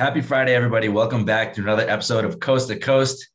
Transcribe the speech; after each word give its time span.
Happy 0.00 0.22
Friday, 0.22 0.54
everybody. 0.54 0.88
Welcome 0.88 1.26
back 1.26 1.52
to 1.52 1.60
another 1.60 1.86
episode 1.86 2.24
of 2.24 2.40
Coast 2.40 2.68
to 2.68 2.78
Coast. 2.78 3.28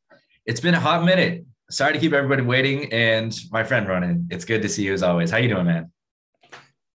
It's 0.46 0.58
been 0.58 0.74
a 0.74 0.80
hot 0.80 1.04
minute. 1.04 1.46
Sorry 1.70 1.92
to 1.92 1.98
keep 2.00 2.12
everybody 2.12 2.42
waiting. 2.42 2.92
And 2.92 3.32
my 3.52 3.62
friend 3.62 3.86
Ronan, 3.86 4.26
it's 4.32 4.44
good 4.44 4.62
to 4.62 4.68
see 4.68 4.82
you 4.82 4.92
as 4.92 5.04
always. 5.04 5.30
How 5.30 5.36
you 5.36 5.48
doing, 5.48 5.66
man? 5.66 5.92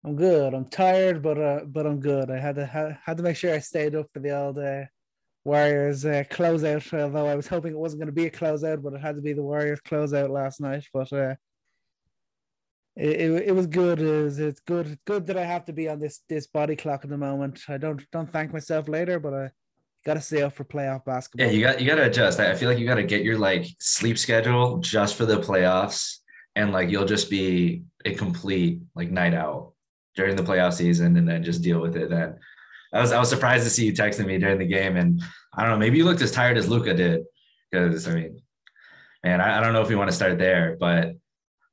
I'm 0.05 0.15
good. 0.15 0.55
I'm 0.55 0.67
tired, 0.67 1.21
but 1.21 1.37
uh, 1.37 1.65
but 1.67 1.85
I'm 1.85 1.99
good. 1.99 2.31
I 2.31 2.39
had 2.39 2.55
to 2.55 2.67
ha- 2.67 2.97
had 3.05 3.17
to 3.17 3.25
make 3.25 3.37
sure 3.37 3.53
I 3.53 3.59
stayed 3.59 3.97
up 3.97 4.07
for 4.13 4.21
the 4.21 4.41
old 4.41 4.57
uh, 4.57 4.85
Warriors 5.45 6.05
uh, 6.05 6.23
closeout. 6.31 7.03
Although 7.03 7.27
I 7.27 7.35
was 7.35 7.49
hoping 7.49 7.73
it 7.73 7.79
wasn't 7.79 8.03
going 8.03 8.07
to 8.07 8.13
be 8.13 8.27
a 8.27 8.31
closeout, 8.31 8.85
but 8.85 8.93
it 8.93 9.01
had 9.01 9.17
to 9.17 9.21
be 9.21 9.33
the 9.33 9.43
Warriors 9.43 9.81
closeout 9.85 10.31
last 10.31 10.61
night. 10.61 10.87
But 10.95 11.13
uh, 11.13 11.35
it, 12.97 13.21
it, 13.21 13.49
it 13.49 13.55
was 13.55 13.67
good. 13.67 14.01
It 14.01 14.39
it's 14.39 14.61
good. 14.61 14.99
Good 15.05 15.27
that 15.27 15.37
I 15.37 15.45
have 15.45 15.67
to 15.67 15.73
be 15.73 15.89
on 15.89 16.01
this 16.01 16.23
this 16.29 16.47
body 16.47 16.77
clock 16.77 17.05
at 17.05 17.11
the 17.11 17.19
moment. 17.19 17.61
I 17.69 17.77
don't 17.77 18.03
don't 18.11 18.33
thank 18.33 18.53
myself 18.53 18.89
later, 18.89 19.21
but 19.21 19.35
I 19.35 19.51
got 20.07 20.15
to 20.15 20.21
stay 20.21 20.43
up 20.43 20.55
for 20.55 20.65
playoff 20.65 21.05
basketball. 21.05 21.47
Yeah, 21.47 21.53
you 21.53 21.61
got 21.61 21.81
you 21.81 21.87
got 21.87 21.97
to 21.97 22.07
adjust. 22.07 22.41
I 22.41 22.55
feel 22.55 22.71
like 22.71 22.79
you 22.79 22.87
got 22.87 22.95
to 22.95 23.03
get 23.03 23.23
your 23.23 23.37
like 23.37 23.67
sleep 23.79 24.19
schedule 24.19 24.79
just 24.79 25.17
for 25.17 25.27
the 25.27 25.39
playoffs, 25.39 26.19
and 26.55 26.73
like 26.73 26.91
you'll 26.91 27.05
just 27.05 27.29
be 27.29 27.83
a 28.07 28.15
complete 28.15 28.81
like 28.95 29.11
night 29.11 29.35
owl 29.35 29.75
during 30.15 30.35
the 30.35 30.43
playoff 30.43 30.73
season, 30.73 31.17
and 31.19 31.29
then 31.29 31.43
just 31.43 31.63
deal 31.63 31.81
with 31.81 31.97
it. 31.97 32.09
Then 32.09 32.39
I 32.95 33.01
was 33.03 33.13
I 33.13 33.19
was 33.19 33.29
surprised 33.29 33.65
to 33.65 33.71
see 33.71 33.85
you 33.85 33.93
texting 33.93 34.27
me 34.27 34.39
during 34.39 34.59
the 34.59 34.67
game, 34.67 34.97
and 34.97 35.23
I 35.53 35.63
don't 35.63 35.73
know, 35.73 35.79
maybe 35.79 35.99
you 35.99 36.05
looked 36.07 36.23
as 36.23 36.33
tired 36.33 36.57
as 36.57 36.67
Luka 36.67 36.95
did, 36.95 37.25
because 37.71 38.09
I 38.09 38.15
mean, 38.15 38.41
man, 39.23 39.43
I, 39.43 39.59
I 39.59 39.61
don't 39.61 39.75
know 39.75 39.83
if 39.83 39.89
we 39.91 39.97
want 39.97 40.09
to 40.09 40.17
start 40.17 40.39
there, 40.39 40.79
but 40.81 41.13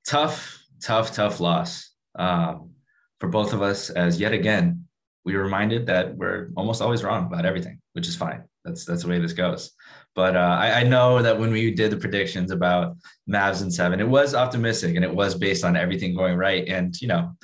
tough 0.06 0.63
tough, 0.84 1.14
tough 1.14 1.40
loss 1.40 1.92
um, 2.16 2.72
for 3.20 3.30
both 3.30 3.54
of 3.54 3.62
us. 3.62 3.90
As 3.90 4.20
yet 4.20 4.34
again, 4.34 4.86
we 5.26 5.36
were 5.36 5.44
reminded 5.44 5.88
that 5.88 6.16
we're 6.16 6.50
almost 6.56 6.82
always 6.82 7.04
wrong 7.04 7.26
about 7.28 7.46
everything, 7.46 7.80
which 7.94 8.08
is 8.08 8.16
fine. 8.16 8.44
That's 8.66 8.86
that's 8.86 9.04
the 9.04 9.10
way 9.10 9.20
this 9.20 9.34
goes. 9.34 9.72
But 10.16 10.36
uh, 10.36 10.58
I, 10.60 10.82
I, 10.82 10.84
know 10.84 11.22
that 11.22 11.40
when 11.40 11.52
we 11.52 11.72
did 11.72 11.92
the 11.92 11.98
predictions 11.98 12.52
about 12.52 12.96
Mavs 13.28 13.62
and 13.62 13.74
seven, 13.74 14.00
it 14.00 14.08
was 14.08 14.36
optimistic 14.36 14.96
and 14.96 15.04
it 15.04 15.14
was 15.14 15.34
based 15.34 15.66
on 15.66 15.76
everything 15.76 16.16
going 16.16 16.38
right. 16.38 16.68
And 16.68 17.00
you 17.02 17.08
know, 17.08 17.36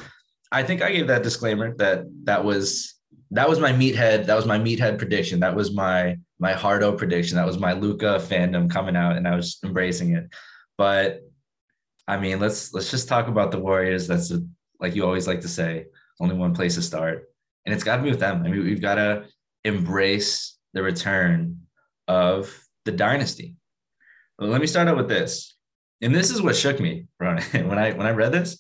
I 0.52 0.64
think 0.64 0.82
I 0.82 0.92
gave 0.92 1.08
that 1.08 1.24
disclaimer 1.24 1.76
that 1.78 2.06
that 2.26 2.46
was 2.46 2.96
that 3.32 3.50
was 3.50 3.60
my 3.60 3.72
meathead. 3.72 4.28
That 4.28 4.36
was 4.36 4.46
my 4.46 4.60
meathead 4.60 4.98
prediction. 4.98 5.40
That 5.42 5.56
was 5.56 5.74
my 5.74 6.18
my 6.40 6.54
hardo 6.54 6.96
prediction. 6.96 7.36
That 7.36 7.48
was 7.48 7.60
my 7.60 7.74
Luka 7.74 8.20
fandom 8.20 8.70
coming 8.70 8.96
out, 8.96 9.18
and 9.18 9.28
I 9.28 9.36
was 9.36 9.60
embracing 9.64 10.16
it. 10.16 10.30
But 10.78 11.22
I 12.10 12.18
mean, 12.18 12.40
let's 12.40 12.74
let's 12.74 12.90
just 12.90 13.08
talk 13.08 13.28
about 13.28 13.52
the 13.52 13.60
Warriors. 13.60 14.08
That's 14.08 14.32
a, 14.32 14.42
like 14.80 14.96
you 14.96 15.06
always 15.06 15.28
like 15.28 15.42
to 15.42 15.48
say, 15.48 15.86
only 16.20 16.36
one 16.36 16.56
place 16.56 16.74
to 16.74 16.82
start, 16.82 17.32
and 17.66 17.76
it's 17.76 17.84
got 17.84 17.98
to 17.98 18.02
be 18.04 18.10
with 18.10 18.20
them. 18.20 18.44
I 18.44 18.50
mean, 18.50 18.64
we've 18.64 18.82
got 18.82 18.96
to 18.96 19.26
embrace 19.64 20.58
the 20.74 20.82
return 20.82 21.68
of 22.08 22.52
the 22.86 22.92
dynasty. 22.92 23.58
Let 24.40 24.60
me 24.60 24.66
start 24.66 24.88
out 24.88 24.98
with 24.98 25.08
this, 25.08 25.56
and 26.02 26.16
this 26.16 26.32
is 26.32 26.42
what 26.42 26.56
shook 26.56 26.80
me, 26.80 27.06
when 27.20 27.38
I 27.78 27.92
when 27.92 28.08
I 28.08 28.12
read 28.12 28.32
this. 28.32 28.58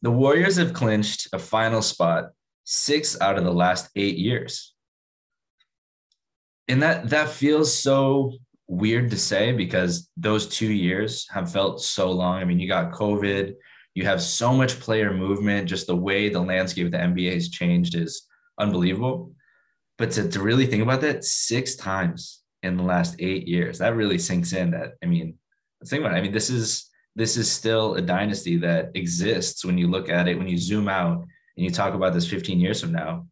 The 0.00 0.10
Warriors 0.10 0.56
have 0.56 0.72
clinched 0.72 1.28
a 1.34 1.38
final 1.38 1.82
spot 1.82 2.30
six 2.64 3.20
out 3.20 3.36
of 3.36 3.44
the 3.44 3.52
last 3.52 3.90
eight 3.94 4.16
years, 4.16 4.74
and 6.66 6.82
that 6.82 7.10
that 7.10 7.28
feels 7.28 7.76
so 7.76 8.32
weird 8.70 9.10
to 9.10 9.16
say 9.18 9.50
because 9.50 10.08
those 10.16 10.46
two 10.46 10.72
years 10.72 11.28
have 11.30 11.52
felt 11.52 11.82
so 11.82 12.08
long. 12.12 12.40
I 12.40 12.44
mean, 12.44 12.60
you 12.60 12.68
got 12.68 12.92
COVID, 12.92 13.54
you 13.94 14.04
have 14.04 14.22
so 14.22 14.54
much 14.54 14.78
player 14.78 15.12
movement, 15.12 15.68
just 15.68 15.88
the 15.88 15.96
way 15.96 16.28
the 16.28 16.40
landscape 16.40 16.86
of 16.86 16.92
the 16.92 16.98
NBA 16.98 17.34
has 17.34 17.48
changed 17.48 17.96
is 17.96 18.28
unbelievable. 18.60 19.32
But 19.98 20.12
to, 20.12 20.28
to 20.28 20.40
really 20.40 20.66
think 20.66 20.84
about 20.84 21.00
that, 21.00 21.24
six 21.24 21.74
times 21.74 22.42
in 22.62 22.76
the 22.76 22.84
last 22.84 23.16
eight 23.18 23.48
years, 23.48 23.78
that 23.78 23.96
really 23.96 24.18
sinks 24.18 24.52
in 24.52 24.70
that, 24.70 24.92
I 25.02 25.06
mean, 25.06 25.34
think 25.86 26.04
about 26.04 26.14
it. 26.14 26.18
I 26.18 26.22
mean, 26.22 26.32
this 26.32 26.48
is 26.48 26.88
this 27.16 27.36
is 27.36 27.50
still 27.50 27.96
a 27.96 28.00
dynasty 28.00 28.56
that 28.58 28.92
exists 28.94 29.64
when 29.64 29.76
you 29.76 29.88
look 29.88 30.08
at 30.08 30.28
it, 30.28 30.38
when 30.38 30.46
you 30.46 30.56
zoom 30.56 30.88
out 30.88 31.18
and 31.56 31.64
you 31.64 31.70
talk 31.70 31.94
about 31.94 32.14
this 32.14 32.28
15 32.28 32.60
years 32.60 32.80
from 32.80 32.92
now, 32.92 33.26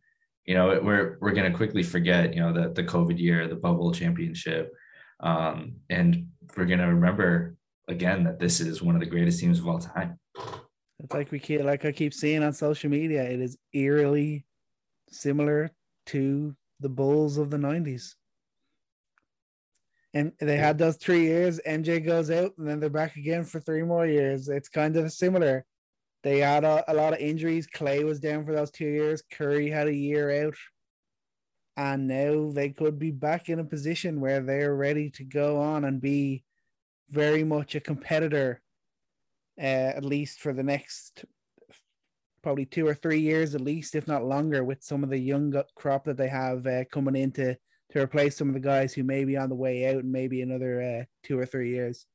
you 0.47 0.55
know, 0.55 0.81
we're 0.83 1.17
we're 1.21 1.31
gonna 1.31 1.55
quickly 1.55 1.85
forget, 1.85 2.35
you 2.35 2.41
know, 2.41 2.53
the 2.53 2.71
the 2.71 2.83
COVID 2.83 3.21
year, 3.21 3.47
the 3.47 3.55
bubble 3.55 3.93
championship, 3.93 4.73
um, 5.21 5.77
and 5.91 6.29
we're 6.57 6.65
going 6.65 6.79
to 6.79 6.87
remember 6.87 7.57
again 7.89 8.25
that 8.25 8.39
this 8.39 8.61
is 8.61 8.83
one 8.83 8.95
of 8.95 9.01
the 9.01 9.07
greatest 9.07 9.41
teams 9.41 9.59
of 9.59 9.67
all 9.67 9.79
time. 9.79 10.19
It's 11.01 11.15
like 11.15 11.31
we 11.31 11.39
keep, 11.39 11.63
like 11.63 11.85
I 11.85 11.93
keep 11.93 12.13
seeing 12.13 12.43
on 12.43 12.53
social 12.53 12.91
media, 12.91 13.23
it 13.23 13.41
is 13.41 13.57
eerily 13.73 14.45
similar 15.11 15.71
to 16.07 16.55
the 16.81 16.89
Bulls 16.89 17.39
of 17.39 17.51
the 17.51 17.57
90s. 17.57 18.15
And 20.15 20.33
they 20.41 20.57
had 20.57 20.79
those 20.79 20.97
three 20.97 21.23
years. 21.23 21.61
MJ 21.67 22.05
goes 22.05 22.31
out, 22.31 22.53
and 22.59 22.67
then 22.67 22.81
they're 22.81 22.89
back 22.89 23.17
again 23.17 23.45
for 23.45 23.61
three 23.61 23.83
more 23.83 24.07
years. 24.07 24.49
It's 24.49 24.69
kind 24.69 24.97
of 24.97 25.13
similar. 25.13 25.65
They 26.25 26.39
had 26.39 26.65
a, 26.65 26.83
a 26.91 26.95
lot 26.95 27.13
of 27.13 27.21
injuries. 27.21 27.69
Klay 27.69 28.05
was 28.05 28.19
down 28.19 28.45
for 28.45 28.53
those 28.53 28.71
two 28.71 28.87
years. 28.87 29.23
Curry 29.31 29.71
had 29.71 29.87
a 29.87 29.95
year 29.95 30.47
out 30.47 30.55
and 31.79 32.09
now 32.09 32.51
they 32.51 32.71
could 32.71 32.99
be 32.99 33.13
back 33.13 33.49
in 33.49 33.61
a 33.61 33.65
position 33.65 34.21
where 34.21 34.41
they're 34.41 34.75
ready 34.75 35.09
to 35.11 35.23
go 35.23 35.61
on 35.61 35.85
and 35.85 36.01
be 36.01 36.43
very 37.09 37.45
much 37.45 37.77
a 37.77 37.81
competitor 37.81 38.61
uh, 39.59 39.95
at 39.97 40.05
least 40.05 40.41
for 40.41 40.53
the 40.53 40.63
next 40.63 41.25
probably 42.43 42.67
two 42.67 42.87
or 42.87 42.95
three 42.95 43.21
years 43.21 43.55
at 43.55 43.61
least 43.61 43.95
if 43.95 44.09
not 44.09 44.25
longer 44.25 44.65
with 44.65 44.83
some 44.83 45.05
of 45.05 45.11
the 45.11 45.19
young 45.19 45.55
crop 45.77 46.05
that 46.05 46.17
they 46.17 46.29
have 46.29 46.67
uh, 46.67 46.85
coming 46.91 47.15
in 47.15 47.31
to, 47.31 47.57
to 47.91 48.03
replace 48.03 48.37
some 48.37 48.49
of 48.49 48.55
the 48.55 48.61
guys 48.61 48.93
who 48.93 49.05
may 49.05 49.25
be 49.25 49.37
on 49.37 49.49
the 49.49 49.55
way 49.55 49.87
out 49.87 50.03
and 50.03 50.13
maybe 50.13 50.43
another 50.43 50.83
uh, 50.83 51.05
two 51.23 51.39
or 51.39 51.47
three 51.47 51.71
years. 51.71 52.07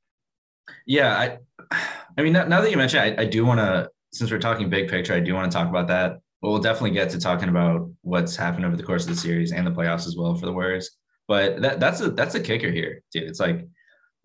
Yeah 0.86 1.38
i 1.72 1.78
i 2.18 2.22
mean 2.22 2.34
now, 2.34 2.60
that 2.60 2.70
you 2.70 2.78
mentioned 2.78 3.18
I, 3.18 3.24
I 3.24 3.26
do 3.26 3.46
want 3.46 3.62
to 3.62 3.90
since 4.12 4.30
we're 4.30 4.40
talking 4.40 4.70
big 4.70 4.90
picture 4.90 5.14
i 5.14 5.22
do 5.22 5.34
want 5.34 5.50
to 5.50 5.58
talk 5.58 5.70
about 5.70 5.88
that 5.88 6.20
well, 6.44 6.52
we'll 6.52 6.62
definitely 6.62 6.92
get 6.92 7.10
to 7.12 7.20
talking 7.20 7.48
about 7.48 7.90
what's 8.02 8.36
happened 8.36 8.66
over 8.66 8.76
the 8.76 8.84
course 8.84 9.04
of 9.04 9.10
the 9.10 9.16
series 9.16 9.54
and 9.54 9.66
the 9.66 9.72
playoffs 9.72 10.06
as 10.06 10.18
well 10.18 10.36
for 10.36 10.46
the 10.46 10.52
Warriors. 10.52 10.92
But 11.26 11.62
that, 11.62 11.80
that's 11.80 12.02
a 12.02 12.12
that's 12.12 12.36
a 12.36 12.42
kicker 12.42 12.70
here, 12.70 13.02
dude. 13.14 13.24
It's 13.24 13.40
like 13.40 13.66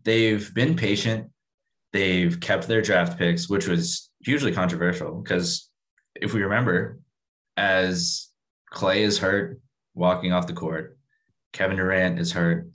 they've 0.03 0.53
been 0.53 0.75
patient. 0.75 1.31
They've 1.93 2.39
kept 2.41 2.67
their 2.67 2.83
draft 2.83 3.19
picks, 3.19 3.49
which 3.49 3.69
was 3.69 4.11
hugely 4.25 4.51
controversial 4.51 5.23
because 5.23 5.71
if 6.17 6.34
we 6.34 6.43
remember, 6.43 6.99
as 7.56 8.29
Klay 8.75 8.97
is 8.97 9.19
hurt 9.19 9.61
walking 9.95 10.33
off 10.33 10.49
the 10.49 10.55
court, 10.55 10.99
Kevin 11.53 11.77
Durant 11.77 12.19
is 12.19 12.33
hurt, 12.33 12.69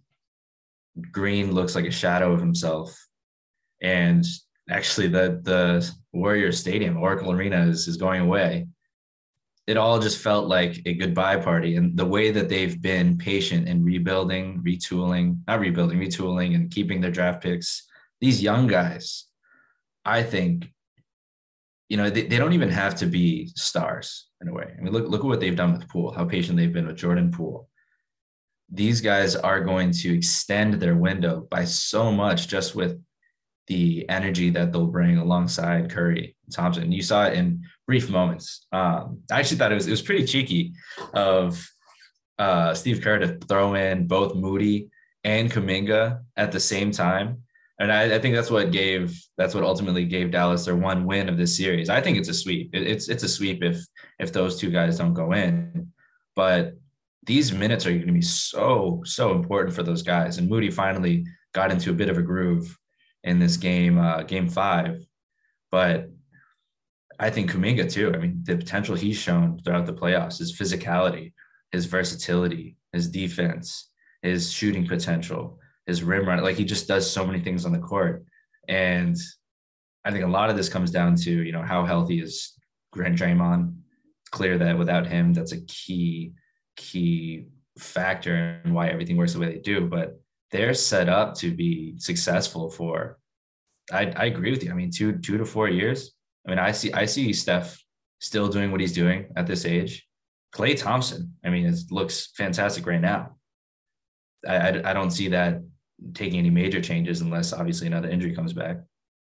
Green 1.12 1.52
looks 1.52 1.76
like 1.76 1.86
a 1.86 1.92
shadow 1.92 2.32
of 2.32 2.40
himself, 2.40 2.98
and 3.82 4.24
actually 4.70 5.10
the 5.10 5.42
the 5.44 5.94
Warriors 6.14 6.60
Stadium, 6.60 6.96
Oracle 6.96 7.34
Arena, 7.34 7.68
is, 7.68 7.90
is 7.90 7.98
going 7.98 8.22
away 8.22 8.68
it 9.66 9.78
all 9.78 10.00
just 10.00 10.20
felt 10.20 10.48
like 10.48 10.82
a 10.86 10.94
goodbye 10.94 11.38
party. 11.38 11.78
And 11.78 11.98
the 11.98 12.06
way 12.06 12.32
that 12.32 12.50
they've 12.50 12.82
been 12.82 13.18
patient 13.18 13.68
in 13.68 13.84
rebuilding, 13.84 14.62
retooling, 14.62 15.40
not 15.48 15.62
rebuilding, 15.62 16.00
retooling, 16.00 16.56
and 16.56 16.70
keeping 16.70 17.00
their 17.00 17.12
draft 17.12 17.42
picks, 17.42 17.88
these 18.20 18.44
young 18.44 18.68
guys, 18.68 19.26
I 20.04 20.24
think, 20.24 20.70
you 21.88 21.96
know, 21.96 22.10
they, 22.10 22.24
they 22.24 22.38
don't 22.38 22.54
even 22.54 22.70
have 22.70 22.96
to 22.96 23.06
be 23.06 23.52
stars 23.56 24.28
in 24.42 24.50
a 24.50 24.54
way. 24.54 24.74
I 24.78 24.82
mean, 24.82 24.92
look, 24.92 25.08
look 25.08 25.22
at 25.22 25.28
what 25.28 25.40
they've 25.40 25.56
done 25.56 25.74
with 25.74 25.88
Poole, 25.88 26.12
how 26.12 26.26
patient 26.26 26.58
they've 26.58 26.74
been 26.74 26.88
with 26.88 26.98
Jordan 26.98 27.32
Poole. 27.32 27.70
These 28.70 29.00
guys 29.00 29.36
are 29.36 29.64
going 29.64 29.92
to 29.92 30.16
extend 30.16 30.76
their 30.76 30.96
window 30.96 31.48
by 31.50 31.64
so 31.64 32.12
much 32.12 32.48
just 32.48 32.76
with 32.76 33.02
the 33.68 34.08
energy 34.10 34.50
that 34.50 34.74
they'll 34.74 34.88
bring 34.88 35.18
alongside 35.18 35.90
Curry 35.90 36.36
Thompson. 36.52 36.92
You 36.92 37.02
saw 37.02 37.28
it 37.28 37.34
in 37.34 37.64
brief 37.88 38.10
moments. 38.10 38.66
Um, 38.72 39.20
I 39.32 39.40
actually 39.40 39.58
thought 39.58 39.72
it 39.72 39.76
was 39.76 39.88
it 39.88 39.92
was 39.92 40.02
pretty 40.02 40.26
cheeky 40.26 40.74
of 41.14 41.66
uh, 42.40 42.74
Steve 42.74 43.02
Kerr 43.02 43.20
to 43.20 43.38
throw 43.48 43.76
in 43.76 44.08
both 44.08 44.36
Moody 44.36 44.90
and 45.24 45.52
Kuminga 45.52 46.22
at 46.36 46.52
the 46.52 46.60
same 46.60 46.92
time. 46.92 47.44
And 47.80 47.92
I, 47.92 48.16
I, 48.16 48.20
think 48.20 48.36
that's 48.36 48.52
what 48.52 48.72
gave 48.72 49.20
that's 49.38 49.56
what 49.56 49.64
ultimately 49.64 50.06
gave 50.06 50.32
Dallas 50.32 50.66
their 50.66 50.76
one 50.76 51.06
win 51.06 51.28
of 51.28 51.38
this 51.38 51.58
series. 51.58 51.90
I 51.90 52.02
think 52.02 52.18
it's 52.18 52.30
a 52.30 52.34
sweep. 52.34 52.74
It, 52.74 52.88
it's 52.88 53.10
it's 53.10 53.24
a 53.24 53.30
sweep 53.30 53.64
if 53.64 53.84
if 54.20 54.32
those 54.32 54.60
two 54.60 54.70
guys 54.70 54.98
don't 54.98 55.14
go 55.14 55.34
in. 55.34 55.92
But 56.36 56.74
these 57.26 57.52
minutes 57.52 57.86
are 57.86 57.92
going 57.92 58.08
to 58.08 58.14
be 58.14 58.22
so 58.22 59.02
so 59.06 59.32
important 59.32 59.76
for 59.76 59.84
those 59.84 60.04
guys. 60.04 60.38
And 60.38 60.50
Moody 60.50 60.70
finally 60.70 61.26
got 61.54 61.72
into 61.72 61.90
a 61.90 61.96
bit 61.96 62.10
of 62.10 62.18
a 62.18 62.22
groove 62.22 62.78
in 63.24 63.40
this 63.40 63.58
game, 63.58 63.98
uh, 63.98 64.24
game 64.24 64.50
five. 64.50 65.04
But 65.72 66.10
I 67.24 67.30
think 67.30 67.52
Kuminga 67.52 67.90
too. 67.90 68.12
I 68.14 68.18
mean, 68.18 68.42
the 68.44 68.58
potential 68.58 68.96
he's 68.96 69.16
shown 69.16 69.58
throughout 69.60 69.86
the 69.86 69.94
playoffs, 69.94 70.40
his 70.40 70.54
physicality, 70.58 71.32
his 71.72 71.86
versatility, 71.86 72.76
his 72.92 73.08
defense, 73.10 73.90
his 74.22 74.52
shooting 74.52 74.86
potential, 74.86 75.58
his 75.86 76.04
rim 76.04 76.28
run. 76.28 76.44
Like 76.44 76.58
he 76.58 76.66
just 76.66 76.86
does 76.86 77.10
so 77.10 77.26
many 77.26 77.40
things 77.40 77.66
on 77.66 77.72
the 77.72 77.80
court. 77.80 78.26
And 78.68 79.16
I 80.04 80.12
think 80.12 80.26
a 80.26 80.28
lot 80.28 80.50
of 80.50 80.58
this 80.58 80.68
comes 80.68 80.92
down 80.92 81.16
to, 81.16 81.32
you 81.32 81.54
know, 81.54 81.62
how 81.62 81.86
healthy 81.86 82.20
is 82.20 82.60
Grant 82.92 83.18
Draymond. 83.18 83.74
Clear 84.32 84.58
that 84.58 84.78
without 84.78 85.08
him, 85.08 85.34
that's 85.34 85.54
a 85.54 85.62
key, 85.62 86.34
key 86.76 87.46
factor 87.80 88.60
in 88.66 88.74
why 88.74 88.90
everything 88.90 89.16
works 89.16 89.32
the 89.32 89.40
way 89.40 89.48
they 89.48 89.60
do, 89.60 89.88
but 89.88 90.20
they're 90.52 90.74
set 90.74 91.08
up 91.08 91.36
to 91.36 91.56
be 91.56 91.96
successful 92.00 92.70
for. 92.70 93.18
I, 93.94 94.08
I 94.08 94.26
agree 94.26 94.52
with 94.52 94.64
you. 94.64 94.72
I 94.72 94.74
mean, 94.74 94.92
two 94.92 95.20
two 95.20 95.38
to 95.38 95.46
four 95.46 95.70
years. 95.70 96.14
I 96.46 96.50
mean, 96.50 96.60
I 96.60 96.72
see 96.72 96.92
I 96.94 97.06
see 97.06 97.34
Steph 97.34 97.82
still 98.20 98.48
doing 98.48 98.72
what 98.72 98.82
he's 98.82 98.94
doing 98.94 99.28
at 99.36 99.48
this 99.48 99.66
age. 99.66 100.08
Klay 100.56 100.78
Thompson, 100.78 101.34
I 101.44 101.50
mean, 101.50 101.66
it 101.66 101.80
looks 101.90 102.32
fantastic 102.38 102.86
right 102.86 103.02
now. 103.02 103.38
I, 104.48 104.56
I, 104.56 104.92
I 104.92 104.94
don't 104.94 105.12
see 105.12 105.30
that 105.30 105.62
taking 106.14 106.40
any 106.40 106.50
major 106.50 106.82
changes 106.82 107.22
unless 107.22 107.54
obviously 107.54 107.88
another 107.88 108.10
injury 108.10 108.36
comes 108.36 108.54
back. 108.54 108.78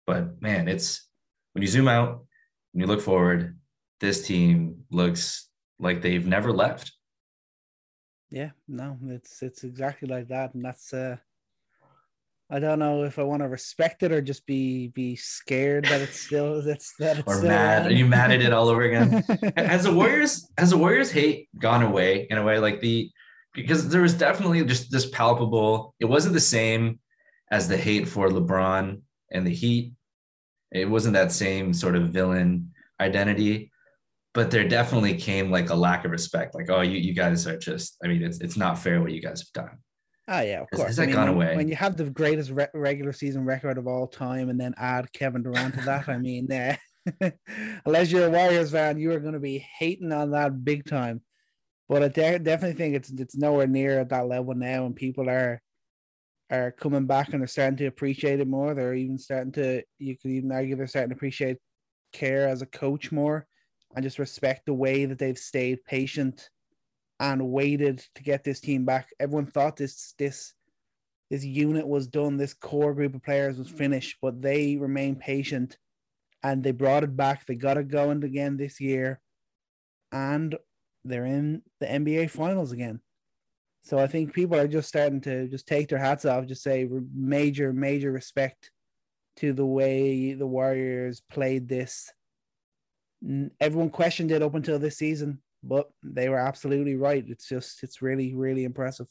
But 0.06 0.42
man, 0.42 0.68
it's 0.68 1.08
when 1.54 1.62
you 1.62 1.68
zoom 1.68 1.88
out, 1.88 2.26
when 2.72 2.82
you 2.82 2.88
look 2.88 3.02
forward, 3.02 3.58
this 4.02 4.28
team 4.28 4.84
looks 4.92 5.50
like 5.80 6.02
they've 6.02 6.26
never 6.26 6.52
left. 6.52 6.92
Yeah, 8.30 8.52
no, 8.68 8.98
it's 9.04 9.42
it's 9.42 9.64
exactly 9.64 10.08
like 10.08 10.28
that, 10.28 10.54
and 10.54 10.66
that's 10.66 10.94
uh, 10.94 11.18
I 12.50 12.60
don't 12.60 12.78
know 12.78 13.04
if 13.04 13.18
I 13.18 13.24
want 13.24 13.42
to 13.42 13.48
respect 13.48 14.04
it 14.04 14.12
or 14.12 14.22
just 14.22 14.46
be 14.46 14.90
be 14.90 15.16
scared 15.16 15.86
that 15.86 16.02
it's 16.02 16.20
still 16.20 16.62
that's 16.66 16.94
that 17.00 17.20
it's 17.20 17.28
or 17.28 17.38
still 17.38 17.50
mad. 17.50 17.84
around. 17.84 17.92
Are 17.92 17.96
you 17.96 18.06
mad 18.06 18.32
at 18.32 18.42
it 18.42 18.54
all 18.54 18.70
over 18.70 18.84
again? 18.84 19.24
has 19.58 19.84
the 19.84 19.94
Warriors 19.94 20.48
has 20.58 20.70
the 20.70 20.78
Warriors 20.78 21.12
hate 21.12 21.50
gone 21.60 21.82
away 21.82 22.28
in 22.30 22.38
a 22.38 22.44
way 22.44 22.60
like 22.60 22.82
the 22.82 23.10
because 23.54 23.90
there 23.90 24.02
was 24.02 24.14
definitely 24.14 24.64
just 24.66 24.92
this 24.92 25.10
palpable. 25.10 25.96
It 26.00 26.06
wasn't 26.06 26.34
the 26.34 26.40
same 26.42 27.00
as 27.50 27.68
the 27.68 27.78
hate 27.78 28.08
for 28.08 28.30
LeBron 28.30 29.02
and 29.32 29.48
the 29.48 29.54
Heat. 29.54 29.94
It 30.72 30.90
wasn't 30.90 31.14
that 31.14 31.32
same 31.32 31.74
sort 31.74 31.96
of 31.96 32.10
villain 32.10 32.74
identity, 33.00 33.72
but 34.34 34.52
there 34.52 34.68
definitely 34.68 35.16
came 35.16 35.50
like 35.50 35.70
a 35.70 35.76
lack 35.76 36.06
of 36.06 36.12
respect. 36.12 36.54
Like, 36.54 36.70
oh, 36.70 36.82
you 36.82 37.00
you 37.00 37.14
guys 37.14 37.48
are 37.48 37.58
just. 37.58 37.98
I 38.04 38.08
mean, 38.08 38.22
it's 38.22 38.40
it's 38.40 38.58
not 38.58 38.78
fair 38.78 39.02
what 39.02 39.14
you 39.14 39.22
guys 39.22 39.40
have 39.40 39.66
done. 39.66 39.78
Oh 40.28 40.42
yeah, 40.42 40.62
of 40.62 40.70
course. 40.72 40.88
has 40.88 41.00
I 41.00 41.04
that 41.04 41.08
mean, 41.08 41.16
gone 41.16 41.28
when, 41.28 41.48
away? 41.48 41.56
when 41.56 41.68
you 41.68 41.76
have 41.76 41.98
the 41.98 42.10
greatest 42.10 42.50
re- 42.50 42.68
regular 42.74 43.14
season 43.14 43.46
record 43.46 43.78
of 43.78 43.88
all 43.88 44.08
time, 44.08 44.50
and 44.50 44.60
then 44.60 44.74
add 44.78 45.14
Kevin 45.14 45.44
Durant 45.44 45.76
to 45.76 45.82
that, 45.82 46.10
I 46.10 46.18
mean, 46.18 46.52
uh, 46.52 46.76
unless 47.86 48.12
you're 48.12 48.28
a 48.28 48.32
Warriors 48.32 48.72
fan, 48.72 48.98
you 48.98 49.12
are 49.12 49.20
going 49.20 49.34
to 49.34 49.40
be 49.40 49.60
hating 49.78 50.12
on 50.12 50.32
that 50.32 50.66
big 50.66 50.86
time. 50.86 51.22
But 51.88 52.02
I 52.02 52.08
de- 52.08 52.40
definitely 52.40 52.78
think 52.78 52.96
it's 52.96 53.12
it's 53.12 53.38
nowhere 53.38 53.68
near 53.68 54.00
at 54.00 54.10
that 54.10 54.28
level 54.28 54.56
now, 54.56 54.88
and 54.88 54.96
people 54.96 55.30
are 55.30 55.62
are 56.50 56.72
coming 56.72 57.06
back 57.06 57.34
and 57.34 57.44
are 57.44 57.48
starting 57.48 57.78
to 57.78 57.86
appreciate 57.86 58.40
it 58.40 58.48
more. 58.48 58.74
They're 58.74 58.96
even 58.96 59.20
starting 59.20 59.52
to 59.54 59.84
you 60.00 60.18
could 60.18 60.32
even 60.32 60.52
argue 60.52 60.76
they're 60.76 60.88
starting 60.88 61.10
to 61.10 61.16
appreciate 61.16 61.58
Kerr 62.16 62.48
as 62.48 62.64
a 62.64 62.68
coach 62.68 63.12
more, 63.12 63.46
and 63.96 64.02
just 64.02 64.18
respect 64.18 64.66
the 64.66 64.74
way 64.74 65.06
that 65.06 65.20
they've 65.20 65.38
stayed 65.38 65.86
patient 65.86 66.50
and 67.20 67.52
waited 67.52 68.06
to 68.16 68.24
get 68.24 68.44
this 68.44 68.60
team 68.60 68.86
back. 68.86 69.10
Everyone 69.20 69.46
thought 69.46 69.78
this 69.78 70.14
this 70.18 70.54
this 71.30 71.44
unit 71.44 71.88
was 71.88 72.08
done, 72.08 72.38
this 72.38 72.54
core 72.54 72.94
group 72.94 73.16
of 73.16 73.24
players 73.24 73.58
was 73.58 73.70
finished, 73.70 74.18
but 74.22 74.42
they 74.42 74.78
remained 74.78 75.20
patient 75.20 75.78
and 76.44 76.64
they 76.64 76.72
brought 76.72 77.04
it 77.04 77.18
back. 77.18 77.46
They 77.46 77.56
got 77.56 77.78
it 77.78 77.88
going 77.88 78.24
again 78.24 78.58
this 78.58 78.80
year, 78.80 79.20
and 80.12 80.56
they're 81.04 81.26
in 81.26 81.64
the 81.80 81.88
NBA 81.88 82.30
finals 82.30 82.72
again. 82.72 83.02
So 83.84 83.98
I 83.98 84.08
think 84.08 84.34
people 84.34 84.58
are 84.58 84.68
just 84.68 84.88
starting 84.88 85.22
to 85.22 85.48
just 85.48 85.68
take 85.68 85.90
their 85.90 86.00
hats 86.00 86.26
off, 86.26 86.46
just 86.46 86.64
say 86.64 86.88
major, 87.14 87.74
major 87.74 88.12
respect 88.12 88.72
to 89.38 89.54
the 89.54 89.66
way 89.66 90.34
the 90.34 90.48
Warriors 90.48 91.22
played 91.32 91.68
this. 91.68 92.12
Everyone 93.60 93.90
questioned 93.90 94.32
it 94.32 94.42
up 94.42 94.56
until 94.56 94.80
this 94.80 94.98
season, 94.98 95.42
but 95.66 95.90
they 96.04 96.30
were 96.30 96.40
absolutely 96.40 96.96
right. 96.96 97.26
It's 97.28 97.48
just, 97.48 97.84
it's 97.84 98.02
really, 98.02 98.34
really 98.36 98.64
impressive. 98.64 99.08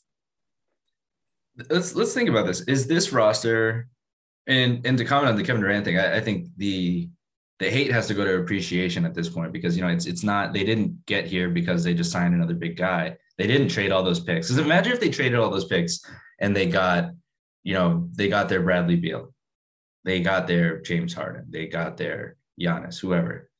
let's 1.70 1.94
let's 1.94 2.14
think 2.14 2.28
about 2.28 2.46
this. 2.46 2.62
Is 2.62 2.86
this 2.86 3.12
roster 3.12 3.88
and 4.46 4.84
and 4.86 4.98
to 4.98 5.04
comment 5.04 5.28
on 5.28 5.36
the 5.36 5.44
Kevin 5.44 5.62
Durant 5.62 5.84
thing, 5.84 5.98
I, 5.98 6.16
I 6.16 6.20
think 6.20 6.48
the 6.56 7.08
the 7.60 7.70
hate 7.70 7.92
has 7.92 8.06
to 8.08 8.14
go 8.14 8.24
to 8.24 8.38
appreciation 8.38 9.04
at 9.04 9.14
this 9.14 9.28
point 9.28 9.52
because 9.52 9.76
you 9.76 9.82
know 9.82 9.88
it's 9.88 10.06
it's 10.06 10.24
not 10.24 10.52
they 10.52 10.64
didn't 10.64 11.06
get 11.06 11.26
here 11.26 11.48
because 11.48 11.84
they 11.84 11.94
just 11.94 12.12
signed 12.12 12.34
another 12.34 12.54
big 12.54 12.76
guy. 12.76 13.16
They 13.38 13.46
didn't 13.46 13.68
trade 13.68 13.92
all 13.92 14.02
those 14.02 14.20
picks. 14.20 14.48
Because 14.48 14.64
imagine 14.64 14.92
if 14.92 15.00
they 15.00 15.10
traded 15.10 15.38
all 15.38 15.50
those 15.50 15.64
picks 15.64 16.00
and 16.40 16.54
they 16.54 16.66
got, 16.66 17.10
you 17.64 17.74
know, 17.74 18.08
they 18.12 18.28
got 18.28 18.48
their 18.48 18.62
Bradley 18.62 18.96
Beal, 18.96 19.34
they 20.04 20.20
got 20.20 20.46
their 20.46 20.80
James 20.80 21.14
Harden, 21.14 21.46
they 21.48 21.66
got 21.66 21.96
their 21.96 22.36
Giannis, 22.60 23.00
whoever. 23.00 23.50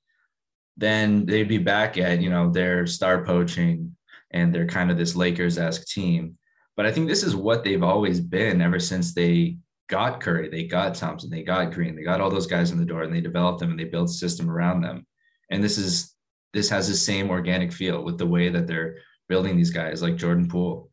Then 0.76 1.26
they'd 1.26 1.48
be 1.48 1.58
back 1.58 1.98
at 1.98 2.20
you 2.20 2.30
know 2.30 2.50
their 2.50 2.86
star 2.86 3.24
poaching 3.24 3.96
and 4.30 4.52
they're 4.52 4.66
kind 4.66 4.90
of 4.90 4.98
this 4.98 5.14
Lakers 5.14 5.58
esque 5.58 5.86
team. 5.86 6.36
But 6.76 6.86
I 6.86 6.92
think 6.92 7.08
this 7.08 7.22
is 7.22 7.36
what 7.36 7.62
they've 7.62 7.82
always 7.82 8.20
been 8.20 8.60
ever 8.60 8.80
since 8.80 9.14
they 9.14 9.58
got 9.88 10.20
Curry, 10.20 10.48
they 10.48 10.64
got 10.64 10.94
Thompson, 10.94 11.30
they 11.30 11.42
got 11.42 11.72
Green, 11.72 11.94
they 11.94 12.02
got 12.02 12.20
all 12.20 12.30
those 12.30 12.48
guys 12.48 12.72
in 12.72 12.78
the 12.78 12.84
door 12.84 13.02
and 13.02 13.14
they 13.14 13.20
developed 13.20 13.60
them 13.60 13.70
and 13.70 13.78
they 13.78 13.84
built 13.84 14.10
a 14.10 14.12
system 14.12 14.50
around 14.50 14.80
them. 14.80 15.06
And 15.50 15.62
this 15.62 15.78
is 15.78 16.14
this 16.52 16.70
has 16.70 16.88
the 16.88 16.94
same 16.94 17.30
organic 17.30 17.72
feel 17.72 18.02
with 18.02 18.18
the 18.18 18.26
way 18.26 18.48
that 18.48 18.66
they're 18.66 18.96
building 19.28 19.56
these 19.56 19.70
guys 19.70 20.02
like 20.02 20.16
Jordan 20.16 20.48
Poole. 20.48 20.88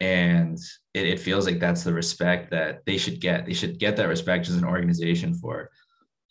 And 0.00 0.58
it, 0.94 1.06
it 1.06 1.20
feels 1.20 1.46
like 1.46 1.58
that's 1.58 1.82
the 1.82 1.92
respect 1.92 2.50
that 2.50 2.84
they 2.86 2.98
should 2.98 3.20
get. 3.20 3.46
They 3.46 3.54
should 3.54 3.78
get 3.78 3.96
that 3.96 4.08
respect 4.08 4.48
as 4.48 4.56
an 4.56 4.64
organization 4.64 5.34
for 5.34 5.70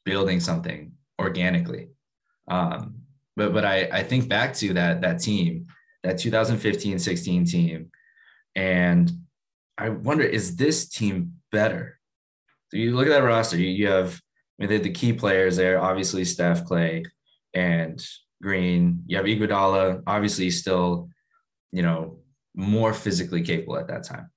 building 0.05 0.39
something 0.39 0.93
organically. 1.19 1.89
Um, 2.47 2.95
but 3.35 3.53
but 3.53 3.65
I, 3.65 3.89
I 3.91 4.03
think 4.03 4.27
back 4.27 4.53
to 4.55 4.73
that 4.73 5.01
that 5.01 5.19
team, 5.19 5.67
that 6.03 6.15
2015-16 6.15 7.49
team, 7.49 7.91
and 8.55 9.11
I 9.77 9.89
wonder, 9.89 10.23
is 10.23 10.55
this 10.55 10.89
team 10.89 11.33
better? 11.51 11.99
So 12.69 12.77
you 12.77 12.95
look 12.95 13.07
at 13.07 13.11
that 13.11 13.23
roster, 13.23 13.57
you, 13.57 13.69
you 13.69 13.87
have 13.87 14.19
I 14.59 14.65
mean, 14.65 14.81
the, 14.81 14.89
key 14.89 15.13
players 15.13 15.55
there, 15.55 15.79
obviously 15.79 16.25
Steph, 16.25 16.65
Klay, 16.65 17.05
and 17.53 18.03
Green. 18.41 19.03
You 19.05 19.17
have 19.17 19.25
Iguodala, 19.27 20.01
obviously 20.07 20.49
still, 20.49 21.09
you 21.71 21.83
know, 21.83 22.19
more 22.55 22.93
physically 22.93 23.43
capable 23.43 23.77
at 23.77 23.87
that 23.87 24.03
time. 24.03 24.31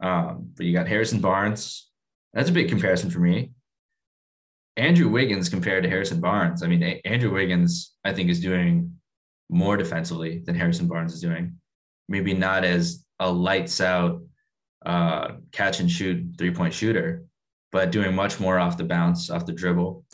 Um, 0.00 0.50
but 0.56 0.64
you 0.64 0.72
got 0.72 0.88
Harrison 0.88 1.20
Barnes. 1.20 1.90
That's 2.32 2.48
a 2.48 2.52
big 2.52 2.68
comparison 2.68 3.10
for 3.10 3.20
me. 3.20 3.52
Andrew 4.76 5.08
Wiggins 5.08 5.48
compared 5.48 5.82
to 5.82 5.88
Harrison 5.88 6.20
Barnes. 6.20 6.62
I 6.62 6.66
mean, 6.66 6.82
A- 6.82 7.00
Andrew 7.04 7.32
Wiggins, 7.32 7.94
I 8.04 8.12
think, 8.12 8.28
is 8.28 8.40
doing 8.40 8.92
more 9.48 9.76
defensively 9.76 10.42
than 10.44 10.54
Harrison 10.54 10.86
Barnes 10.86 11.14
is 11.14 11.20
doing. 11.20 11.56
Maybe 12.08 12.34
not 12.34 12.64
as 12.64 13.04
a 13.18 13.30
lights 13.30 13.80
out 13.80 14.20
uh, 14.84 15.36
catch 15.52 15.80
and 15.80 15.90
shoot 15.90 16.34
three 16.38 16.52
point 16.52 16.74
shooter, 16.74 17.24
but 17.72 17.90
doing 17.90 18.14
much 18.14 18.38
more 18.38 18.58
off 18.58 18.76
the 18.76 18.84
bounce, 18.84 19.30
off 19.30 19.46
the 19.46 19.52
dribble. 19.52 20.04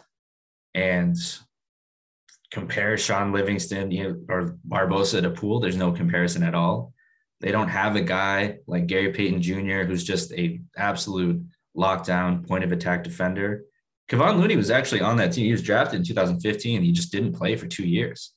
And 0.75 1.17
compare 2.51 2.97
Shaun 2.97 3.33
Livingston 3.33 3.91
you 3.91 4.05
know, 4.05 4.35
or 4.35 4.59
Barbosa 4.67 5.21
to 5.23 5.31
Poole, 5.31 5.61
there's 5.61 5.77
no 5.77 5.93
comparison 5.93 6.43
at 6.43 6.55
all. 6.55 6.93
They 7.41 7.51
don't 7.51 7.69
have 7.69 7.97
a 7.97 8.01
guy 8.01 8.59
like 8.67 8.87
Gary 8.87 9.13
Payton 9.13 9.43
Jr., 9.43 9.83
who's 9.83 10.05
just 10.05 10.33
a 10.33 10.61
absolute 10.77 11.45
lockdown 11.77 12.47
point 12.47 12.63
of 12.63 12.71
attack 12.71 13.03
defender. 13.03 13.65
Kevon 14.13 14.39
Looney 14.39 14.57
was 14.57 14.71
actually 14.71 15.01
on 15.01 15.17
that 15.17 15.33
team. 15.33 15.47
He 15.47 15.53
was 15.53 15.63
drafted 15.63 15.99
in 15.99 16.05
2015. 16.05 16.83
He 16.83 16.93
just 16.93 17.11
didn't 17.11 17.33
play 17.33 17.57
for 17.57 17.67
two 17.67 17.87
years. 17.87 18.35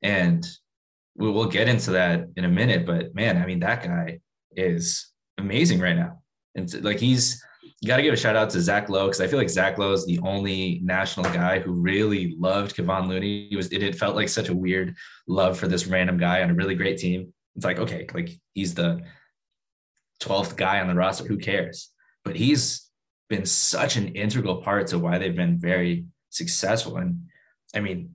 And 0.00 0.46
we 1.16 1.28
will 1.30 1.46
get 1.46 1.68
into 1.68 1.90
that 1.92 2.28
in 2.36 2.44
a 2.44 2.48
minute. 2.48 2.86
But 2.86 3.12
man, 3.14 3.36
I 3.36 3.44
mean, 3.44 3.58
that 3.60 3.82
guy 3.82 4.20
is 4.54 5.10
amazing 5.36 5.80
right 5.80 5.96
now. 5.96 6.20
And 6.54 6.72
like 6.84 7.00
he's 7.00 7.42
got 7.84 7.96
to 7.96 8.02
give 8.02 8.14
a 8.14 8.16
shout 8.16 8.36
out 8.36 8.50
to 8.50 8.60
Zach 8.60 8.88
Lowe 8.88 9.06
because 9.06 9.20
I 9.20 9.26
feel 9.26 9.38
like 9.38 9.50
Zach 9.50 9.78
Lowe 9.78 9.92
is 9.92 10.06
the 10.06 10.20
only 10.20 10.80
national 10.84 11.24
guy 11.32 11.58
who 11.58 11.72
really 11.72 12.36
loved 12.38 12.76
Kevon 12.76 13.08
Looney. 13.08 13.50
Was 13.56 13.72
it, 13.72 13.82
it 13.82 13.96
felt 13.96 14.14
like 14.14 14.28
such 14.28 14.48
a 14.48 14.54
weird 14.54 14.94
love 15.26 15.58
for 15.58 15.66
this 15.66 15.86
random 15.86 16.18
guy 16.18 16.42
on 16.42 16.50
a 16.50 16.54
really 16.54 16.76
great 16.76 16.98
team. 16.98 17.32
It's 17.56 17.64
like 17.64 17.80
okay, 17.80 18.06
like 18.14 18.30
he's 18.54 18.74
the 18.74 19.02
12th 20.22 20.56
guy 20.56 20.80
on 20.80 20.86
the 20.86 20.94
roster. 20.94 21.24
Who 21.24 21.36
cares? 21.36 21.90
But 22.24 22.36
he's 22.36 22.85
been 23.28 23.46
such 23.46 23.96
an 23.96 24.08
integral 24.08 24.62
part 24.62 24.86
to 24.88 24.98
why 24.98 25.18
they've 25.18 25.34
been 25.34 25.58
very 25.58 26.06
successful. 26.30 26.96
And 26.96 27.26
I 27.74 27.80
mean, 27.80 28.14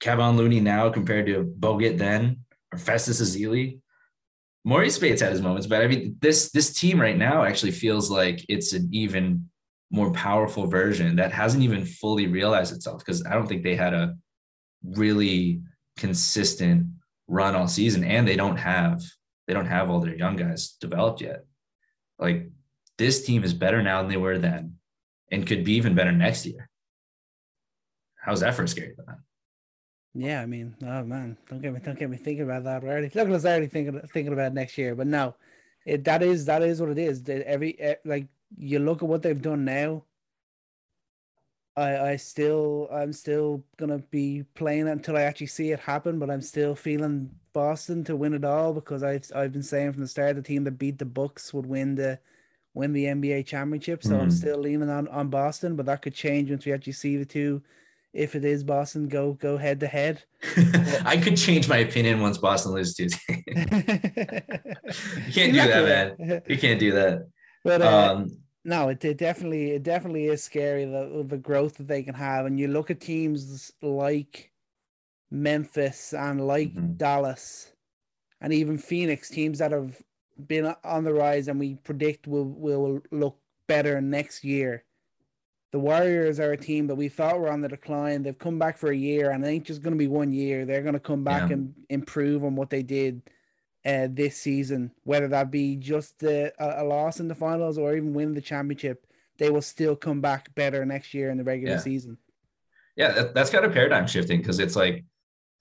Kevon 0.00 0.36
Looney 0.36 0.60
now 0.60 0.90
compared 0.90 1.26
to 1.26 1.52
Bogut 1.58 1.98
then 1.98 2.44
or 2.72 2.78
Festus 2.78 3.20
Ezeli, 3.20 3.80
Marreese 4.66 4.92
Speights 4.92 5.22
had 5.22 5.32
his 5.32 5.40
moments, 5.42 5.66
but 5.66 5.82
I 5.82 5.86
mean, 5.86 6.16
this 6.20 6.50
this 6.50 6.72
team 6.72 7.00
right 7.00 7.16
now 7.16 7.42
actually 7.42 7.72
feels 7.72 8.10
like 8.10 8.44
it's 8.48 8.72
an 8.72 8.88
even 8.92 9.48
more 9.90 10.12
powerful 10.12 10.66
version 10.66 11.16
that 11.16 11.32
hasn't 11.32 11.62
even 11.62 11.86
fully 11.86 12.26
realized 12.26 12.74
itself 12.74 12.98
because 12.98 13.24
I 13.24 13.32
don't 13.32 13.46
think 13.46 13.62
they 13.62 13.76
had 13.76 13.94
a 13.94 14.14
really 14.82 15.62
consistent 15.96 16.86
run 17.28 17.54
all 17.54 17.68
season, 17.68 18.04
and 18.04 18.28
they 18.28 18.36
don't 18.36 18.56
have 18.56 19.00
they 19.46 19.54
don't 19.54 19.66
have 19.66 19.88
all 19.88 20.00
their 20.00 20.16
young 20.16 20.36
guys 20.36 20.76
developed 20.80 21.22
yet. 21.22 21.44
Like 22.18 22.50
this 22.98 23.24
team 23.24 23.44
is 23.44 23.54
better 23.54 23.82
now 23.82 24.02
than 24.02 24.10
they 24.10 24.16
were 24.16 24.38
then, 24.38 24.76
and 25.30 25.46
could 25.46 25.64
be 25.64 25.74
even 25.74 25.94
better 25.94 26.12
next 26.12 26.44
year. 26.44 26.68
How's 28.20 28.40
that 28.40 28.54
for 28.54 28.64
a 28.64 28.68
scary 28.68 28.94
thought? 28.94 29.18
Yeah, 30.14 30.42
I 30.42 30.46
mean, 30.46 30.74
oh 30.82 31.04
man, 31.04 31.36
don't 31.48 31.62
get 31.62 31.72
me 31.72 31.80
don't 31.82 31.98
get 31.98 32.10
me 32.10 32.16
thinking 32.16 32.44
about 32.44 32.64
that 32.64 32.82
already. 32.82 33.10
Look 33.14 33.28
at 33.28 33.34
us 33.34 33.44
already 33.44 33.68
thinking 33.68 34.00
thinking 34.12 34.32
about 34.32 34.52
next 34.52 34.76
year. 34.76 34.94
But 34.94 35.06
no, 35.06 35.36
it 35.86 36.04
that 36.04 36.22
is 36.22 36.44
that 36.46 36.62
is 36.62 36.80
what 36.80 36.90
it 36.90 36.98
is. 36.98 37.22
Every 37.28 37.78
like 38.04 38.26
you 38.56 38.80
look 38.80 39.02
at 39.02 39.08
what 39.08 39.22
they've 39.22 39.40
done 39.40 39.64
now. 39.64 40.04
I 41.76 42.10
I 42.10 42.16
still 42.16 42.88
I'm 42.92 43.12
still 43.12 43.62
gonna 43.76 43.98
be 44.10 44.42
playing 44.54 44.88
until 44.88 45.16
I 45.16 45.22
actually 45.22 45.46
see 45.46 45.70
it 45.70 45.80
happen. 45.80 46.18
But 46.18 46.30
I'm 46.30 46.42
still 46.42 46.74
feeling 46.74 47.30
Boston 47.52 48.02
to 48.04 48.16
win 48.16 48.34
it 48.34 48.44
all 48.44 48.72
because 48.72 49.04
I've 49.04 49.30
I've 49.34 49.52
been 49.52 49.62
saying 49.62 49.92
from 49.92 50.02
the 50.02 50.08
start 50.08 50.34
the 50.34 50.42
team 50.42 50.64
that 50.64 50.78
beat 50.78 50.98
the 50.98 51.04
Bucks 51.04 51.54
would 51.54 51.66
win 51.66 51.94
the 51.94 52.18
win 52.74 52.92
the 52.92 53.06
NBA 53.06 53.46
championship. 53.46 54.02
So 54.02 54.10
mm. 54.10 54.20
I'm 54.20 54.30
still 54.30 54.58
leaning 54.58 54.90
on 54.90 55.08
on 55.08 55.28
Boston, 55.28 55.76
but 55.76 55.86
that 55.86 56.02
could 56.02 56.14
change 56.14 56.50
once 56.50 56.64
we 56.64 56.72
actually 56.72 56.92
see 56.92 57.16
the 57.16 57.26
two 57.26 57.62
if 58.12 58.34
it 58.34 58.44
is 58.44 58.64
Boston, 58.64 59.08
go 59.08 59.34
go 59.34 59.56
head 59.56 59.80
to 59.80 59.86
head. 59.86 60.22
I 61.04 61.18
could 61.22 61.36
change 61.36 61.68
my 61.68 61.78
opinion 61.78 62.20
once 62.20 62.38
Boston 62.38 62.72
loses 62.72 62.94
Tuesday. 62.94 63.44
you 63.46 63.54
can't 65.32 65.52
do 65.52 65.58
that, 65.58 66.18
man. 66.18 66.42
You 66.46 66.58
can't 66.58 66.80
do 66.80 66.92
that. 66.92 67.28
But 67.64 67.82
uh, 67.82 68.14
um, 68.14 68.38
no, 68.64 68.88
it, 68.88 69.04
it 69.04 69.18
definitely 69.18 69.72
it 69.72 69.82
definitely 69.82 70.26
is 70.26 70.42
scary 70.42 70.84
the 70.84 71.24
the 71.26 71.38
growth 71.38 71.76
that 71.76 71.88
they 71.88 72.02
can 72.02 72.14
have. 72.14 72.46
And 72.46 72.58
you 72.58 72.68
look 72.68 72.90
at 72.90 73.00
teams 73.00 73.72
like 73.82 74.52
Memphis 75.30 76.14
and 76.14 76.46
like 76.46 76.74
mm-hmm. 76.74 76.94
Dallas, 76.94 77.72
and 78.40 78.52
even 78.52 78.78
Phoenix, 78.78 79.28
teams 79.28 79.58
that 79.58 79.72
have 79.72 80.00
been 80.46 80.74
on 80.84 81.04
the 81.04 81.12
rise, 81.12 81.48
and 81.48 81.58
we 81.58 81.74
predict 81.76 82.26
will 82.26 82.44
will 82.44 83.00
look 83.10 83.38
better 83.66 84.00
next 84.00 84.44
year 84.44 84.84
the 85.70 85.78
Warriors 85.78 86.40
are 86.40 86.52
a 86.52 86.56
team 86.56 86.86
that 86.86 86.94
we 86.94 87.08
thought 87.08 87.38
were 87.38 87.52
on 87.52 87.60
the 87.60 87.68
decline. 87.68 88.22
They've 88.22 88.38
come 88.38 88.58
back 88.58 88.78
for 88.78 88.90
a 88.90 88.96
year, 88.96 89.30
and 89.30 89.44
it 89.44 89.48
ain't 89.48 89.66
just 89.66 89.82
going 89.82 89.92
to 89.92 89.98
be 89.98 90.08
one 90.08 90.32
year. 90.32 90.64
They're 90.64 90.82
going 90.82 90.94
to 90.94 91.00
come 91.00 91.24
back 91.24 91.48
yeah. 91.48 91.54
and 91.54 91.74
improve 91.90 92.42
on 92.42 92.56
what 92.56 92.70
they 92.70 92.82
did 92.82 93.22
uh, 93.84 94.08
this 94.10 94.36
season, 94.38 94.92
whether 95.04 95.28
that 95.28 95.50
be 95.50 95.76
just 95.76 96.22
a, 96.22 96.52
a, 96.58 96.84
loss 96.84 97.20
in 97.20 97.28
the 97.28 97.34
finals 97.34 97.76
or 97.76 97.94
even 97.94 98.14
win 98.14 98.32
the 98.32 98.40
championship. 98.40 99.06
They 99.38 99.50
will 99.50 99.62
still 99.62 99.94
come 99.94 100.20
back 100.20 100.54
better 100.54 100.84
next 100.86 101.12
year 101.12 101.30
in 101.30 101.36
the 101.36 101.44
regular 101.44 101.74
yeah. 101.74 101.80
season. 101.80 102.16
Yeah, 102.96 103.12
that, 103.12 103.34
that's 103.34 103.50
kind 103.50 103.64
of 103.64 103.72
paradigm 103.72 104.06
shifting 104.06 104.38
because 104.40 104.58
it's 104.58 104.74
like 104.74 105.04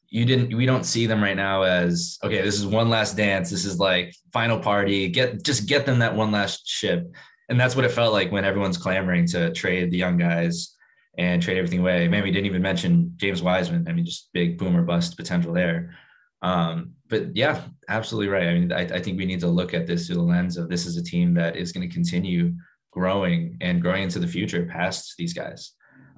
you 0.09 0.25
didn't 0.25 0.55
we 0.55 0.65
don't 0.65 0.85
see 0.85 1.05
them 1.05 1.21
right 1.21 1.35
now 1.35 1.63
as 1.63 2.17
okay 2.23 2.41
this 2.41 2.55
is 2.55 2.65
one 2.65 2.89
last 2.89 3.17
dance 3.17 3.49
this 3.49 3.65
is 3.65 3.77
like 3.77 4.13
final 4.31 4.59
party 4.59 5.09
get 5.09 5.43
just 5.43 5.67
get 5.67 5.85
them 5.85 5.99
that 5.99 6.15
one 6.15 6.31
last 6.31 6.67
ship 6.67 7.05
and 7.49 7.59
that's 7.59 7.75
what 7.75 7.85
it 7.85 7.91
felt 7.91 8.13
like 8.13 8.31
when 8.31 8.45
everyone's 8.45 8.77
clamoring 8.77 9.25
to 9.27 9.51
trade 9.53 9.91
the 9.91 9.97
young 9.97 10.17
guys 10.17 10.75
and 11.17 11.41
trade 11.41 11.57
everything 11.57 11.79
away. 11.79 12.07
Maybe 12.07 12.31
didn't 12.31 12.45
even 12.45 12.61
mention 12.61 13.13
James 13.17 13.41
Wiseman. 13.41 13.87
I 13.87 13.93
mean, 13.93 14.05
just 14.05 14.29
big 14.33 14.57
boomer 14.57 14.83
bust 14.83 15.17
potential 15.17 15.53
there. 15.53 15.95
Um, 16.41 16.93
but 17.07 17.35
yeah, 17.35 17.61
absolutely 17.89 18.27
right. 18.27 18.47
I 18.47 18.53
mean, 18.53 18.71
I, 18.71 18.81
I, 18.81 19.01
think 19.01 19.17
we 19.17 19.25
need 19.25 19.39
to 19.39 19.47
look 19.47 19.73
at 19.73 19.87
this 19.87 20.05
through 20.05 20.17
the 20.17 20.21
lens 20.21 20.55
of 20.55 20.69
this 20.69 20.85
is 20.85 20.95
a 20.95 21.03
team 21.03 21.33
that 21.33 21.55
is 21.55 21.71
going 21.71 21.87
to 21.87 21.93
continue 21.93 22.53
growing 22.91 23.57
and 23.59 23.81
growing 23.81 24.03
into 24.03 24.19
the 24.19 24.27
future 24.27 24.67
past 24.67 25.15
these 25.17 25.33
guys. 25.33 25.71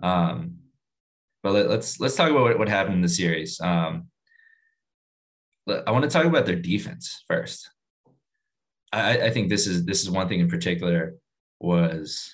Um, 0.04 0.56
but 1.44 1.54
let, 1.54 1.66
us 1.66 1.72
let's, 1.72 2.00
let's 2.00 2.16
talk 2.16 2.30
about 2.30 2.44
what, 2.44 2.60
what 2.60 2.70
happened 2.70 2.96
in 2.96 3.02
the 3.02 3.10
series. 3.10 3.60
Um, 3.62 4.08
I 5.88 5.92
want 5.92 6.04
to 6.04 6.10
talk 6.10 6.26
about 6.26 6.46
their 6.46 6.56
defense 6.56 7.24
first. 7.28 7.70
I, 8.92 9.22
I 9.22 9.30
think 9.30 9.50
this 9.50 9.68
is 9.68 9.86
this 9.86 10.02
is 10.02 10.10
one 10.10 10.28
thing 10.28 10.40
in 10.40 10.50
particular 10.50 11.16
was 11.60 12.34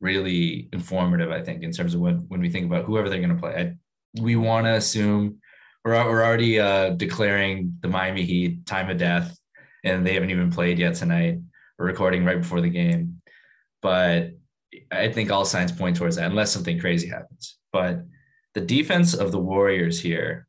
really 0.00 0.68
informative. 0.72 1.30
I 1.30 1.42
think 1.42 1.62
in 1.62 1.72
terms 1.72 1.94
of 1.94 2.00
when 2.00 2.26
when 2.28 2.40
we 2.40 2.50
think 2.50 2.66
about 2.66 2.84
whoever 2.84 3.08
they're 3.08 3.20
going 3.20 3.34
to 3.34 3.40
play, 3.40 3.54
I, 3.54 4.20
we 4.20 4.36
want 4.36 4.66
to 4.66 4.74
assume 4.74 5.38
we're 5.84 5.92
we're 5.92 6.24
already 6.24 6.60
uh, 6.60 6.90
declaring 6.90 7.78
the 7.80 7.88
Miami 7.88 8.24
Heat 8.24 8.66
time 8.66 8.90
of 8.90 8.98
death, 8.98 9.38
and 9.84 10.06
they 10.06 10.14
haven't 10.14 10.30
even 10.30 10.52
played 10.52 10.78
yet 10.78 10.94
tonight. 10.94 11.38
We're 11.78 11.86
recording 11.86 12.24
right 12.24 12.40
before 12.40 12.60
the 12.60 12.70
game, 12.70 13.22
but 13.80 14.32
I 14.90 15.10
think 15.10 15.30
all 15.30 15.44
signs 15.44 15.72
point 15.72 15.96
towards 15.96 16.16
that, 16.16 16.30
unless 16.30 16.52
something 16.52 16.78
crazy 16.78 17.08
happens. 17.08 17.56
But 17.76 17.94
the 18.54 18.62
defense 18.62 19.12
of 19.12 19.32
the 19.32 19.44
Warriors 19.52 20.00
here, 20.00 20.48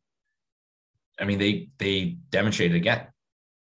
I 1.19 1.25
mean, 1.25 1.39
they 1.39 1.69
they 1.77 2.17
demonstrated 2.29 2.77
again 2.77 3.07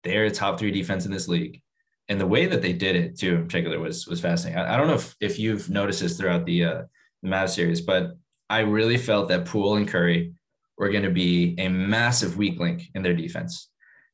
they're 0.03 0.25
a 0.25 0.31
top 0.31 0.59
three 0.59 0.71
defense 0.71 1.05
in 1.05 1.11
this 1.11 1.29
league. 1.29 1.61
And 2.09 2.19
the 2.19 2.27
way 2.27 2.45
that 2.45 2.61
they 2.61 2.73
did 2.73 2.97
it 2.97 3.17
too, 3.17 3.35
in 3.35 3.45
particular, 3.45 3.79
was 3.79 4.05
was 4.05 4.19
fascinating. 4.19 4.59
I, 4.59 4.73
I 4.73 4.77
don't 4.77 4.87
know 4.87 5.01
if, 5.03 5.15
if 5.21 5.39
you've 5.39 5.69
noticed 5.69 6.01
this 6.01 6.17
throughout 6.17 6.45
the 6.45 6.65
uh, 6.65 6.81
the 7.21 7.29
Mavs 7.29 7.55
series, 7.55 7.79
but 7.79 8.17
I 8.49 8.59
really 8.59 8.97
felt 8.97 9.29
that 9.29 9.45
Poole 9.45 9.77
and 9.77 9.87
Curry 9.87 10.33
were 10.77 10.89
going 10.89 11.05
to 11.05 11.09
be 11.25 11.55
a 11.57 11.69
massive 11.69 12.35
weak 12.35 12.59
link 12.59 12.89
in 12.95 13.01
their 13.03 13.15
defense, 13.15 13.69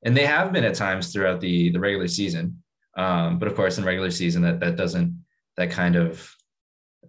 and 0.06 0.16
they 0.16 0.28
have 0.28 0.54
been 0.54 0.64
at 0.64 0.76
times 0.76 1.12
throughout 1.12 1.42
the 1.42 1.72
the 1.72 1.80
regular 1.80 2.08
season. 2.08 2.62
Um, 2.96 3.40
but 3.40 3.48
of 3.48 3.56
course, 3.56 3.80
in 3.80 3.84
regular 3.84 4.12
season, 4.12 4.44
that 4.44 4.60
that 4.60 4.76
doesn't 4.76 5.26
that 5.58 5.72
kind 5.72 5.96
of 5.96 6.32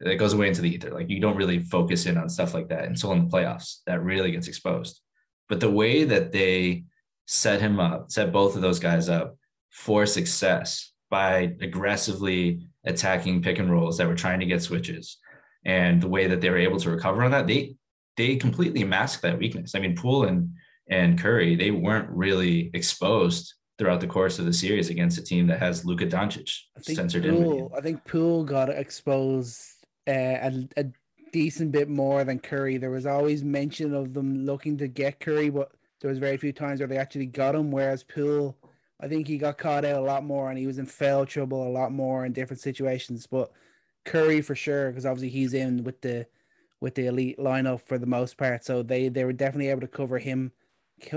that 0.01 0.17
goes 0.17 0.33
away 0.33 0.49
into 0.49 0.63
the 0.63 0.71
ether. 0.75 0.91
Like 0.91 1.11
you 1.11 1.21
don't 1.21 1.37
really 1.37 1.61
focus 1.61 2.07
in 2.07 2.17
on 2.17 2.29
stuff 2.29 2.55
like 2.55 2.69
that 2.69 2.85
until 2.85 3.13
in 3.13 3.25
the 3.25 3.31
playoffs 3.31 3.79
that 3.87 4.03
really 4.03 4.33
gets 4.33 4.49
exposed. 4.49 5.01
But 5.49 5.61
the 5.61 5.71
way 5.71 6.05
that 6.05 6.33
they 6.33 6.85
set 7.27 7.61
him 7.61 7.79
up, 7.79 8.11
set 8.11 8.33
both 8.33 8.57
of 8.57 8.63
those 8.63 8.81
guys 8.81 9.09
up 9.09 9.37
for 9.71 10.07
success 10.07 10.93
by 11.11 11.55
aggressively 11.61 12.67
attacking 12.85 13.43
pick 13.43 13.59
and 13.59 13.71
rolls 13.71 13.99
that 13.99 14.09
were 14.09 14.15
trying 14.15 14.41
to 14.41 14.47
get 14.47 14.63
switches. 14.63 15.19
And 15.65 16.01
the 16.01 16.09
way 16.09 16.27
that 16.29 16.41
they 16.41 16.49
were 16.49 16.57
able 16.57 16.79
to 16.81 16.91
recover 16.91 17.23
on 17.23 17.33
that, 17.33 17.47
they 17.47 17.77
they 18.17 18.37
completely 18.37 18.85
masked 18.85 19.23
that 19.23 19.39
weakness. 19.39 19.75
I 19.75 19.81
mean, 19.81 19.97
Poole 19.97 20.25
and 20.25 20.55
and 20.89 21.19
Curry, 21.19 21.57
they 21.57 21.71
weren't 21.71 22.09
really 22.11 22.71
exposed 22.75 23.55
throughout 23.79 24.01
the 24.01 24.07
course 24.07 24.39
of 24.39 24.45
the 24.45 24.53
series 24.53 24.91
against 24.91 25.19
a 25.19 25.23
team 25.23 25.47
that 25.47 25.59
has 25.59 25.85
Luka 25.85 26.07
Doncic 26.07 26.51
censored 26.83 27.25
Poole, 27.25 27.71
in. 27.73 27.79
I 27.79 27.81
think 27.81 28.05
Poole 28.05 28.45
got 28.45 28.69
exposed 28.69 29.80
a, 30.13 30.69
a 30.77 30.87
decent 31.33 31.73
bit 31.73 31.89
more 31.89 32.25
than 32.25 32.39
Curry. 32.39 32.77
There 32.77 32.91
was 32.91 33.07
always 33.07 33.45
mention 33.45 33.95
of 33.95 34.15
them 34.15 34.45
looking 34.45 34.77
to 34.79 34.89
get 34.89 35.21
Curry, 35.21 35.51
but 35.51 35.73
there 36.01 36.11
was 36.11 36.19
very 36.19 36.37
few 36.37 36.53
times 36.53 36.81
where 36.81 36.87
they 36.87 36.97
actually 36.97 37.27
got 37.27 37.55
him. 37.55 37.71
Whereas 37.71 38.03
Poole, 38.03 38.57
I 39.01 39.09
think 39.09 39.27
he 39.27 39.39
got 39.39 39.59
caught 39.59 39.85
out 39.85 40.01
a 40.01 40.05
lot 40.05 40.25
more 40.25 40.51
and 40.51 40.59
he 40.59 40.67
was 40.67 40.79
in 40.79 40.87
foul 40.87 41.27
trouble 41.27 41.67
a 41.67 41.71
lot 41.71 41.93
more 41.93 42.25
in 42.25 42.33
different 42.33 42.61
situations. 42.61 43.27
But 43.27 43.51
Curry 44.05 44.41
for 44.41 44.55
sure, 44.55 44.91
because 44.91 45.07
obviously 45.07 45.31
he's 45.31 45.55
in 45.55 45.85
with 45.85 46.01
the 46.01 46.27
with 46.81 46.95
the 46.95 47.07
elite 47.07 47.39
lineup 47.39 47.83
for 47.83 47.99
the 47.99 48.07
most 48.07 48.37
part. 48.37 48.65
So 48.65 48.83
they 48.83 49.09
they 49.09 49.25
were 49.25 49.33
definitely 49.33 49.69
able 49.69 49.83
to 49.83 49.89
cover 49.89 50.19
him 50.19 50.53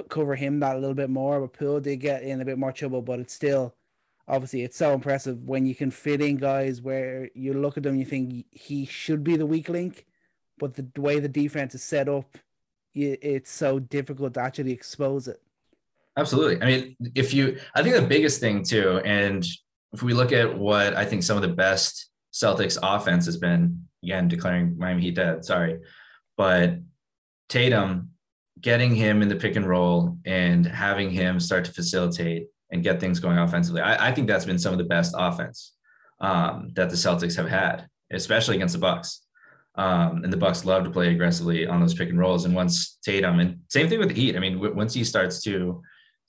cover 0.10 0.36
him 0.36 0.60
that 0.60 0.76
a 0.76 0.80
little 0.80 0.96
bit 0.96 1.10
more. 1.10 1.40
But 1.42 1.54
Poole 1.54 1.80
did 1.80 1.98
get 1.98 2.24
in 2.24 2.42
a 2.42 2.46
bit 2.46 2.58
more 2.58 2.72
trouble, 2.72 3.02
but 3.02 3.20
it's 3.20 3.34
still 3.34 3.76
obviously 4.27 4.63
it's 4.63 4.77
so 4.77 4.94
impressive 4.94 5.44
when 5.44 5.65
you 5.65 5.75
can 5.75 5.92
fit 5.92 6.22
in 6.22 6.38
guys 6.38 6.82
where 6.82 7.30
you 7.34 7.53
look 7.53 7.77
at 7.77 7.84
them 7.84 7.98
you 7.98 8.06
think 8.06 8.46
he 8.51 8.86
should 8.86 9.24
be 9.24 9.36
the 9.36 9.46
weak 9.46 9.70
link, 9.70 10.06
but 10.58 10.75
the 10.75 11.01
way 11.01 11.20
the 11.20 11.27
defense 11.27 11.75
is 11.75 11.84
set 11.84 12.08
up 12.08 12.38
it's 12.96 13.51
so 13.51 13.80
difficult 13.80 14.36
to 14.36 14.42
actually 14.42 14.72
expose 14.72 15.27
it. 15.27 15.42
Absolutely. 16.15 16.62
I 16.62 16.65
mean, 16.65 16.96
if 17.15 17.34
you, 17.34 17.58
I 17.74 17.82
think 17.82 17.96
the 17.96 18.03
biggest 18.03 18.39
thing 18.39 18.63
too, 18.63 19.01
and 19.03 19.46
if 19.94 20.03
we 20.03 20.13
look 20.13 20.32
at 20.32 20.58
what 20.58 20.96
I 20.96 21.06
think 21.06 21.24
some 21.24 21.36
of 21.36 21.42
the 21.42 21.56
best 21.56 22.10
Celtics 22.32 22.77
offense 22.82 23.25
has 23.25 23.38
been, 23.38 23.86
again, 24.03 24.27
declaring 24.27 24.77
Miami 24.77 25.03
Heat 25.03 25.15
dead, 25.15 25.44
sorry, 25.44 25.80
but 26.38 26.75
Tatum 27.50 28.12
getting 28.62 28.96
him 28.96 29.22
in 29.22 29.27
the 29.27 29.36
pick 29.36 29.56
and 29.56 29.68
roll 29.68 30.18
and 30.25 30.65
having 30.65 31.10
him 31.10 31.39
start 31.39 31.65
to 31.65 31.72
facilitate 31.72 32.48
and 32.74 32.84
get 32.84 33.00
things 33.00 33.20
going 33.20 33.38
offensively. 33.38 33.82
I, 33.82 34.10
I 34.10 34.12
think 34.12 34.27
that's 34.27 34.46
been 34.46 34.60
some 34.60 34.74
of 34.74 34.80
the 34.80 34.84
best 34.84 35.13
offense 35.18 35.74
um, 36.20 36.72
that 36.74 36.89
the 36.89 36.96
Celtics 36.96 37.38
have 37.38 37.48
had, 37.48 37.88
especially 38.12 38.56
against 38.56 38.74
the 38.74 38.80
Bucks. 38.80 39.22
Um, 39.75 40.24
and 40.24 40.34
the 40.34 40.38
Bucks 40.38 40.65
love 40.65 40.84
to 40.84 40.89
play 40.89 41.12
aggressively 41.12 41.68
on 41.68 41.80
those 41.80 41.94
pick 41.94 42.10
and 42.10 42.20
rolls. 42.20 42.46
And 42.46 42.56
once 42.56 42.98
Tatum, 43.06 43.39
and 43.39 43.60
same 43.70 43.88
thing 43.88 44.00
with 44.00 44.10
the 44.10 44.15
Heat. 44.15 44.36
I 44.36 44.39
mean, 44.39 44.56
w- 44.56 44.75
once 44.75 44.94
he 44.94 45.03
starts 45.03 45.42
to 45.44 45.82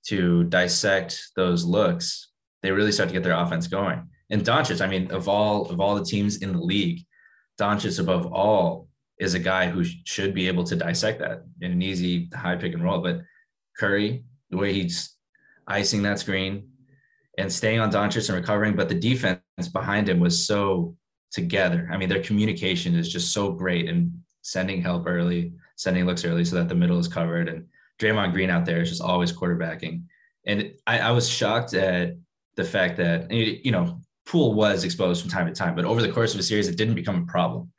to 0.06 0.44
dissect 0.44 1.30
those 1.34 1.64
looks, 1.64 2.28
they 2.62 2.70
really 2.70 2.92
start 2.92 3.08
to 3.08 3.14
get 3.14 3.22
their 3.22 3.36
offense 3.36 3.66
going. 3.66 4.06
And 4.30 4.44
Doncic, 4.44 4.82
I 4.82 4.86
mean, 4.86 5.10
of 5.10 5.28
all 5.28 5.66
of 5.70 5.80
all 5.80 5.94
the 5.94 6.04
teams 6.04 6.38
in 6.38 6.52
the 6.52 6.60
league, 6.60 7.00
Doncic 7.58 7.98
above 7.98 8.32
all 8.32 8.88
is 9.18 9.34
a 9.34 9.38
guy 9.38 9.68
who 9.68 9.84
sh- 9.84 9.96
should 10.04 10.34
be 10.34 10.48
able 10.48 10.64
to 10.64 10.76
dissect 10.76 11.20
that 11.20 11.44
in 11.60 11.72
an 11.72 11.82
easy 11.82 12.30
high 12.34 12.56
pick 12.56 12.72
and 12.72 12.82
roll. 12.82 13.00
But 13.00 13.20
Curry, 13.78 14.24
the 14.50 14.56
way 14.56 14.72
he's 14.72 15.13
icing 15.66 16.02
that 16.02 16.18
screen 16.18 16.68
and 17.38 17.52
staying 17.52 17.80
on 17.80 17.90
Doncic 17.90 18.28
and 18.28 18.38
recovering, 18.38 18.76
but 18.76 18.88
the 18.88 18.94
defense 18.94 19.40
behind 19.72 20.08
him 20.08 20.20
was 20.20 20.46
so 20.46 20.96
together. 21.32 21.88
I 21.92 21.96
mean, 21.96 22.08
their 22.08 22.22
communication 22.22 22.94
is 22.94 23.12
just 23.12 23.32
so 23.32 23.50
great 23.52 23.88
and 23.88 24.12
sending 24.42 24.80
help 24.80 25.04
early, 25.06 25.52
sending 25.76 26.06
looks 26.06 26.24
early 26.24 26.44
so 26.44 26.56
that 26.56 26.68
the 26.68 26.74
middle 26.74 26.98
is 26.98 27.08
covered. 27.08 27.48
And 27.48 27.66
Draymond 27.98 28.32
Green 28.32 28.50
out 28.50 28.64
there 28.64 28.82
is 28.82 28.90
just 28.90 29.02
always 29.02 29.32
quarterbacking. 29.32 30.04
And 30.46 30.72
I, 30.86 31.00
I 31.00 31.10
was 31.10 31.28
shocked 31.28 31.74
at 31.74 32.16
the 32.56 32.64
fact 32.64 32.96
that, 32.98 33.30
you 33.32 33.72
know, 33.72 34.00
Poole 34.26 34.54
was 34.54 34.84
exposed 34.84 35.20
from 35.20 35.30
time 35.30 35.46
to 35.46 35.52
time, 35.52 35.74
but 35.74 35.84
over 35.84 36.00
the 36.00 36.12
course 36.12 36.34
of 36.34 36.40
a 36.40 36.42
series, 36.42 36.68
it 36.68 36.76
didn't 36.76 36.94
become 36.94 37.22
a 37.22 37.26
problem. 37.26 37.72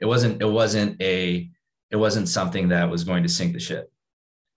It 0.00 0.06
wasn't, 0.06 0.42
it 0.42 0.46
wasn't 0.46 1.00
a, 1.02 1.48
it 1.90 1.96
wasn't 1.96 2.28
something 2.28 2.68
that 2.68 2.90
was 2.90 3.04
going 3.04 3.22
to 3.22 3.28
sink 3.28 3.52
the 3.54 3.60
ship. 3.60 3.90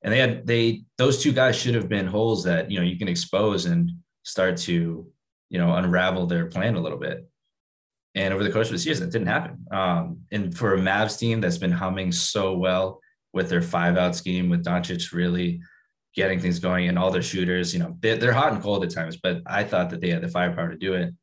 And 0.03 0.13
they 0.13 0.17
had 0.19 0.47
they 0.47 0.83
those 0.97 1.21
two 1.21 1.31
guys 1.31 1.55
should 1.55 1.75
have 1.75 1.89
been 1.89 2.07
holes 2.07 2.43
that 2.45 2.71
you 2.71 2.79
know 2.79 2.85
you 2.85 2.97
can 2.97 3.07
expose 3.07 3.65
and 3.65 3.91
start 4.23 4.57
to 4.57 5.07
you 5.49 5.57
know 5.57 5.73
unravel 5.75 6.25
their 6.25 6.47
plan 6.47 6.75
a 6.75 6.81
little 6.81 6.97
bit. 6.97 7.27
And 8.15 8.33
over 8.33 8.43
the 8.43 8.51
course 8.51 8.67
of 8.67 8.73
the 8.73 8.79
season, 8.79 9.07
it 9.07 9.11
didn't 9.11 9.27
happen. 9.27 9.65
Um, 9.71 10.21
and 10.31 10.55
for 10.55 10.73
a 10.73 10.77
Mavs 10.79 11.17
team 11.17 11.39
that's 11.39 11.57
been 11.57 11.71
humming 11.71 12.11
so 12.11 12.57
well 12.57 12.99
with 13.31 13.49
their 13.49 13.61
five 13.61 13.97
out 13.97 14.15
scheme, 14.15 14.49
with 14.49 14.65
Doncic 14.65 15.13
really 15.13 15.61
getting 16.13 16.39
things 16.39 16.59
going 16.59 16.89
and 16.89 16.99
all 16.99 17.09
their 17.09 17.21
shooters, 17.21 17.73
you 17.73 17.79
know, 17.79 17.95
they're, 18.01 18.17
they're 18.17 18.33
hot 18.33 18.51
and 18.51 18.61
cold 18.61 18.83
at 18.83 18.91
times, 18.91 19.15
but 19.15 19.41
I 19.45 19.63
thought 19.63 19.89
that 19.91 20.01
they 20.01 20.09
had 20.09 20.21
the 20.21 20.27
firepower 20.27 20.71
to 20.71 20.77
do 20.77 20.93
it. 20.93 21.13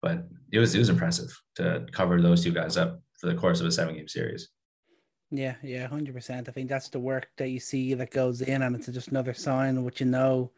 But 0.00 0.26
it 0.50 0.58
was 0.58 0.74
it 0.74 0.78
was 0.78 0.88
impressive 0.88 1.30
to 1.56 1.86
cover 1.92 2.22
those 2.22 2.42
two 2.42 2.52
guys 2.52 2.78
up 2.78 3.00
for 3.18 3.26
the 3.26 3.34
course 3.34 3.60
of 3.60 3.66
a 3.66 3.72
seven 3.72 3.94
game 3.94 4.08
series. 4.08 4.48
Yeah, 5.30 5.54
yeah, 5.62 5.86
hundred 5.86 6.14
percent. 6.14 6.48
I 6.48 6.52
think 6.52 6.68
that's 6.68 6.88
the 6.88 6.98
work 6.98 7.30
that 7.36 7.48
you 7.48 7.60
see 7.60 7.94
that 7.94 8.10
goes 8.10 8.40
in, 8.40 8.62
and 8.62 8.74
it's 8.74 8.88
just 8.88 9.08
another 9.08 9.32
sign 9.32 9.76
of 9.76 9.84
what 9.84 10.00
you 10.00 10.06
know. 10.06 10.50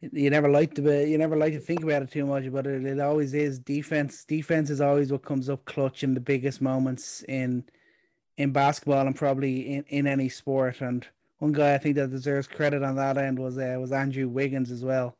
You 0.00 0.28
never 0.28 0.50
like 0.50 0.74
to 0.74 0.82
be, 0.82 1.10
you 1.10 1.16
never 1.16 1.36
like 1.36 1.54
to 1.54 1.60
think 1.60 1.82
about 1.82 2.02
it 2.02 2.10
too 2.10 2.26
much, 2.26 2.52
but 2.52 2.66
it, 2.66 2.84
it 2.84 3.00
always 3.00 3.32
is 3.32 3.58
defense. 3.58 4.24
Defense 4.24 4.68
is 4.68 4.82
always 4.82 5.10
what 5.10 5.24
comes 5.24 5.48
up 5.48 5.64
clutch 5.64 6.04
in 6.04 6.12
the 6.12 6.20
biggest 6.20 6.60
moments 6.60 7.22
in 7.28 7.64
in 8.36 8.52
basketball 8.52 9.06
and 9.06 9.16
probably 9.16 9.76
in, 9.76 9.84
in 9.88 10.06
any 10.06 10.28
sport. 10.28 10.82
And 10.82 11.06
one 11.38 11.52
guy 11.52 11.74
I 11.74 11.78
think 11.78 11.96
that 11.96 12.10
deserves 12.10 12.46
credit 12.46 12.82
on 12.82 12.96
that 12.96 13.16
end 13.16 13.38
was 13.38 13.56
uh, 13.56 13.76
was 13.80 13.92
Andrew 13.92 14.28
Wiggins 14.28 14.70
as 14.70 14.84
well. 14.84 15.16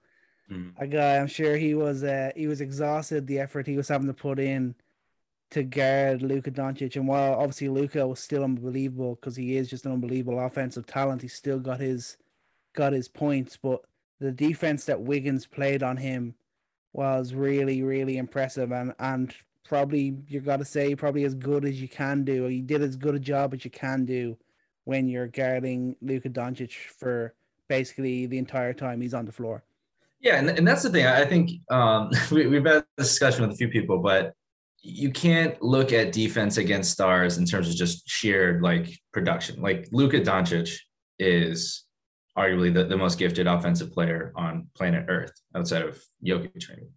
Mm. 0.50 0.74
A 0.78 0.86
guy 0.86 1.16
I'm 1.16 1.26
sure 1.26 1.56
he 1.56 1.74
was 1.74 2.04
uh, 2.04 2.32
he 2.36 2.46
was 2.46 2.60
exhausted 2.60 3.26
the 3.26 3.38
effort 3.38 3.66
he 3.66 3.78
was 3.78 3.88
having 3.88 4.08
to 4.08 4.12
put 4.14 4.38
in 4.38 4.74
to 5.54 5.62
guard 5.62 6.20
Luka 6.20 6.50
Doncic. 6.50 6.96
And 6.96 7.06
while 7.06 7.34
obviously 7.34 7.68
Luka 7.68 8.06
was 8.06 8.18
still 8.18 8.42
unbelievable 8.42 9.14
because 9.14 9.36
he 9.36 9.56
is 9.56 9.70
just 9.70 9.86
an 9.86 9.92
unbelievable 9.92 10.40
offensive 10.40 10.84
talent, 10.84 11.22
he 11.22 11.28
still 11.28 11.60
got 11.60 11.78
his 11.78 12.16
got 12.74 12.92
his 12.92 13.08
points. 13.08 13.56
But 13.56 13.82
the 14.18 14.32
defense 14.32 14.84
that 14.86 15.00
Wiggins 15.00 15.46
played 15.46 15.84
on 15.84 15.96
him 15.96 16.34
was 16.92 17.34
really, 17.34 17.82
really 17.82 18.16
impressive 18.16 18.72
and 18.72 18.94
and 18.98 19.32
probably 19.64 20.16
you 20.28 20.40
got 20.40 20.58
to 20.58 20.64
say 20.64 20.94
probably 20.94 21.24
as 21.24 21.34
good 21.34 21.64
as 21.64 21.80
you 21.80 21.88
can 21.88 22.24
do. 22.24 22.46
He 22.46 22.60
did 22.60 22.82
as 22.82 22.96
good 22.96 23.14
a 23.14 23.20
job 23.20 23.54
as 23.54 23.64
you 23.64 23.70
can 23.70 24.04
do 24.04 24.36
when 24.84 25.08
you're 25.08 25.28
guarding 25.28 25.94
Luka 26.02 26.30
Doncic 26.30 26.72
for 26.98 27.32
basically 27.68 28.26
the 28.26 28.38
entire 28.38 28.74
time 28.74 29.00
he's 29.00 29.14
on 29.14 29.24
the 29.24 29.32
floor. 29.32 29.62
Yeah, 30.20 30.38
and, 30.38 30.50
and 30.50 30.66
that's 30.66 30.82
the 30.82 30.90
thing. 30.90 31.06
I 31.06 31.24
think 31.24 31.50
um, 31.70 32.10
we, 32.32 32.48
we've 32.48 32.66
had 32.66 32.84
this 32.96 33.08
discussion 33.08 33.42
with 33.42 33.52
a 33.52 33.56
few 33.56 33.68
people, 33.68 33.98
but 33.98 34.34
you 34.84 35.10
can't 35.10 35.60
look 35.62 35.92
at 35.92 36.12
defense 36.12 36.58
against 36.58 36.92
stars 36.92 37.38
in 37.38 37.46
terms 37.46 37.68
of 37.68 37.74
just 37.74 38.08
sheer 38.08 38.60
like 38.62 38.98
production. 39.12 39.62
Like 39.62 39.88
Luka 39.92 40.20
Doncic 40.20 40.78
is 41.18 41.84
arguably 42.36 42.72
the, 42.72 42.84
the 42.84 42.96
most 42.96 43.18
gifted 43.18 43.46
offensive 43.46 43.92
player 43.92 44.32
on 44.36 44.68
planet 44.74 45.06
Earth 45.08 45.32
outside 45.56 45.82
of 45.82 46.02
Jokic, 46.24 46.68
maybe. 46.68 46.88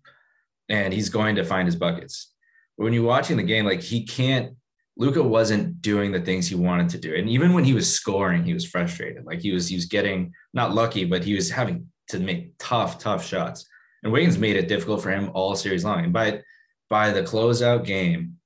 And 0.67 0.93
he's 0.93 1.07
going 1.07 1.37
to 1.37 1.45
find 1.45 1.65
his 1.65 1.77
buckets. 1.77 2.33
But 2.77 2.85
when 2.85 2.93
you're 2.93 3.03
watching 3.03 3.37
the 3.37 3.43
game, 3.43 3.65
like 3.65 3.81
he 3.81 4.05
can't 4.05 4.57
Luka 4.97 5.21
wasn't 5.21 5.79
doing 5.81 6.11
the 6.11 6.19
things 6.19 6.47
he 6.47 6.55
wanted 6.55 6.89
to 6.89 6.97
do. 6.97 7.13
And 7.15 7.29
even 7.29 7.53
when 7.53 7.63
he 7.63 7.73
was 7.73 7.91
scoring, 7.91 8.43
he 8.43 8.53
was 8.53 8.65
frustrated. 8.65 9.25
Like 9.25 9.39
he 9.39 9.51
was 9.51 9.67
he 9.67 9.75
was 9.75 9.85
getting 9.85 10.33
not 10.53 10.73
lucky, 10.73 11.05
but 11.05 11.23
he 11.23 11.35
was 11.35 11.49
having 11.49 11.87
to 12.09 12.19
make 12.19 12.53
tough, 12.57 12.99
tough 12.99 13.25
shots. 13.25 13.65
And 14.03 14.11
Wiggins 14.11 14.37
made 14.37 14.57
it 14.57 14.67
difficult 14.67 15.01
for 15.01 15.11
him 15.11 15.31
all 15.33 15.55
series 15.55 15.85
long. 15.85 16.03
And 16.03 16.11
by 16.11 16.41
by 16.89 17.11
the 17.11 17.23
closeout 17.23 17.85
game, 17.85 18.37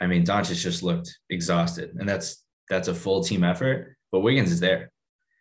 I 0.00 0.06
mean 0.06 0.24
Doncic 0.24 0.60
just 0.60 0.82
looked 0.82 1.16
exhausted. 1.30 1.94
And 1.98 2.08
that's 2.08 2.44
that's 2.68 2.88
a 2.88 2.94
full 2.94 3.22
team 3.22 3.44
effort. 3.44 3.96
But 4.10 4.20
Wiggins 4.20 4.52
is 4.52 4.60
there. 4.60 4.90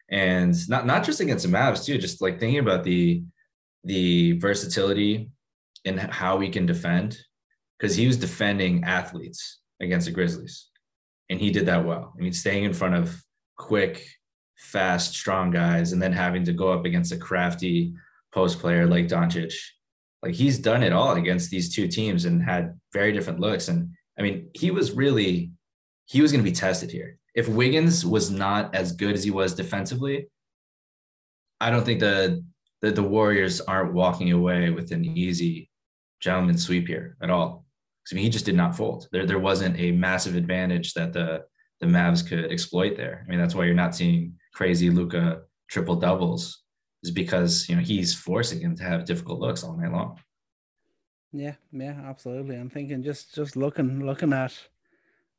And 0.10 0.56
not 0.70 0.86
not 0.86 1.04
just 1.04 1.20
against 1.20 1.46
the 1.46 1.56
Mavs, 1.56 1.86
too, 1.86 1.98
just 1.98 2.22
like 2.22 2.40
thinking 2.40 2.60
about 2.60 2.84
the 2.84 3.24
the 3.84 4.34
versatility 4.40 5.30
and 5.86 6.00
how 6.00 6.38
we 6.38 6.50
can 6.50 6.66
defend. 6.66 7.18
Because 7.78 7.96
he 7.96 8.08
was 8.08 8.18
defending 8.18 8.84
athletes 8.84 9.60
against 9.82 10.06
the 10.06 10.12
Grizzlies. 10.12 10.70
And 11.30 11.40
he 11.40 11.52
did 11.52 11.66
that 11.66 11.86
well. 11.86 12.14
I 12.18 12.22
mean, 12.22 12.34
staying 12.34 12.64
in 12.64 12.74
front 12.74 12.96
of 12.96 13.22
quick, 13.58 14.08
fast, 14.58 15.16
strong 15.16 15.52
guys, 15.52 15.92
and 15.92 16.02
then 16.02 16.14
having 16.14 16.44
to 16.46 16.54
go 16.54 16.72
up 16.72 16.86
against 16.86 17.12
a 17.12 17.18
crafty 17.18 17.94
post 18.32 18.60
player 18.60 18.86
like 18.86 19.08
Doncic. 19.08 19.54
Like 20.24 20.34
he's 20.34 20.58
done 20.58 20.82
it 20.82 20.94
all 20.94 21.14
against 21.14 21.52
these 21.52 21.76
two 21.76 21.88
teams 21.88 22.26
and 22.26 22.42
had 22.42 22.80
very 22.94 23.12
different 23.12 23.40
looks. 23.40 23.68
And 23.68 23.90
I 24.18 24.22
mean, 24.22 24.50
he 24.54 24.72
was 24.72 24.94
really, 24.94 25.52
he 26.06 26.22
was 26.22 26.32
going 26.32 26.44
to 26.44 26.50
be 26.50 26.56
tested 26.56 26.90
here. 26.90 27.20
If 27.36 27.48
Wiggins 27.48 28.06
was 28.06 28.32
not 28.32 28.74
as 28.74 28.94
good 28.94 29.14
as 29.14 29.24
he 29.24 29.32
was 29.32 29.54
defensively, 29.54 30.28
I 31.60 31.70
don't 31.70 31.86
think 31.86 32.00
the, 32.00 32.44
the, 32.82 32.92
the 32.92 33.04
Warriors 33.04 33.62
aren't 33.62 33.94
walking 33.94 34.32
away 34.32 34.70
with 34.70 34.92
an 34.92 35.06
easy 35.06 35.70
gentleman 36.22 36.58
sweep 36.58 36.88
here 36.88 37.18
at 37.22 37.30
all. 37.30 37.66
I 38.12 38.16
mean, 38.16 38.24
he 38.24 38.30
just 38.30 38.46
did 38.46 38.56
not 38.56 38.76
fold. 38.76 39.08
There, 39.12 39.26
there 39.26 39.40
wasn't 39.40 39.80
a 39.80 39.92
massive 39.92 40.36
advantage 40.36 40.94
that 40.94 41.14
the 41.14 41.44
the 41.84 41.90
Mavs 41.90 42.28
could 42.28 42.52
exploit 42.52 42.96
there. 42.96 43.26
I 43.26 43.30
mean, 43.30 43.40
that's 43.40 43.56
why 43.56 43.66
you're 43.66 43.74
not 43.74 43.96
seeing 43.96 44.36
crazy 44.54 44.90
Luka 44.90 45.42
triple 45.70 45.98
doubles, 45.98 46.63
is 47.04 47.12
because 47.12 47.68
you 47.70 47.76
know 47.76 47.82
he's 47.82 48.14
forcing 48.14 48.62
him 48.62 48.76
to 48.78 48.84
have 48.84 49.06
difficult 49.06 49.40
looks 49.40 49.64
all 49.64 49.76
night 49.76 49.92
long. 49.92 50.20
Yeah, 51.32 51.56
yeah, 51.72 52.00
absolutely. 52.06 52.56
I'm 52.56 52.70
thinking 52.70 53.04
just 53.04 53.36
just 53.36 53.56
looking 53.56 54.06
looking 54.06 54.34
at 54.34 54.54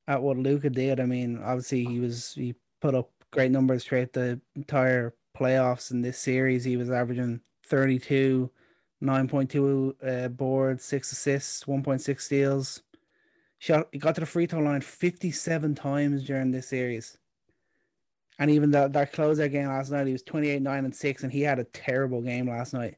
at 0.07 0.23
what 0.23 0.37
Luka 0.37 0.71
did. 0.71 1.01
I 1.01 1.07
mean, 1.07 1.41
obviously 1.43 1.85
he 1.85 2.01
was 2.01 2.35
he 2.35 2.55
put 2.81 2.95
up 2.95 3.11
great 3.33 3.51
numbers 3.51 3.85
throughout 3.85 4.13
the 4.13 4.41
entire 4.55 5.15
playoffs 5.37 5.91
in 5.91 6.03
this 6.03 6.19
series. 6.19 6.65
He 6.65 6.77
was 6.77 6.91
averaging 6.91 7.41
32 7.67 8.51
9.2 9.03 10.25
uh, 10.25 10.29
boards, 10.29 10.85
six 10.85 11.13
assists, 11.13 11.65
1.6 11.65 12.21
steals. 12.21 12.83
Shot, 13.59 13.89
he 13.93 13.99
got 13.99 14.15
to 14.15 14.21
the 14.21 14.27
free 14.27 14.47
throw 14.47 14.61
line 14.61 14.81
57 14.81 15.75
times 15.75 16.25
during 16.25 16.51
this 16.51 16.69
series. 16.69 17.19
And 18.39 18.51
even 18.51 18.71
that, 18.73 18.93
that 18.95 19.13
closeout 19.13 19.53
game 19.53 19.69
last 19.69 19.91
night, 19.91 20.07
he 20.07 20.13
was 20.13 20.23
28, 20.23 20.61
9, 20.61 20.85
and 20.85 20.95
6, 20.95 21.23
and 21.23 21.33
he 21.33 21.43
had 21.43 21.59
a 21.59 21.65
terrible 21.65 22.21
game 22.21 22.49
last 22.49 22.75
night. 22.75 22.97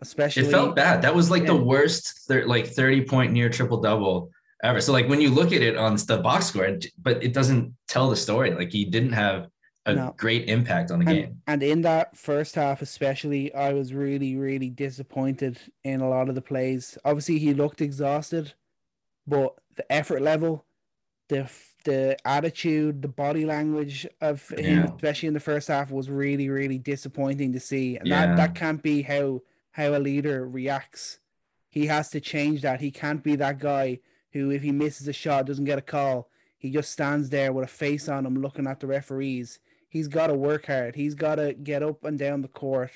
Especially 0.00 0.44
it 0.44 0.50
felt 0.50 0.76
bad. 0.76 1.02
That 1.02 1.14
was 1.14 1.30
like 1.30 1.42
yeah. 1.42 1.48
the 1.48 1.56
worst 1.56 2.26
thir- 2.28 2.46
like 2.46 2.68
30 2.68 3.04
point 3.04 3.32
near 3.32 3.48
triple 3.50 3.80
double 3.80 4.30
ever. 4.62 4.80
So 4.80 4.92
like 4.92 5.08
when 5.08 5.20
you 5.20 5.30
look 5.30 5.52
at 5.52 5.60
it 5.60 5.76
on 5.76 5.96
the 5.96 6.20
box 6.22 6.46
score, 6.46 6.78
but 7.02 7.22
it 7.22 7.32
doesn't 7.32 7.74
tell 7.88 8.08
the 8.08 8.16
story. 8.16 8.52
Like 8.52 8.70
he 8.70 8.84
didn't 8.84 9.12
have 9.12 9.48
a 9.86 9.94
no. 9.94 10.14
great 10.16 10.48
impact 10.48 10.90
on 10.90 11.00
the 11.00 11.06
and, 11.06 11.18
game. 11.18 11.42
And 11.46 11.62
in 11.62 11.82
that 11.82 12.16
first 12.16 12.54
half, 12.54 12.82
especially, 12.82 13.52
I 13.54 13.72
was 13.72 13.92
really, 13.92 14.36
really 14.36 14.70
disappointed 14.70 15.58
in 15.82 16.00
a 16.00 16.08
lot 16.08 16.28
of 16.28 16.34
the 16.34 16.42
plays. 16.42 16.98
Obviously, 17.04 17.38
he 17.38 17.54
looked 17.54 17.80
exhausted, 17.80 18.52
but 19.26 19.56
the 19.76 19.90
effort 19.90 20.22
level, 20.22 20.64
the 21.28 21.50
the 21.88 22.16
attitude, 22.24 23.02
the 23.02 23.08
body 23.08 23.44
language 23.44 24.06
of 24.20 24.48
him, 24.50 24.78
yeah. 24.78 24.94
especially 24.94 25.28
in 25.28 25.34
the 25.34 25.40
first 25.40 25.68
half, 25.68 25.90
was 25.90 26.10
really, 26.10 26.48
really 26.48 26.78
disappointing 26.78 27.52
to 27.52 27.60
see. 27.60 27.96
And 27.96 28.06
yeah. 28.06 28.26
that, 28.26 28.36
that 28.36 28.54
can't 28.54 28.82
be 28.82 29.02
how 29.02 29.42
how 29.72 29.94
a 29.94 29.98
leader 29.98 30.48
reacts. 30.48 31.18
He 31.70 31.86
has 31.86 32.08
to 32.10 32.20
change 32.20 32.62
that. 32.62 32.80
He 32.80 32.90
can't 32.90 33.22
be 33.22 33.36
that 33.36 33.58
guy 33.58 34.00
who, 34.32 34.50
if 34.50 34.62
he 34.62 34.72
misses 34.72 35.06
a 35.06 35.12
shot, 35.12 35.46
doesn't 35.46 35.64
get 35.64 35.78
a 35.78 35.82
call. 35.82 36.30
He 36.56 36.70
just 36.70 36.90
stands 36.90 37.30
there 37.30 37.52
with 37.52 37.64
a 37.64 37.68
face 37.68 38.08
on 38.08 38.26
him, 38.26 38.40
looking 38.40 38.66
at 38.66 38.80
the 38.80 38.86
referees 38.86 39.60
he's 39.88 40.08
got 40.08 40.28
to 40.28 40.34
work 40.34 40.66
hard. 40.66 40.94
He's 40.94 41.14
got 41.14 41.36
to 41.36 41.54
get 41.54 41.82
up 41.82 42.04
and 42.04 42.18
down 42.18 42.42
the 42.42 42.48
court, 42.48 42.90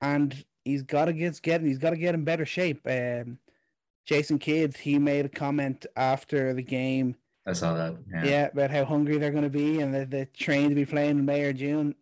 and 0.00 0.44
he's 0.64 0.82
got 0.82 1.06
to 1.06 1.12
get 1.12 1.40
getting. 1.42 1.66
He's 1.66 1.78
got 1.78 1.90
to 1.90 1.96
get 1.96 2.14
in 2.14 2.24
better 2.24 2.46
shape. 2.46 2.86
Um, 2.86 3.38
Jason 4.04 4.38
Kidd 4.38 4.76
he 4.76 4.98
made 4.98 5.26
a 5.26 5.28
comment 5.28 5.86
after 5.96 6.52
the 6.52 6.62
game. 6.62 7.16
I 7.46 7.52
saw 7.52 7.74
that. 7.74 7.96
Yeah, 8.12 8.24
yeah 8.24 8.46
about 8.46 8.70
how 8.70 8.84
hungry 8.84 9.18
they're 9.18 9.30
going 9.30 9.44
to 9.44 9.50
be 9.50 9.80
and 9.80 9.94
they're, 9.94 10.04
they're 10.04 10.26
to 10.26 10.74
be 10.74 10.84
playing 10.84 11.18
in 11.18 11.24
May 11.24 11.42
or 11.42 11.52
June. 11.52 11.94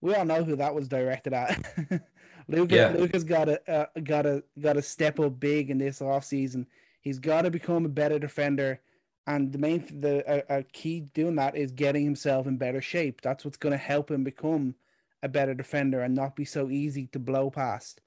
We 0.00 0.14
all 0.14 0.24
know 0.24 0.42
who 0.42 0.56
that 0.56 0.74
was 0.74 0.88
directed 0.88 1.32
at. 1.32 1.64
Luka, 2.48 2.74
yeah. 2.74 2.88
Luka's 2.90 3.24
got 3.24 3.44
to 3.44 3.70
uh, 3.70 3.86
got 4.02 4.22
to 4.22 4.42
got 4.58 4.72
to 4.72 4.82
step 4.82 5.20
up 5.20 5.38
big 5.38 5.70
in 5.70 5.78
this 5.78 6.02
off 6.02 6.24
season. 6.24 6.66
He's 7.00 7.18
got 7.18 7.42
to 7.42 7.50
become 7.50 7.84
a 7.84 7.88
better 7.90 8.18
defender 8.18 8.80
and 9.26 9.52
the 9.52 9.58
main 9.58 9.84
the 10.00 10.24
a, 10.26 10.58
a 10.58 10.62
key 10.62 11.00
doing 11.00 11.36
that 11.36 11.56
is 11.56 11.72
getting 11.72 12.04
himself 12.04 12.46
in 12.46 12.56
better 12.56 12.80
shape. 12.80 13.20
That's 13.20 13.44
what's 13.44 13.56
going 13.56 13.72
to 13.72 13.78
help 13.78 14.10
him 14.10 14.24
become 14.24 14.74
a 15.22 15.28
better 15.28 15.54
defender 15.54 16.00
and 16.00 16.14
not 16.14 16.34
be 16.34 16.44
so 16.44 16.70
easy 16.70 17.06
to 17.08 17.18
blow 17.18 17.50
past. 17.50 18.00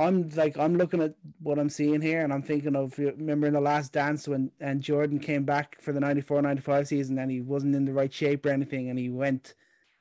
I'm 0.00 0.28
like 0.30 0.58
I'm 0.58 0.76
looking 0.76 1.02
at 1.02 1.14
what 1.40 1.58
I'm 1.58 1.68
seeing 1.68 2.00
here 2.00 2.22
and 2.22 2.32
I'm 2.32 2.42
thinking 2.42 2.74
of 2.74 2.98
remember 2.98 3.46
in 3.46 3.52
the 3.52 3.60
last 3.60 3.92
dance 3.92 4.26
when 4.26 4.50
and 4.60 4.80
Jordan 4.80 5.18
came 5.18 5.44
back 5.44 5.80
for 5.80 5.92
the 5.92 6.00
94-95 6.00 6.86
season 6.86 7.18
and 7.18 7.30
he 7.30 7.40
wasn't 7.40 7.74
in 7.74 7.84
the 7.84 7.92
right 7.92 8.12
shape 8.12 8.46
or 8.46 8.50
anything 8.50 8.88
and 8.88 8.98
he 8.98 9.10
went 9.10 9.54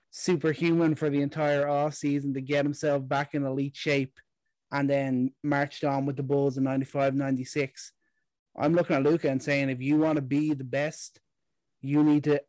superhuman 0.10 0.96
for 0.96 1.10
the 1.10 1.22
entire 1.22 1.68
off 1.68 1.94
season 1.94 2.34
to 2.34 2.42
get 2.42 2.66
himself 2.66 3.08
back 3.08 3.36
in 3.36 3.46
elite 3.46 3.76
shape 3.76 4.18
and 4.72 4.90
then 4.90 5.32
marched 5.44 5.84
on 5.84 6.06
with 6.06 6.16
the 6.16 6.24
Bulls 6.24 6.58
in 6.58 6.64
95 6.64 7.16
96 7.16 7.92
I'm 8.58 8.74
looking 8.74 8.96
at 8.96 9.04
Luka 9.04 9.30
and 9.30 9.42
saying, 9.42 9.70
if 9.70 9.82
you 9.82 9.98
want 9.98 10.16
to 10.16 10.22
be 10.22 10.54
the 10.54 10.64
best 10.64 11.20
you 11.82 12.04
need 12.04 12.24
to 12.26 12.42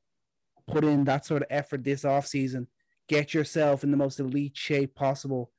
put 0.71 0.85
in 0.85 1.05
that 1.05 1.27
sort 1.27 1.43
of 1.43 1.49
effort 1.51 1.85
this 1.85 2.05
off 2.05 2.27
season. 2.27 2.69
Get 3.09 3.35
yourself 3.35 3.83
in 3.85 3.91
the 3.91 3.97
most 3.97 4.21
elite 4.21 4.57
shape 4.57 4.95
possible 4.95 5.51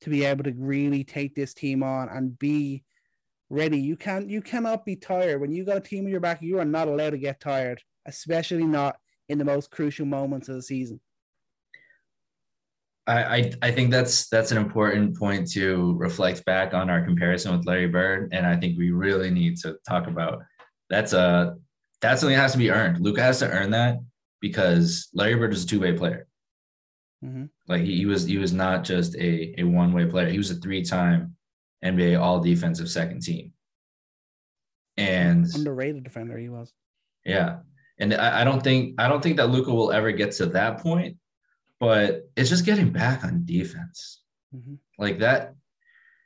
to 0.00 0.10
be 0.10 0.24
able 0.24 0.44
to 0.44 0.54
really 0.56 1.04
take 1.04 1.34
this 1.34 1.54
team 1.54 1.82
on 1.82 2.08
and 2.08 2.38
be 2.38 2.84
ready. 3.50 3.78
You 3.78 3.96
can't 3.96 4.28
you 4.28 4.40
cannot 4.40 4.84
be 4.84 4.96
tired. 4.96 5.40
When 5.40 5.52
you 5.52 5.64
got 5.64 5.76
a 5.76 5.80
team 5.80 6.04
in 6.04 6.10
your 6.10 6.20
back, 6.20 6.42
you 6.42 6.58
are 6.58 6.64
not 6.64 6.88
allowed 6.88 7.10
to 7.10 7.18
get 7.18 7.40
tired, 7.40 7.82
especially 8.06 8.64
not 8.64 8.96
in 9.28 9.38
the 9.38 9.44
most 9.44 9.70
crucial 9.70 10.06
moments 10.06 10.48
of 10.48 10.56
the 10.56 10.62
season. 10.62 11.00
I, 13.06 13.36
I, 13.36 13.52
I 13.62 13.70
think 13.70 13.90
that's 13.90 14.28
that's 14.28 14.52
an 14.52 14.58
important 14.58 15.18
point 15.18 15.50
to 15.52 15.96
reflect 15.96 16.44
back 16.44 16.74
on 16.74 16.90
our 16.90 17.02
comparison 17.02 17.56
with 17.56 17.66
Larry 17.66 17.88
Bird, 17.88 18.28
and 18.32 18.46
I 18.46 18.56
think 18.56 18.76
we 18.78 18.90
really 18.90 19.30
need 19.30 19.56
to 19.58 19.78
talk 19.88 20.06
about 20.06 20.42
that's 20.90 21.14
a 21.14 21.56
that's 22.00 22.20
something 22.20 22.36
that 22.36 22.42
has 22.42 22.52
to 22.52 22.58
be 22.58 22.70
earned. 22.70 23.00
Luka 23.00 23.22
has 23.22 23.38
to 23.38 23.50
earn 23.50 23.70
that 23.70 23.98
because 24.40 25.08
Larry 25.14 25.34
Bird 25.36 25.54
is 25.54 25.64
a 25.64 25.66
two 25.66 25.80
way 25.80 25.94
player. 25.94 26.27
Mm-hmm. 27.24 27.44
Like 27.66 27.82
he, 27.82 27.96
he 27.96 28.06
was 28.06 28.24
he 28.24 28.38
was 28.38 28.52
not 28.52 28.84
just 28.84 29.16
a 29.16 29.60
a 29.60 29.64
one 29.64 29.92
way 29.92 30.06
player. 30.06 30.28
He 30.28 30.38
was 30.38 30.50
a 30.50 30.54
three 30.54 30.84
time 30.84 31.36
NBA 31.84 32.20
All 32.20 32.40
Defensive 32.40 32.88
second 32.88 33.22
team, 33.22 33.52
and 34.96 35.46
underrated 35.54 36.04
defender 36.04 36.38
he 36.38 36.48
was. 36.48 36.72
Yeah, 37.24 37.58
and 37.98 38.14
I, 38.14 38.42
I 38.42 38.44
don't 38.44 38.62
think 38.62 39.00
I 39.00 39.08
don't 39.08 39.22
think 39.22 39.36
that 39.38 39.50
Luka 39.50 39.72
will 39.72 39.90
ever 39.90 40.12
get 40.12 40.32
to 40.32 40.46
that 40.46 40.80
point, 40.80 41.16
but 41.80 42.28
it's 42.36 42.50
just 42.50 42.64
getting 42.64 42.90
back 42.90 43.24
on 43.24 43.44
defense. 43.44 44.22
Mm-hmm. 44.54 44.74
Like 44.96 45.18
that, 45.18 45.54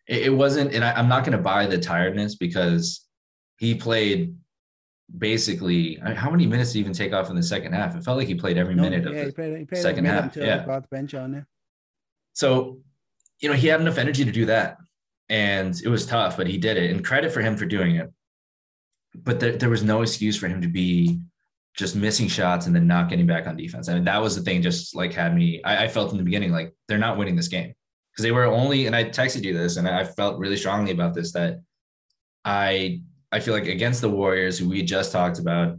it, 0.07 0.27
it 0.27 0.31
wasn't, 0.31 0.75
and 0.75 0.85
I, 0.85 0.93
I'm 0.93 1.09
not 1.09 1.25
going 1.25 1.37
to 1.37 1.43
buy 1.43 1.67
the 1.67 1.79
tiredness 1.79 2.35
because 2.35 3.07
he 3.59 3.75
played 3.75 4.35
basically 5.19 5.99
how 6.15 6.31
many 6.31 6.47
minutes 6.47 6.71
did 6.71 6.79
he 6.79 6.81
even 6.81 6.93
take 6.93 7.13
off 7.13 7.31
in 7.31 7.37
the 7.37 7.43
second 7.43 7.73
half? 7.73 7.95
It 7.95 8.05
felt 8.05 8.19
like 8.19 8.29
he 8.29 8.35
played 8.35 8.57
every 8.57 8.75
no, 8.75 8.83
minute 8.83 9.05
yeah, 9.05 9.11
of 9.11 9.15
the 9.17 9.25
he 9.25 9.31
played, 9.31 9.59
he 9.59 9.65
played 9.65 9.83
second 9.83 10.05
half. 10.07 10.37
Yeah, 10.37 10.65
got 10.65 10.83
the 10.83 10.89
bench 10.89 11.15
on 11.15 11.33
there. 11.33 11.47
So, 12.33 12.81
you 13.41 13.49
know, 13.49 13.55
he 13.55 13.67
had 13.67 13.81
enough 13.81 13.99
energy 13.99 14.25
to 14.25 14.33
do 14.33 14.47
that, 14.47 14.79
and 15.29 15.79
it 15.85 15.89
was 15.89 16.07
tough, 16.07 16.37
but 16.37 16.47
he 16.47 16.59
did 16.59 16.77
it. 16.77 16.91
And 16.91 17.05
credit 17.05 17.33
for 17.33 17.41
him 17.41 17.57
for 17.57 17.67
doing 17.67 17.97
it. 17.97 18.11
But 19.15 19.41
there, 19.41 19.57
there 19.57 19.71
was 19.71 19.83
no 19.83 20.01
excuse 20.01 20.39
for 20.39 20.49
him 20.49 20.63
to 20.63 20.69
be 20.69 21.21
just 21.75 21.97
missing 21.97 22.29
shots 22.29 22.67
and 22.67 22.75
then 22.75 22.87
not 22.87 23.09
getting 23.09 23.27
back 23.27 23.47
on 23.47 23.57
defense. 23.57 23.89
I 23.89 23.95
mean, 23.95 24.05
that 24.05 24.21
was 24.21 24.37
the 24.37 24.43
thing. 24.43 24.63
Just 24.63 24.95
like 24.95 25.13
had 25.13 25.35
me, 25.35 25.63
I, 25.65 25.85
I 25.85 25.89
felt 25.89 26.13
in 26.13 26.19
the 26.19 26.25
beginning 26.25 26.53
like 26.53 26.75
they're 26.89 26.99
not 26.99 27.19
winning 27.19 27.37
this 27.37 27.49
game 27.49 27.75
because 28.11 28.23
they 28.23 28.33
were 28.33 28.45
only. 28.45 28.87
And 28.87 28.97
I 28.97 29.05
texted 29.05 29.45
you 29.45 29.53
this, 29.53 29.77
and 29.77 29.87
I 29.87 30.05
felt 30.05 30.39
really 30.39 30.57
strongly 30.57 30.93
about 30.93 31.13
this 31.13 31.33
that 31.33 31.61
I 32.45 33.03
I 33.33 33.41
feel 33.41 33.55
like 33.55 33.67
against 33.67 34.03
the 34.03 34.11
Warriors, 34.11 34.59
who 34.59 34.69
we 34.69 34.83
just 34.83 35.11
talked 35.11 35.39
about, 35.39 35.79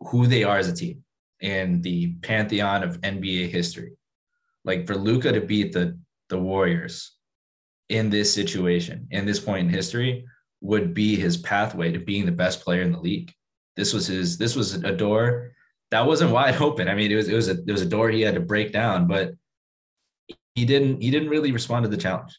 who 0.00 0.26
they 0.26 0.44
are 0.44 0.58
as 0.58 0.68
a 0.68 0.74
team 0.74 1.04
in 1.40 1.82
the 1.82 2.14
pantheon 2.22 2.82
of 2.82 3.00
NBA 3.02 3.50
history. 3.50 3.92
Like 4.64 4.86
for 4.86 4.96
Luka 4.96 5.32
to 5.32 5.40
beat 5.40 5.72
the 5.72 5.98
the 6.30 6.38
Warriors 6.38 7.12
in 7.88 8.08
this 8.08 8.32
situation, 8.32 9.08
in 9.10 9.26
this 9.26 9.40
point 9.40 9.66
in 9.66 9.74
history, 9.74 10.24
would 10.60 10.94
be 10.94 11.16
his 11.16 11.36
pathway 11.36 11.92
to 11.92 11.98
being 11.98 12.24
the 12.24 12.32
best 12.32 12.62
player 12.62 12.82
in 12.82 12.92
the 12.92 13.00
league. 13.00 13.32
This 13.76 13.92
was 13.92 14.06
his. 14.06 14.38
This 14.38 14.56
was 14.56 14.74
a 14.74 14.92
door 14.92 15.52
that 15.90 16.06
wasn't 16.06 16.32
wide 16.32 16.56
open. 16.62 16.88
I 16.88 16.94
mean, 16.94 17.10
it 17.10 17.16
was 17.16 17.28
it 17.28 17.34
was 17.34 17.48
a 17.48 17.52
it 17.66 17.72
was 17.72 17.82
a 17.82 17.86
door 17.86 18.10
he 18.10 18.22
had 18.22 18.34
to 18.34 18.40
break 18.40 18.72
down, 18.72 19.06
but 19.06 19.32
he 20.54 20.64
didn't 20.64 21.00
he 21.00 21.10
didn't 21.10 21.28
really 21.28 21.52
respond 21.52 21.84
to 21.84 21.90
the 21.90 21.96
challenge. 21.96 22.38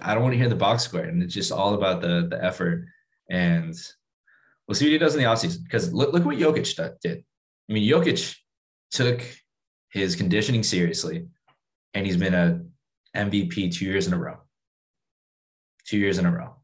I 0.00 0.14
don't 0.14 0.22
want 0.22 0.34
to 0.34 0.38
hear 0.38 0.48
the 0.48 0.56
box 0.56 0.84
score, 0.84 1.00
and 1.00 1.22
it's 1.22 1.34
just 1.34 1.52
all 1.52 1.74
about 1.74 2.00
the 2.00 2.28
the 2.30 2.42
effort. 2.42 2.86
And 3.30 3.74
we'll 4.66 4.74
see 4.74 4.86
what 4.86 4.92
he 4.92 4.98
does 4.98 5.14
in 5.14 5.22
the 5.22 5.28
offseason. 5.28 5.62
Because 5.64 5.92
look 5.92 6.12
look 6.12 6.24
what 6.24 6.36
Jokic 6.36 6.98
did. 7.00 7.24
I 7.68 7.72
mean, 7.72 7.90
Jokic 7.90 8.36
took 8.90 9.22
his 9.90 10.16
conditioning 10.16 10.62
seriously, 10.62 11.26
and 11.94 12.06
he's 12.06 12.16
been 12.16 12.34
a 12.34 12.60
MVP 13.16 13.74
two 13.74 13.84
years 13.84 14.06
in 14.06 14.12
a 14.12 14.18
row. 14.18 14.38
Two 15.86 15.98
years 15.98 16.18
in 16.18 16.26
a 16.26 16.32
row. 16.32 16.56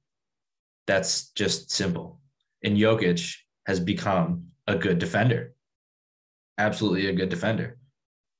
That's 0.86 1.30
just 1.30 1.70
simple. 1.70 2.20
And 2.62 2.76
Jokic 2.76 3.36
has 3.66 3.80
become 3.80 4.48
a 4.66 4.76
good 4.76 4.98
defender. 4.98 5.54
Absolutely 6.58 7.08
a 7.08 7.12
good 7.12 7.28
defender. 7.28 7.78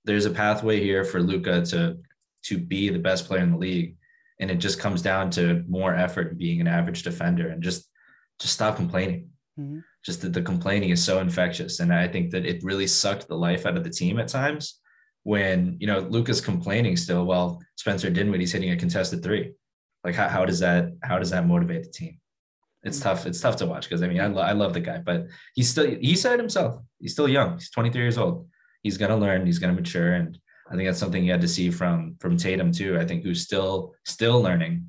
There's 0.05 0.27
a 0.27 0.31
pathway 0.31 0.81
here 0.81 1.05
for 1.05 1.21
Luka 1.21 1.65
to 1.67 1.99
to 2.45 2.59
be 2.59 2.89
the 2.89 2.99
best 2.99 3.27
player 3.27 3.43
in 3.43 3.51
the 3.51 3.59
league. 3.59 3.97
And 4.39 4.51
it 4.51 4.57
just 4.57 4.79
comes 4.79 5.03
down 5.03 5.31
to 5.31 5.65
more 5.69 5.95
effort 5.95 6.39
being 6.39 6.61
an 6.61 6.69
average 6.69 7.03
defender 7.03 7.49
and 7.49 7.63
just 7.63 7.89
just 8.39 8.55
stop 8.55 8.77
complaining. 8.77 9.31
Mm-hmm. 9.59 9.81
Just 10.05 10.23
that 10.23 10.33
the 10.33 10.43
complaining 10.43 10.91
is 10.91 11.05
so 11.05 11.19
infectious. 11.21 11.81
And 11.81 11.93
I 11.93 12.07
think 12.07 12.31
that 12.31 12.47
it 12.47 12.63
really 12.63 12.87
sucked 12.87 13.29
the 13.29 13.37
life 13.37 13.67
out 13.67 13.77
of 13.77 13.85
the 13.85 13.91
team 13.91 14.19
at 14.19 14.29
times 14.29 14.81
when, 15.25 15.77
you 15.81 15.87
know, 15.87 16.01
Luka's 16.01 16.41
complaining 16.41 16.97
still, 16.97 17.25
well, 17.25 17.61
Spencer 17.77 18.11
Dinwiddie's 18.11 18.53
hitting 18.53 18.71
a 18.71 18.77
contested 18.77 19.23
three. 19.23 19.55
Like 20.05 20.15
how, 20.15 20.29
how 20.29 20.45
does 20.45 20.61
that 20.61 20.93
how 21.03 21.19
does 21.19 21.31
that 21.31 21.47
motivate 21.47 21.83
the 21.83 21.91
team? 21.91 22.21
it's 22.87 23.01
tough. 23.01 23.27
It's 23.27 23.41
tough 23.41 23.57
to 23.57 23.67
watch 23.67 23.89
because 23.89 24.03
I 24.03 24.09
mean, 24.09 24.21
I, 24.21 24.27
lo- 24.29 24.43
I 24.43 24.53
love 24.53 24.73
the 24.73 24.81
guy, 24.81 24.99
but 24.99 25.27
he's 25.55 25.69
still, 25.69 25.87
he 25.87 26.15
said 26.15 26.39
himself, 26.39 26.81
he's 27.01 27.13
still 27.13 27.29
young. 27.29 27.55
He's 27.55 27.71
23 27.71 28.01
years 28.01 28.17
old. 28.17 28.49
He's 28.83 28.97
going 28.97 29.11
to 29.11 29.17
learn, 29.17 29.45
he's 29.45 29.59
going 29.59 29.75
to 29.75 29.81
mature. 29.81 30.15
And 30.15 30.39
I 30.71 30.77
think 30.77 30.89
that's 30.89 30.99
something 30.99 31.25
you 31.25 31.33
had 31.33 31.41
to 31.41 31.49
see 31.49 31.71
from, 31.71 32.17
from 32.21 32.37
Tatum 32.37 32.71
too. 32.71 32.99
I 32.99 33.05
think 33.05 33.25
who's 33.25 33.43
still, 33.43 33.95
still 34.05 34.41
learning, 34.41 34.87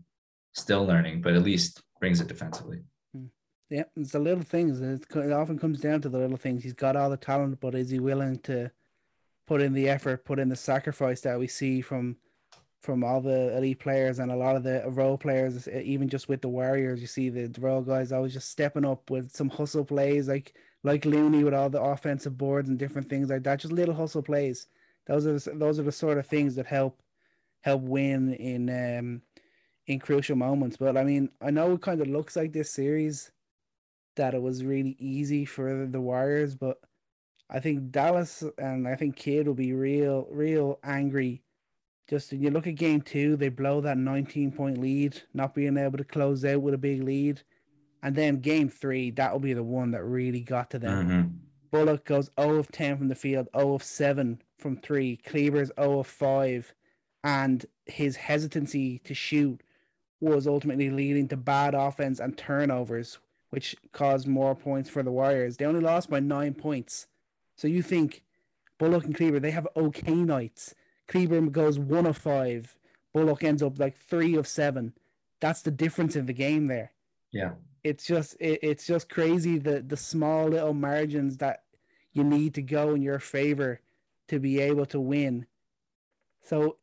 still 0.54 0.86
learning, 0.86 1.22
but 1.22 1.34
at 1.34 1.42
least 1.42 1.82
brings 2.00 2.22
it 2.22 2.28
defensively. 2.28 2.82
Yeah. 3.70 3.84
It's 3.96 4.12
the 4.12 4.20
little 4.20 4.44
things. 4.44 4.80
It 4.82 5.32
often 5.32 5.60
comes 5.60 5.82
down 5.82 6.02
to 6.02 6.10
the 6.10 6.18
little 6.18 6.38
things. 6.38 6.64
He's 6.64 6.74
got 6.74 6.96
all 6.96 7.10
the 7.10 7.18
talent, 7.18 7.60
but 7.60 7.76
is 7.76 7.90
he 7.90 8.00
willing 8.00 8.40
to 8.40 8.72
put 9.46 9.62
in 9.62 9.74
the 9.74 9.90
effort, 9.90 10.26
put 10.26 10.40
in 10.40 10.50
the 10.50 10.56
sacrifice 10.56 11.22
that 11.22 11.40
we 11.40 11.48
see 11.48 11.82
from, 11.82 12.18
from 12.82 13.04
all 13.04 13.20
the 13.22 13.56
elite 13.58 13.80
players 13.80 14.20
and 14.20 14.32
a 14.32 14.36
lot 14.36 14.56
of 14.56 14.64
the 14.64 14.84
role 14.88 15.18
players, 15.18 15.68
even 15.68 16.08
just 16.08 16.30
with 16.30 16.42
the 16.42 16.48
Warriors, 16.48 17.02
you 17.02 17.08
see 17.08 17.30
the, 17.30 17.48
the 17.48 17.62
role 17.62 17.82
guys 17.82 18.12
always 18.12 18.34
just 18.34 18.50
stepping 18.50 18.86
up 18.86 19.10
with 19.10 19.36
some 19.36 19.50
hustle 19.50 19.86
plays, 19.86 20.28
like 20.28 20.54
like 20.84 21.06
Looney 21.06 21.44
with 21.44 21.54
all 21.54 21.70
the 21.70 21.82
offensive 21.82 22.38
boards 22.38 22.70
and 22.70 22.78
different 22.78 23.10
things 23.10 23.30
like 23.30 23.44
that. 23.44 23.60
Just 23.60 23.74
little 23.74 23.96
hustle 23.96 24.22
plays. 24.22 24.68
Those 25.08 25.26
are 25.26 25.38
the, 25.38 25.52
those 25.58 25.80
are 25.80 25.84
the 25.84 25.92
sort 25.92 26.18
of 26.18 26.28
things 26.28 26.56
that 26.56 26.66
help 26.66 27.02
help 27.62 27.82
win 27.82 28.34
in 28.36 28.70
um 28.70 29.22
in 29.88 30.00
crucial 30.00 30.36
moments. 30.36 30.78
But 30.78 30.96
I 30.98 31.04
mean, 31.04 31.30
I 31.42 31.50
know 31.52 31.74
it 31.74 31.82
kind 31.82 32.00
of 32.00 32.08
looks 32.08 32.36
like 32.36 32.54
this 32.54 32.70
series 32.72 33.32
that 34.18 34.34
it 34.34 34.42
was 34.42 34.64
really 34.64 34.96
easy 35.00 35.46
for 35.46 35.88
the 35.88 36.02
Warriors, 36.02 36.56
but 36.56 36.80
I 37.50 37.60
think 37.60 37.92
Dallas 37.92 38.44
and 38.58 38.88
I 38.88 38.96
think 38.96 39.16
Kidd 39.16 39.48
will 39.48 39.54
be 39.54 39.74
real 39.74 40.28
real 40.30 40.80
angry 40.84 41.42
just 42.08 42.32
when 42.32 42.42
you 42.42 42.52
look 42.52 42.68
at 42.68 42.76
game 42.76 43.02
two, 43.02 43.36
they 43.36 43.50
blow 43.50 43.82
that 43.82 43.98
19 43.98 44.52
point 44.52 44.78
lead, 44.78 45.22
not 45.34 45.54
being 45.54 45.78
able 45.78 45.98
to 45.98 46.04
close 46.04 46.46
out 46.46 46.62
with 46.62 46.74
a 46.74 46.78
big 46.78 47.04
lead. 47.04 47.42
And 48.02 48.16
then 48.16 48.38
game 48.38 48.70
three, 48.70 49.12
that 49.12 49.34
will 49.34 49.40
be 49.40 49.54
the 49.54 49.64
one 49.64 49.92
that 49.92 50.04
really 50.04 50.40
got 50.40 50.70
to 50.72 50.80
them. 50.80 51.08
Mm-hmm. 51.08 51.28
Bullock 51.72 52.06
goes 52.06 52.30
0 52.40 52.56
of 52.56 52.72
10 52.72 52.98
from 52.98 53.08
the 53.10 53.16
field, 53.16 53.50
0 53.58 53.74
of 53.74 53.84
7 53.84 54.42
from 54.58 54.78
three. 54.78 55.18
Kleber's 55.18 55.72
0 55.78 56.00
of 56.00 56.08
5. 56.08 56.74
And 57.24 57.66
his 57.86 58.16
hesitancy 58.16 59.00
to 59.00 59.14
shoot 59.14 59.62
was 60.22 60.48
ultimately 60.48 60.90
leading 60.90 61.28
to 61.28 61.38
bad 61.38 61.76
offense 61.76 62.20
and 62.20 62.38
turnovers, 62.38 63.20
which 63.50 63.76
caused 63.92 64.28
more 64.28 64.56
points 64.56 64.90
for 64.90 65.04
the 65.04 65.12
Warriors. 65.12 65.58
They 65.58 65.66
only 65.66 65.82
lost 65.82 66.10
by 66.10 66.20
nine 66.20 66.54
points. 66.54 67.08
So 67.56 67.68
you 67.68 67.82
think 67.82 68.24
Bullock 68.78 69.06
and 69.06 69.16
Kleber, 69.16 69.40
they 69.40 69.52
have 69.52 69.68
okay 69.76 70.14
nights. 70.14 70.76
Kleber 71.08 71.42
goes 71.42 71.80
one 71.80 72.06
of 72.06 72.18
five. 72.18 72.78
Bullock 73.14 73.44
ends 73.44 73.64
up 73.64 73.80
like 73.80 73.98
three 73.98 74.36
of 74.36 74.48
seven. 74.48 74.94
That's 75.40 75.62
the 75.62 75.72
difference 75.72 76.16
in 76.16 76.26
the 76.26 76.34
game 76.34 76.68
there. 76.68 76.92
Yeah. 77.32 77.52
It's 77.84 78.06
just 78.06 78.36
it, 78.40 78.60
it's 78.62 78.86
just 78.86 79.10
crazy 79.10 79.58
the 79.58 79.82
the 79.82 79.98
small 79.98 80.48
little 80.48 80.74
margins 80.74 81.38
that 81.38 81.64
you 82.12 82.24
need 82.24 82.54
to 82.56 82.62
go 82.62 82.94
in 82.96 83.02
your 83.02 83.20
favor 83.20 83.80
to 84.28 84.40
be 84.40 84.60
able 84.60 84.86
to 84.88 85.00
win. 85.00 85.46
So 86.44 86.78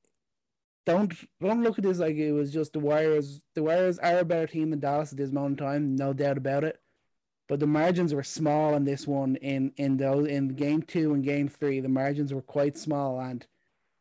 don't 0.86 1.12
don't 1.40 1.62
look 1.62 1.78
at 1.78 1.84
this 1.84 1.98
like 1.98 2.16
it 2.16 2.32
was 2.32 2.52
just 2.52 2.72
the 2.72 2.80
Warriors. 2.80 3.40
The 3.54 3.62
Warriors 3.62 3.98
are 3.98 4.18
a 4.18 4.24
better 4.24 4.46
team 4.46 4.70
than 4.70 4.80
Dallas 4.80 5.12
at 5.12 5.18
this 5.18 5.32
moment 5.32 5.60
in 5.60 5.66
time, 5.66 5.96
no 5.96 6.12
doubt 6.12 6.38
about 6.38 6.64
it. 6.64 6.80
But 7.48 7.60
the 7.60 7.66
margins 7.66 8.14
were 8.14 8.22
small 8.22 8.74
in 8.74 8.84
this 8.84 9.06
one 9.06 9.36
in 9.36 9.72
in 9.76 9.96
those 9.96 10.28
in 10.28 10.48
game 10.48 10.82
two 10.82 11.14
and 11.14 11.24
game 11.24 11.48
three. 11.48 11.80
The 11.80 11.88
margins 11.88 12.32
were 12.32 12.42
quite 12.42 12.76
small, 12.76 13.20
and 13.20 13.46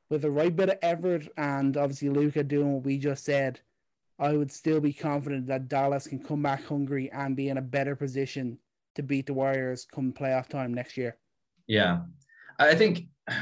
with 0.10 0.22
the 0.22 0.32
right 0.32 0.56
bit 0.56 0.70
of 0.70 0.78
effort 0.82 1.28
and 1.38 1.76
obviously 1.78 2.10
Luka 2.10 2.44
doing 2.44 2.74
what 2.74 2.84
we 2.84 2.98
just 2.98 3.26
said, 3.26 3.60
I 4.20 4.34
would 4.34 4.52
still 4.52 4.80
be 4.80 4.94
confident 4.94 5.48
that 5.48 5.68
Dallas 5.68 6.08
can 6.08 6.20
come 6.20 6.44
back 6.44 6.66
hungry 6.66 7.10
and 7.12 7.36
be 7.36 7.50
in 7.50 7.58
a 7.58 7.62
better 7.62 7.96
position 7.96 8.60
to 8.96 9.04
beat 9.04 9.26
the 9.26 9.34
Warriors 9.34 9.88
come 9.92 10.14
playoff 10.14 10.48
time 10.48 10.74
next 10.74 10.98
year. 10.98 11.18
Yeah. 11.68 12.02
I 12.60 12.76
think 12.76 13.08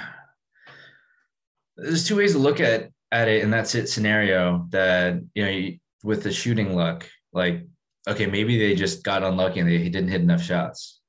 there's 1.76 2.08
two 2.08 2.18
ways 2.18 2.34
to 2.34 2.40
look 2.40 2.60
at 2.60 2.92
at 3.12 3.28
it 3.28 3.44
in 3.44 3.52
that 3.52 3.68
scenario 3.68 4.66
that 4.70 5.22
you 5.34 5.46
know 5.46 5.70
with 6.04 6.24
the 6.24 6.32
shooting 6.32 6.76
luck 6.76 7.08
like 7.34 7.66
okay 8.08 8.26
maybe 8.26 8.58
they 8.58 8.74
just 8.76 9.04
got 9.04 9.24
unlucky 9.24 9.60
and 9.60 9.70
they 9.70 9.78
didn't 9.78 10.10
hit 10.10 10.22
enough 10.22 10.42
shots 10.42 11.02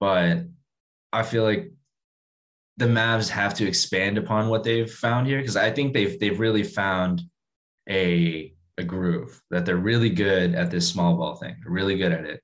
but 0.00 0.44
I 1.12 1.22
feel 1.22 1.44
like 1.44 1.70
the 2.76 2.86
Mavs 2.86 3.28
have 3.28 3.54
to 3.54 3.66
expand 3.66 4.18
upon 4.18 4.48
what 4.48 4.62
they've 4.62 4.90
found 4.90 5.26
here 5.26 5.38
because 5.38 5.56
I 5.56 5.70
think 5.70 5.92
they've 5.92 6.18
they've 6.18 6.38
really 6.38 6.62
found 6.62 7.22
a 7.88 8.52
a 8.76 8.84
groove 8.84 9.42
that 9.50 9.66
they're 9.66 9.76
really 9.76 10.10
good 10.10 10.54
at 10.54 10.70
this 10.70 10.88
small 10.88 11.16
ball 11.16 11.36
thing. 11.36 11.56
Really 11.66 11.96
good 11.98 12.12
at 12.12 12.24
it, 12.24 12.40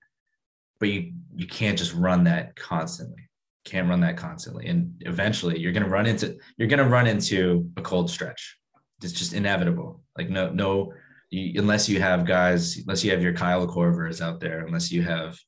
but 0.81 0.89
you 0.89 1.13
you 1.37 1.47
can't 1.47 1.79
just 1.79 1.95
run 1.95 2.25
that 2.25 2.57
constantly. 2.57 3.29
Can't 3.65 3.89
run 3.89 4.01
that 4.01 4.17
constantly, 4.17 4.67
and 4.67 5.01
eventually 5.07 5.59
you're 5.59 5.73
gonna 5.73 5.89
run 5.89 6.07
into 6.07 6.37
you're 6.57 6.69
gonna 6.69 6.89
run 6.89 7.07
into 7.07 7.71
a 7.77 7.83
cold 7.83 8.11
stretch. 8.11 8.59
It's 9.05 9.13
just 9.13 9.35
inevitable. 9.35 10.03
Like 10.17 10.31
no 10.31 10.51
no, 10.51 10.93
you, 11.31 11.61
unless 11.61 11.89
you 11.89 12.01
have 12.01 12.27
guys, 12.27 12.79
unless 12.79 13.05
you 13.05 13.11
have 13.11 13.23
your 13.23 13.35
Kyle 13.35 13.67
Korvers 13.67 14.21
out 14.21 14.41
there, 14.41 14.67
unless 14.67 14.91
you 14.91 15.03
have 15.03 15.39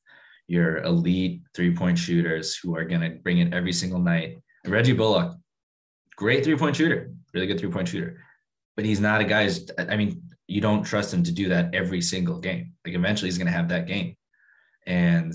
your 0.47 0.77
elite 0.83 1.41
three 1.53 1.73
point 1.75 1.97
shooters 1.97 2.55
who 2.55 2.75
are 2.75 2.85
gonna 2.85 3.09
bring 3.23 3.39
it 3.39 3.53
every 3.53 3.73
single 3.73 3.99
night 3.99 4.37
Reggie 4.67 4.93
Bullock, 4.93 5.35
great 6.15 6.43
three 6.43 6.57
point 6.57 6.75
shooter, 6.75 7.11
really 7.33 7.47
good 7.47 7.59
three 7.59 7.69
point 7.69 7.87
shooter, 7.87 8.21
but 8.75 8.85
he's 8.85 8.99
not 8.99 9.21
a 9.21 9.23
guy. 9.23 9.45
Who's, 9.45 9.69
I 9.77 9.95
mean, 9.95 10.21
you 10.47 10.61
don't 10.61 10.83
trust 10.83 11.13
him 11.13 11.23
to 11.23 11.31
do 11.31 11.49
that 11.49 11.73
every 11.73 12.01
single 12.01 12.39
game. 12.39 12.73
Like 12.85 12.95
eventually, 12.95 13.29
he's 13.29 13.37
going 13.37 13.47
to 13.47 13.53
have 13.53 13.69
that 13.69 13.87
game, 13.87 14.15
and 14.85 15.33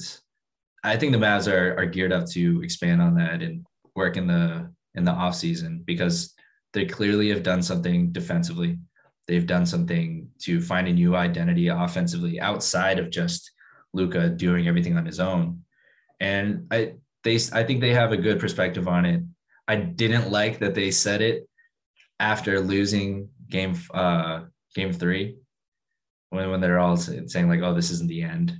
I 0.85 0.97
think 0.97 1.13
the 1.13 1.19
Mavs 1.19 1.51
are 1.51 1.77
are 1.79 1.87
geared 1.87 2.13
up 2.13 2.27
to 2.31 2.63
expand 2.63 3.01
on 3.01 3.15
that 3.17 3.43
and 3.43 3.65
work 3.95 4.17
in 4.17 4.27
the 4.27 4.71
in 4.95 5.05
the 5.05 5.13
off 5.13 5.35
season 5.35 5.83
because 5.87 6.35
they 6.73 6.87
clearly 6.87 7.29
have 7.31 7.43
done 7.43 7.63
something 7.63 8.13
defensively. 8.13 8.79
They've 9.29 9.47
done 9.47 9.67
something 9.67 10.29
to 10.41 10.61
find 10.61 10.89
a 10.89 10.93
new 10.93 11.15
identity 11.15 11.69
offensively 11.69 12.41
outside 12.41 12.99
of 12.99 13.11
just 13.11 13.51
Luka 13.93 14.29
doing 14.29 14.69
everything 14.69 14.97
on 14.97 15.07
his 15.07 15.21
own. 15.21 15.63
And 16.21 16.67
I 16.71 16.95
they 17.25 17.39
I 17.53 17.63
think 17.63 17.81
they 17.81 17.95
have 17.95 18.13
a 18.13 18.17
good 18.17 18.41
perspective 18.41 18.89
on 18.89 19.05
it. 19.05 19.23
I 19.69 19.77
didn't 19.77 20.31
like 20.31 20.59
that 20.59 20.75
they 20.75 20.91
said 20.91 21.23
it 21.23 21.49
after 22.19 22.61
losing 22.61 23.29
game 23.49 23.75
uh 23.93 24.41
game 24.75 24.93
three 24.93 25.37
when 26.31 26.51
when 26.51 26.61
they're 26.61 26.79
all 26.79 26.97
saying 26.97 27.49
like 27.49 27.61
oh 27.61 27.75
this 27.75 27.91
isn't 27.91 28.09
the 28.09 28.23
end 28.23 28.57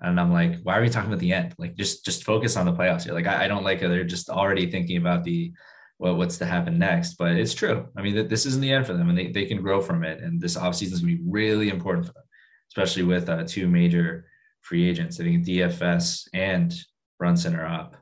and 0.00 0.20
i'm 0.20 0.32
like 0.32 0.60
why 0.62 0.76
are 0.76 0.82
we 0.82 0.88
talking 0.88 1.08
about 1.08 1.20
the 1.20 1.32
end 1.32 1.54
like 1.56 1.74
just 1.76 2.04
just 2.04 2.24
focus 2.24 2.56
on 2.56 2.66
the 2.66 2.72
playoffs 2.72 3.04
here 3.04 3.14
like 3.14 3.26
i, 3.26 3.44
I 3.44 3.48
don't 3.48 3.64
like 3.64 3.80
it 3.80 3.88
they're 3.88 4.04
just 4.04 4.28
already 4.28 4.70
thinking 4.70 4.98
about 4.98 5.24
the 5.24 5.52
well 5.98 6.16
what's 6.16 6.38
to 6.38 6.44
happen 6.44 6.78
next 6.78 7.14
but 7.14 7.32
it's 7.32 7.54
true 7.54 7.86
i 7.96 8.02
mean 8.02 8.28
this 8.28 8.46
isn't 8.46 8.60
the 8.60 8.72
end 8.72 8.86
for 8.86 8.94
them 8.94 9.08
and 9.08 9.18
they, 9.18 9.28
they 9.30 9.46
can 9.46 9.62
grow 9.62 9.80
from 9.80 10.04
it 10.04 10.20
and 10.22 10.40
this 10.40 10.56
offseason 10.56 10.92
is 10.92 11.00
going 11.00 11.16
to 11.16 11.22
be 11.22 11.30
really 11.30 11.68
important 11.70 12.06
for 12.06 12.12
them 12.12 12.22
especially 12.70 13.02
with 13.02 13.28
uh, 13.28 13.44
two 13.46 13.68
major 13.68 14.26
free 14.60 14.88
agents 14.88 15.20
i 15.20 15.24
think 15.24 15.46
dfs 15.46 16.28
and 16.34 16.74
Brunson 17.18 17.56
are 17.56 17.66
up. 17.66 17.96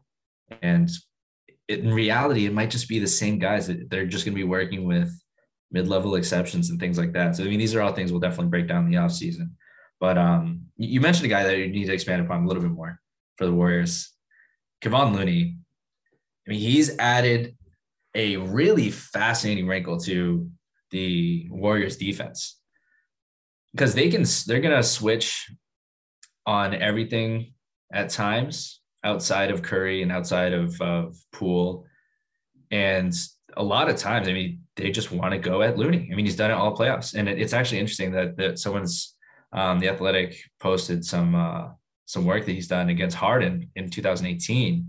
And 0.63 0.91
in 1.69 1.93
reality, 1.95 2.47
it 2.47 2.53
might 2.53 2.71
just 2.71 2.89
be 2.89 2.99
the 2.99 3.07
same 3.07 3.39
guys 3.39 3.67
that 3.67 3.89
they're 3.89 4.07
just 4.07 4.25
going 4.25 4.35
to 4.35 4.43
be 4.43 4.45
working 4.45 4.85
with 4.85 5.11
mid-level 5.71 6.17
exceptions 6.17 6.71
and 6.71 6.79
things 6.79 6.99
like 6.99 7.13
that. 7.13 7.37
So 7.37 7.45
I 7.45 7.47
mean, 7.47 7.59
these 7.59 7.75
are 7.75 7.81
all 7.81 7.93
things 7.93 8.11
we'll 8.11 8.21
definitely 8.21 8.51
break 8.51 8.69
down 8.69 8.85
in 8.85 8.91
the 8.91 8.99
offseason. 8.99 9.53
But 10.01 10.19
um, 10.19 10.63
you 10.77 11.01
mentioned 11.01 11.27
a 11.27 11.29
guy 11.29 11.45
that 11.45 11.57
you 11.57 11.69
need 11.69 11.87
to 11.87 11.93
expand 11.93 12.21
upon 12.21 12.43
a 12.43 12.47
little 12.47 12.63
bit 12.63 12.73
more 12.73 13.01
for 13.37 13.47
the 13.47 13.53
Warriors. 13.53 14.13
Kevon 14.83 15.15
Looney. 15.15 15.57
I 16.47 16.51
mean, 16.51 16.59
he's 16.59 16.99
added 16.99 17.57
a 18.15 18.37
really 18.37 18.91
fascinating 18.91 19.67
wrinkle 19.67 19.99
to 20.01 20.51
the 20.91 21.49
Warriors 21.51 21.97
defense 21.97 22.59
because 23.73 23.95
they 23.95 24.11
can 24.11 24.25
they're 24.47 24.61
gonna 24.61 24.83
switch 24.83 25.51
on 26.47 26.75
everything 26.75 27.55
at 27.93 28.11
times 28.11 28.81
outside 29.05 29.51
of 29.51 29.63
Curry 29.63 30.03
and 30.03 30.13
outside 30.13 30.53
of, 30.53 30.81
of 30.81 31.17
Poole. 31.33 31.87
And 32.71 33.15
a 33.57 33.63
lot 33.63 33.91
of 33.91 33.97
times, 33.97 34.29
I 34.29 34.33
mean, 34.33 34.61
they 34.77 34.91
just 34.91 35.13
want 35.13 35.33
to 35.33 35.39
go 35.39 35.63
at 35.63 35.77
Looney. 35.77 36.09
I 36.11 36.15
mean, 36.15 36.25
he's 36.25 36.37
done 36.37 36.51
it 36.51 36.55
all 36.55 36.77
playoffs. 36.77 37.15
And 37.15 37.29
it, 37.29 37.39
it's 37.41 37.53
actually 37.53 37.81
interesting 37.81 38.13
that, 38.13 38.37
that 38.37 38.59
someone's, 38.59 39.15
um, 39.53 39.81
the 39.81 39.89
Athletic 39.89 40.37
posted 40.61 41.05
some, 41.05 41.35
uh, 41.35 41.69
some 42.07 42.25
work 42.25 42.47
that 42.47 42.53
he's 42.53 42.69
done 42.69 42.89
against 42.89 43.17
Harden 43.17 43.71
in 43.77 43.91
2018. 43.91 44.89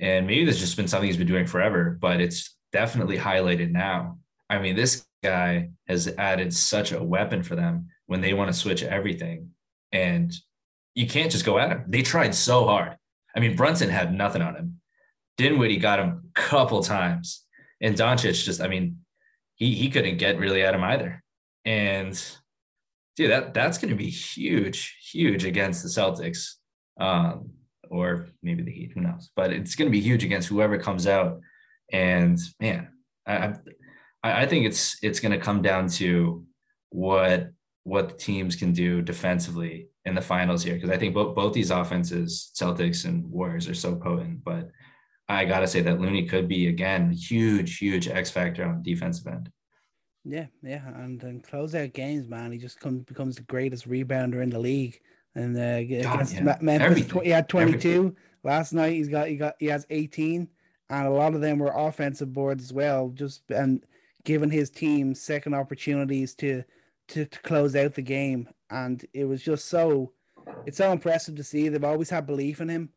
And 0.00 0.26
maybe 0.26 0.44
there's 0.44 0.60
just 0.60 0.76
been 0.76 0.88
something 0.88 1.06
he's 1.06 1.16
been 1.16 1.26
doing 1.26 1.46
forever, 1.46 1.96
but 2.00 2.20
it's 2.20 2.56
definitely 2.72 3.18
highlighted 3.18 3.70
now. 3.70 4.18
I 4.48 4.58
mean, 4.58 4.76
this 4.76 5.04
guy 5.22 5.70
has 5.86 6.08
added 6.18 6.52
such 6.52 6.92
a 6.92 7.02
weapon 7.02 7.42
for 7.42 7.56
them 7.56 7.88
when 8.06 8.20
they 8.20 8.34
want 8.34 8.52
to 8.52 8.58
switch 8.58 8.82
everything. 8.82 9.50
And 9.92 10.32
you 10.94 11.06
can't 11.06 11.30
just 11.30 11.44
go 11.44 11.58
at 11.58 11.70
him. 11.70 11.84
They 11.88 12.02
tried 12.02 12.34
so 12.34 12.64
hard. 12.64 12.96
I 13.34 13.40
mean, 13.40 13.56
Brunson 13.56 13.88
had 13.88 14.14
nothing 14.14 14.42
on 14.42 14.56
him. 14.56 14.80
Dinwiddie 15.38 15.78
got 15.78 15.98
him 15.98 16.30
a 16.36 16.40
couple 16.40 16.82
times, 16.82 17.44
and 17.80 17.96
Doncic 17.96 18.44
just, 18.44 18.60
I 18.60 18.68
mean, 18.68 18.98
he 19.54 19.74
he 19.74 19.90
couldn't 19.90 20.18
get 20.18 20.38
really 20.38 20.62
at 20.62 20.74
him 20.74 20.84
either. 20.84 21.22
And 21.64 22.22
dude, 23.16 23.30
that 23.30 23.54
that's 23.54 23.78
going 23.78 23.90
to 23.90 23.96
be 23.96 24.10
huge, 24.10 24.96
huge 25.10 25.44
against 25.44 25.82
the 25.82 25.88
Celtics, 25.88 26.54
um, 27.00 27.50
or 27.92 28.26
maybe 28.42 28.62
the 28.62 28.72
Heat. 28.72 28.92
Who 28.94 29.02
knows? 29.02 29.30
But 29.36 29.52
it's 29.52 29.74
going 29.74 29.86
to 29.86 29.92
be 29.92 30.00
huge 30.00 30.24
against 30.24 30.48
whoever 30.48 30.78
comes 30.78 31.06
out. 31.06 31.40
And 31.92 32.38
man, 32.58 32.88
I 33.26 33.54
I, 34.22 34.42
I 34.42 34.46
think 34.46 34.66
it's 34.66 34.96
it's 35.02 35.20
going 35.20 35.32
to 35.32 35.44
come 35.44 35.62
down 35.62 35.88
to 36.00 36.44
what 36.90 37.50
what 37.84 38.08
the 38.08 38.16
teams 38.16 38.56
can 38.56 38.72
do 38.72 39.02
defensively 39.02 39.88
in 40.04 40.14
the 40.14 40.20
finals 40.20 40.62
here 40.62 40.74
because 40.74 40.90
I 40.90 40.96
think 40.96 41.14
both 41.14 41.36
both 41.36 41.52
these 41.52 41.70
offenses, 41.70 42.50
Celtics 42.54 43.04
and 43.04 43.30
Warriors, 43.30 43.68
are 43.68 43.74
so 43.74 43.94
potent. 43.94 44.42
But 44.42 44.70
I 45.28 45.44
gotta 45.44 45.66
say 45.66 45.82
that 45.82 46.00
Looney 46.00 46.26
could 46.26 46.48
be 46.48 46.68
again 46.68 47.12
huge, 47.12 47.78
huge 47.78 48.08
X 48.08 48.30
factor 48.30 48.64
on 48.64 48.82
the 48.82 48.94
defensive 48.94 49.26
end. 49.26 49.50
Yeah, 50.24 50.46
yeah, 50.62 50.86
and 50.94 51.20
then 51.20 51.40
close 51.40 51.74
out 51.74 51.92
games, 51.92 52.28
man. 52.28 52.52
He 52.52 52.58
just 52.58 52.80
comes 52.80 53.04
becomes 53.04 53.36
the 53.36 53.42
greatest 53.42 53.88
rebounder 53.88 54.42
in 54.42 54.50
the 54.50 54.58
league. 54.58 55.00
And 55.34 55.56
uh, 55.56 55.60
against 55.60 56.34
yeah. 56.34 56.58
Memphis, 56.60 57.06
tw- 57.06 57.22
he 57.22 57.30
had 57.30 57.48
twenty 57.48 57.78
two 57.78 58.14
last 58.44 58.72
night. 58.72 58.92
He's 58.92 59.08
got 59.08 59.28
he 59.28 59.36
got 59.36 59.54
he 59.58 59.66
has 59.66 59.86
eighteen, 59.88 60.48
and 60.90 61.06
a 61.06 61.10
lot 61.10 61.34
of 61.34 61.40
them 61.40 61.58
were 61.58 61.72
offensive 61.74 62.32
boards 62.32 62.62
as 62.62 62.72
well. 62.72 63.08
Just 63.14 63.42
and 63.50 63.84
giving 64.24 64.50
his 64.50 64.70
team 64.70 65.14
second 65.14 65.54
opportunities 65.54 66.34
to 66.36 66.64
to, 67.08 67.24
to 67.24 67.40
close 67.40 67.74
out 67.74 67.94
the 67.94 68.02
game 68.02 68.48
and 68.72 69.06
it 69.12 69.26
was 69.26 69.42
just 69.42 69.68
so 69.68 70.12
it's 70.66 70.78
so 70.78 70.90
impressive 70.90 71.36
to 71.36 71.44
see. 71.44 71.68
They've 71.68 71.84
always 71.84 72.10
had 72.10 72.26
belief 72.26 72.60
in 72.60 72.68
him, 72.68 72.88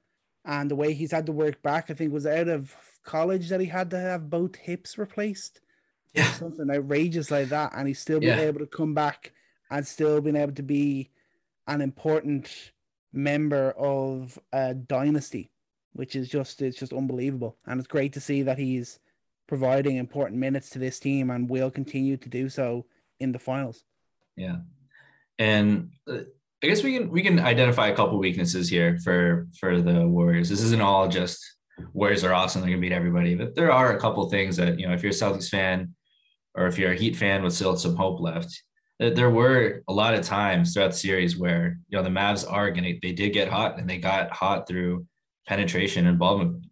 and 0.46 0.72
the 0.72 0.76
way 0.76 0.94
he's 0.94 1.12
had 1.12 1.28
to 1.28 1.32
work 1.32 1.62
back. 1.62 1.92
I 1.92 1.94
think 1.94 2.12
was 2.12 2.26
out 2.26 2.48
of 2.48 2.76
college 3.04 3.50
that 3.50 3.60
he 3.60 3.68
had 3.68 3.92
to 3.92 4.00
have 4.00 4.30
both 4.30 4.56
hips 4.56 4.98
replaced. 4.98 5.62
Yeah, 6.14 6.32
something 6.32 6.72
outrageous 6.72 7.30
like 7.30 7.50
that, 7.50 7.74
and 7.76 7.88
he's 7.88 8.00
still 8.00 8.20
been 8.20 8.40
yeah. 8.40 8.46
able 8.46 8.60
to 8.60 8.68
come 8.68 8.94
back 8.94 9.34
and 9.70 9.86
still 9.86 10.22
been 10.22 10.38
able 10.38 10.54
to 10.54 10.64
be 10.64 11.12
an 11.68 11.82
important 11.82 12.72
member 13.14 13.72
of 13.72 14.38
a 14.54 14.74
dynasty, 14.74 15.52
which 15.94 16.16
is 16.16 16.30
just 16.30 16.62
it's 16.62 16.78
just 16.78 16.94
unbelievable, 16.94 17.58
and 17.66 17.80
it's 17.80 17.88
great 17.88 18.14
to 18.14 18.22
see 18.22 18.44
that 18.44 18.58
he's 18.58 19.00
providing 19.48 19.98
important 19.98 20.40
minutes 20.40 20.70
to 20.72 20.80
this 20.80 21.00
team 21.00 21.30
and 21.30 21.50
will 21.50 21.72
continue 21.72 22.18
to 22.18 22.30
do 22.30 22.50
so 22.50 22.86
in 23.20 23.32
the 23.32 23.40
finals. 23.40 23.84
Yeah, 24.36 24.58
and 25.40 25.92
uh, 26.10 26.20
I 26.64 26.68
guess 26.68 26.84
we 26.84 26.98
can 26.98 27.10
we 27.10 27.22
can 27.22 27.40
identify 27.40 27.88
a 27.88 27.96
couple 27.96 28.18
weaknesses 28.18 28.70
here 28.70 28.98
for 29.04 29.48
for 29.60 29.82
the 29.82 30.08
Warriors. 30.08 30.50
This 30.50 30.62
isn't 30.62 30.82
all 30.82 31.08
just 31.08 31.44
Warriors 31.94 32.24
are 32.24 32.34
awesome; 32.34 32.62
they're 32.62 32.72
gonna 32.72 32.82
beat 32.82 32.92
everybody. 32.92 33.36
But 33.36 33.56
there 33.56 33.72
are 33.72 33.96
a 33.96 34.00
couple 34.00 34.30
things 34.30 34.58
that 34.58 34.80
you 34.80 34.88
know, 34.88 34.94
if 34.94 35.04
you're 35.04 35.12
a 35.12 35.16
Celtics 35.16 35.50
fan 35.50 35.94
or 36.54 36.68
if 36.68 36.78
you're 36.78 36.92
a 36.92 36.98
Heat 36.98 37.16
fan 37.16 37.44
with 37.44 37.54
still 37.54 37.76
some 37.78 37.96
hope 37.96 38.20
left, 38.20 38.64
there 39.00 39.30
were 39.30 39.84
a 39.88 39.94
lot 39.94 40.14
of 40.14 40.24
times 40.24 40.74
throughout 40.74 40.92
the 40.92 40.98
series 40.98 41.38
where 41.38 41.78
you 41.90 41.98
know 41.98 42.04
the 42.04 42.10
Mavs 42.10 42.50
are 42.50 42.72
gonna 42.72 42.94
they 43.02 43.12
did 43.12 43.34
get 43.34 43.50
hot 43.50 43.78
and 43.78 43.90
they 43.90 43.98
got 43.98 44.32
hot 44.32 44.68
through 44.68 45.06
penetration 45.48 46.08
and 46.08 46.20
ball 46.20 46.38
movement. 46.38 46.66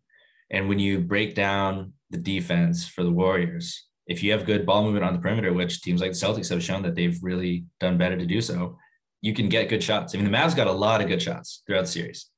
And 0.50 0.70
when 0.70 0.80
you 0.80 1.00
break 1.00 1.36
down 1.36 1.94
the 2.10 2.18
defense 2.18 2.88
for 2.88 3.04
the 3.04 3.12
Warriors, 3.12 3.88
if 4.08 4.22
you 4.22 4.32
have 4.32 4.46
good 4.46 4.66
ball 4.66 4.84
movement 4.84 5.06
on 5.06 5.14
the 5.14 5.20
perimeter, 5.20 5.54
which 5.54 5.82
teams 5.82 6.02
like 6.02 6.12
the 6.12 6.18
Celtics 6.18 6.50
have 6.50 6.64
shown 6.64 6.84
that 6.84 6.96
they've 6.96 7.18
really 7.22 7.66
done 7.80 7.98
better 7.98 8.18
to 8.18 8.26
do 8.26 8.42
so, 8.42 8.78
you 9.22 9.34
can 9.34 9.50
get 9.50 9.70
good 9.70 9.84
shots. 9.84 10.14
I 10.14 10.18
mean, 10.18 10.30
the 10.30 10.38
Mavs 10.38 10.56
got 10.56 10.68
a 10.68 10.72
lot 10.72 11.02
of 11.02 11.08
good 11.08 11.22
shots 11.22 11.64
throughout 11.66 11.82
the 11.86 11.88
series. 11.88 12.30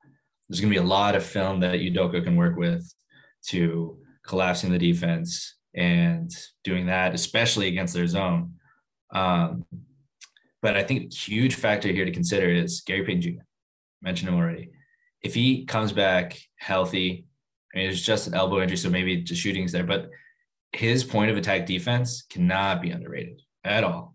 There's 0.48 0.60
going 0.60 0.72
to 0.72 0.80
be 0.80 0.84
a 0.84 0.88
lot 0.88 1.16
of 1.16 1.24
film 1.24 1.60
that 1.60 1.80
Udoka 1.80 2.22
can 2.22 2.36
work 2.36 2.56
with 2.56 2.88
to 3.48 3.98
collapsing 4.24 4.70
the 4.70 4.78
defense 4.78 5.56
and 5.74 6.30
doing 6.62 6.86
that, 6.86 7.14
especially 7.14 7.68
against 7.68 7.94
their 7.94 8.06
zone. 8.06 8.54
Um, 9.12 9.64
but 10.62 10.76
I 10.76 10.82
think 10.82 11.12
a 11.12 11.14
huge 11.14 11.54
factor 11.54 11.88
here 11.88 12.04
to 12.04 12.10
consider 12.10 12.48
is 12.48 12.80
Gary 12.80 13.04
Payton 13.04 13.20
Jr. 13.22 13.42
Mentioned 14.02 14.28
him 14.28 14.36
already. 14.36 14.70
If 15.22 15.34
he 15.34 15.64
comes 15.64 15.92
back 15.92 16.38
healthy, 16.56 17.26
I 17.74 17.78
mean, 17.78 17.90
it's 17.90 18.00
just 18.00 18.26
an 18.26 18.34
elbow 18.34 18.60
injury, 18.60 18.76
so 18.76 18.90
maybe 18.90 19.22
the 19.22 19.34
shooting's 19.34 19.72
there, 19.72 19.84
but 19.84 20.10
his 20.72 21.04
point 21.04 21.30
of 21.30 21.36
attack 21.36 21.66
defense 21.66 22.22
cannot 22.28 22.82
be 22.82 22.90
underrated 22.90 23.42
at 23.64 23.84
all. 23.84 24.14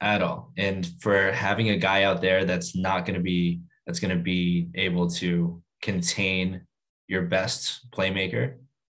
At 0.00 0.22
all. 0.22 0.52
And 0.56 0.86
for 1.00 1.32
having 1.32 1.70
a 1.70 1.76
guy 1.76 2.04
out 2.04 2.20
there 2.20 2.44
that's 2.44 2.76
not 2.76 3.04
going 3.04 3.16
to 3.16 3.22
be 3.22 3.60
that's 3.86 4.00
going 4.00 4.16
to 4.16 4.22
be 4.22 4.68
able 4.74 5.08
to 5.10 5.62
contain 5.82 6.62
your 7.08 7.22
best 7.22 7.90
playmaker, 7.90 8.56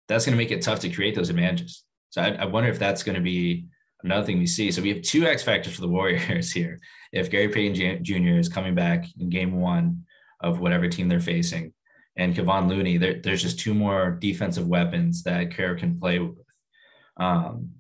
that's 0.09 0.27
going 0.27 0.37
to 0.37 0.43
make 0.43 0.51
it 0.51 0.63
tough 0.63 0.81
to 0.81 0.91
create 0.91 1.15
those 1.15 1.31
advantages. 1.31 1.85
So 2.11 2.23
I, 2.23 2.31
I 2.31 2.45
wonder 2.47 2.69
if 2.69 2.79
that's 2.79 3.03
going 3.03 3.15
to 3.15 3.21
be 3.21 3.67
another 4.03 4.25
thing 4.25 4.39
we 4.39 4.47
see. 4.47 4.71
So 4.71 4.83
we 4.83 4.91
have 4.91 5.03
two 5.03 5.27
X 5.27 5.43
factors 5.43 5.75
for 5.75 5.81
the 5.81 5.89
Warriors 5.89 6.53
here. 6.53 6.81
If 7.13 7.31
Gary 7.31 7.49
Payton 7.49 8.05
Jr. 8.05 8.39
is 8.39 8.49
coming 8.49 8.75
back 8.75 9.07
in 9.19 9.29
game 9.29 9.61
one 9.61 10.05
of 10.41 10.61
whatever 10.61 10.89
team 10.89 11.09
they're 11.09 11.21
facing, 11.21 11.73
and 12.17 12.35
Kevon 12.35 12.69
Looney, 12.69 12.97
there, 12.99 13.21
there's 13.23 13.43
just 13.43 13.61
two 13.61 13.75
more 13.75 14.11
defensive 14.21 14.67
weapons 14.67 15.23
that 15.23 15.55
Kerr 15.55 15.77
can 15.77 15.99
play 15.99 16.19
with. 16.19 16.37
Um, 17.17 17.71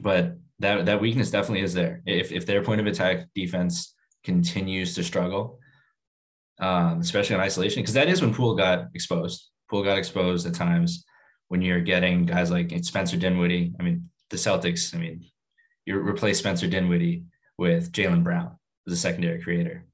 but 0.00 0.36
that 0.60 0.86
that 0.86 1.00
weakness 1.00 1.30
definitely 1.30 1.62
is 1.62 1.74
there. 1.74 2.02
If 2.06 2.32
if 2.32 2.46
their 2.46 2.62
point 2.62 2.80
of 2.80 2.86
attack 2.86 3.26
defense 3.34 3.94
continues 4.22 4.94
to 4.94 5.02
struggle, 5.02 5.58
um, 6.58 7.00
especially 7.00 7.34
in 7.34 7.40
isolation, 7.40 7.82
because 7.82 7.94
that 7.94 8.08
is 8.08 8.20
when 8.20 8.34
Poole 8.34 8.54
got 8.54 8.86
exposed. 8.94 9.50
Poole 9.70 9.84
got 9.84 9.98
exposed 9.98 10.46
at 10.46 10.54
times 10.54 11.04
when 11.48 11.62
you're 11.62 11.80
getting 11.80 12.24
guys 12.24 12.50
like 12.50 12.72
Spencer 12.82 13.16
Dinwiddie. 13.16 13.74
I 13.78 13.82
mean, 13.82 14.08
the 14.30 14.36
Celtics. 14.36 14.94
I 14.94 14.98
mean, 14.98 15.24
you 15.86 15.98
replace 15.98 16.38
Spencer 16.38 16.66
Dinwiddie 16.66 17.24
with 17.58 17.92
Jaylen 17.92 18.24
Brown 18.24 18.58
as 18.86 18.92
a 18.92 18.96
secondary 18.96 19.42
creator. 19.42 19.84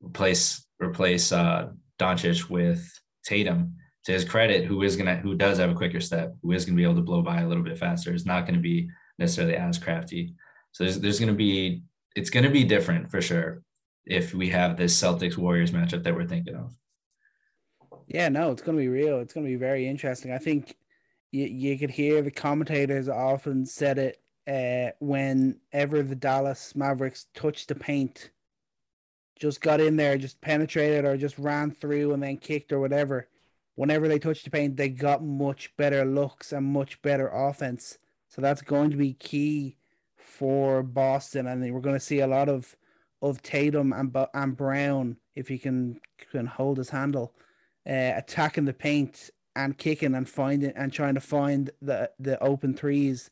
Replace 0.00 0.66
replace 0.78 1.32
uh, 1.32 1.70
Doncic 1.98 2.48
with 2.50 2.88
Tatum. 3.24 3.76
To 4.04 4.12
his 4.12 4.24
credit, 4.24 4.64
who 4.64 4.82
is 4.82 4.94
gonna 4.94 5.16
who 5.16 5.34
does 5.34 5.58
have 5.58 5.70
a 5.70 5.74
quicker 5.74 6.00
step, 6.00 6.32
who 6.40 6.52
is 6.52 6.64
gonna 6.64 6.76
be 6.76 6.84
able 6.84 6.94
to 6.94 7.02
blow 7.02 7.22
by 7.22 7.40
a 7.40 7.48
little 7.48 7.64
bit 7.64 7.76
faster, 7.76 8.14
is 8.14 8.24
not 8.24 8.46
gonna 8.46 8.60
be 8.60 8.88
necessarily 9.18 9.56
as 9.56 9.78
crafty. 9.78 10.32
So 10.70 10.84
there's 10.84 11.00
there's 11.00 11.18
gonna 11.18 11.32
be 11.32 11.82
it's 12.14 12.30
gonna 12.30 12.50
be 12.50 12.62
different 12.62 13.10
for 13.10 13.20
sure 13.20 13.62
if 14.04 14.32
we 14.32 14.48
have 14.50 14.76
this 14.76 14.96
Celtics 15.00 15.36
Warriors 15.36 15.72
matchup 15.72 16.04
that 16.04 16.14
we're 16.14 16.28
thinking 16.28 16.54
of. 16.54 16.72
Yeah, 18.06 18.28
no, 18.28 18.52
it's 18.52 18.62
gonna 18.62 18.78
be 18.78 18.86
real. 18.86 19.18
It's 19.18 19.34
gonna 19.34 19.46
be 19.46 19.56
very 19.56 19.88
interesting. 19.88 20.30
I 20.30 20.38
think 20.38 20.76
you 21.36 21.46
you 21.46 21.78
could 21.78 21.90
hear 21.90 22.22
the 22.22 22.30
commentators 22.30 23.08
often 23.08 23.66
said 23.66 23.98
it 23.98 24.20
uh, 24.48 24.92
whenever 25.00 26.02
the 26.02 26.14
Dallas 26.14 26.74
Mavericks 26.76 27.26
touched 27.34 27.68
the 27.68 27.74
paint 27.74 28.30
just 29.38 29.60
got 29.60 29.80
in 29.80 29.96
there, 29.96 30.16
just 30.16 30.40
penetrated 30.40 31.04
or 31.04 31.16
just 31.16 31.38
ran 31.38 31.70
through 31.70 32.12
and 32.12 32.22
then 32.22 32.38
kicked 32.38 32.72
or 32.72 32.80
whatever, 32.80 33.28
whenever 33.74 34.08
they 34.08 34.18
touched 34.18 34.44
the 34.44 34.50
paint, 34.50 34.76
they 34.76 34.88
got 34.88 35.22
much 35.22 35.76
better 35.76 36.04
looks 36.04 36.52
and 36.52 36.66
much 36.66 37.00
better 37.02 37.28
offense. 37.28 37.98
So 38.28 38.40
that's 38.40 38.62
going 38.62 38.90
to 38.90 38.96
be 38.96 39.12
key 39.12 39.76
for 40.16 40.82
Boston, 40.82 41.46
and 41.46 41.72
we're 41.72 41.80
going 41.80 41.96
to 41.96 42.00
see 42.00 42.20
a 42.20 42.26
lot 42.26 42.48
of 42.48 42.76
of 43.22 43.40
Tatum 43.42 43.92
and 43.92 44.14
and 44.34 44.56
Brown 44.56 45.16
if 45.34 45.48
he 45.48 45.58
can 45.58 46.00
can 46.30 46.46
hold 46.46 46.78
his 46.78 46.90
handle, 46.90 47.34
uh, 47.88 48.12
attacking 48.16 48.64
the 48.64 48.72
paint 48.72 49.30
and 49.56 49.76
kicking 49.76 50.14
and 50.14 50.28
finding 50.28 50.72
and 50.76 50.92
trying 50.92 51.14
to 51.14 51.20
find 51.20 51.70
the 51.82 52.10
the 52.20 52.40
open 52.40 52.74
threes. 52.74 53.30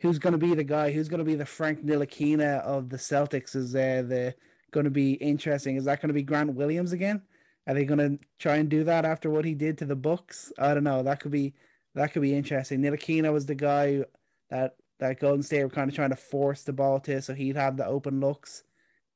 Who's 0.00 0.18
going 0.18 0.32
to 0.32 0.38
be 0.38 0.54
the 0.54 0.64
guy? 0.64 0.90
Who's 0.90 1.08
going 1.08 1.18
to 1.18 1.24
be 1.24 1.36
the 1.36 1.46
Frank 1.46 1.84
Ntilikina 1.84 2.60
of 2.62 2.88
the 2.88 2.96
Celtics? 2.96 3.54
Is 3.54 3.74
uh, 3.74 4.02
the 4.06 4.34
going 4.72 4.84
to 4.84 4.90
be 4.90 5.12
interesting. 5.12 5.76
Is 5.76 5.84
that 5.84 6.00
going 6.00 6.08
to 6.08 6.14
be 6.14 6.22
Grant 6.22 6.54
Williams 6.54 6.92
again? 6.92 7.22
Are 7.66 7.74
they 7.74 7.84
going 7.84 7.98
to 7.98 8.18
try 8.38 8.56
and 8.56 8.68
do 8.68 8.84
that 8.84 9.04
after 9.04 9.30
what 9.30 9.44
he 9.44 9.54
did 9.54 9.78
to 9.78 9.84
the 9.84 9.96
Bucks? 9.96 10.52
I 10.58 10.74
don't 10.74 10.84
know. 10.84 11.02
That 11.02 11.20
could 11.20 11.32
be 11.32 11.54
that 11.94 12.12
could 12.12 12.22
be 12.22 12.34
interesting. 12.34 12.80
Ntilikina 12.80 13.32
was 13.32 13.46
the 13.46 13.54
guy 13.54 14.04
that 14.50 14.76
that 14.98 15.20
Golden 15.20 15.42
State 15.42 15.62
were 15.62 15.70
kind 15.70 15.90
of 15.90 15.94
trying 15.94 16.10
to 16.10 16.16
force 16.16 16.62
the 16.62 16.72
ball 16.72 17.00
to, 17.00 17.20
so 17.20 17.34
he'd 17.34 17.56
have 17.56 17.76
the 17.76 17.86
open 17.86 18.20
looks. 18.20 18.62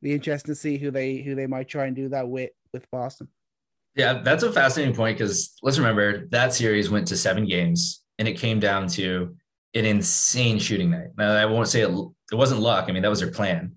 Be 0.03 0.13
interesting 0.13 0.55
to 0.55 0.61
see 0.61 0.79
who 0.79 0.91
they 0.91 1.19
who 1.19 1.35
they 1.35 1.47
might 1.47 1.69
try 1.69 1.87
and 1.87 1.97
do 1.97 2.09
that 2.11 2.29
with 2.29 2.51
with 2.73 2.91
Boston. 2.91 3.29
Yeah, 3.97 4.23
that's 4.23 4.43
a 4.43 4.53
fascinating 4.53 4.95
point 4.95 5.19
because 5.19 5.55
let's 5.63 5.79
remember 5.79 6.27
that 6.29 6.55
series 6.55 6.91
went 6.91 7.09
to 7.09 7.17
seven 7.17 7.45
games 7.47 8.03
and 8.19 8.29
it 8.29 8.39
came 8.39 8.61
down 8.61 8.87
to 8.89 9.35
an 9.75 9.85
insane 9.85 10.59
shooting 10.59 10.91
night. 10.91 11.09
Now 11.17 11.33
I 11.35 11.47
won't 11.47 11.69
say 11.69 11.81
it, 11.83 11.91
it 11.91 12.35
wasn't 12.35 12.61
luck. 12.61 12.87
I 12.89 12.93
mean 12.93 13.03
that 13.03 13.09
was 13.09 13.21
their 13.21 13.33
plan, 13.33 13.77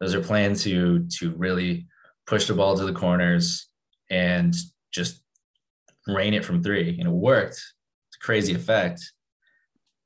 those 0.00 0.14
are 0.14 0.20
planned 0.20 0.56
to 0.56 1.06
to 1.18 1.30
really 1.36 1.86
push 2.26 2.46
the 2.46 2.54
ball 2.54 2.76
to 2.76 2.84
the 2.84 2.92
corners 2.92 3.68
and 4.10 4.54
just 4.90 5.22
rain 6.08 6.34
it 6.34 6.44
from 6.44 6.62
three. 6.62 6.98
And 6.98 7.08
it 7.08 7.12
worked. 7.12 7.54
It's 7.54 8.16
crazy 8.20 8.54
effect. 8.54 9.00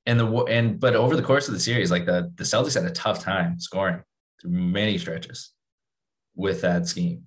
And 0.04 0.20
the 0.20 0.26
and 0.44 0.78
but 0.78 0.94
over 0.94 1.16
the 1.16 1.22
course 1.22 1.48
of 1.48 1.54
the 1.54 1.60
series, 1.60 1.90
like 1.90 2.04
the 2.04 2.30
the 2.36 2.44
Celtics 2.44 2.74
had 2.74 2.84
a 2.84 2.94
tough 2.94 3.20
time 3.24 3.58
scoring 3.58 4.02
through 4.40 4.50
many 4.50 4.98
stretches 4.98 5.50
with 6.34 6.60
that 6.60 6.86
scheme. 6.86 7.24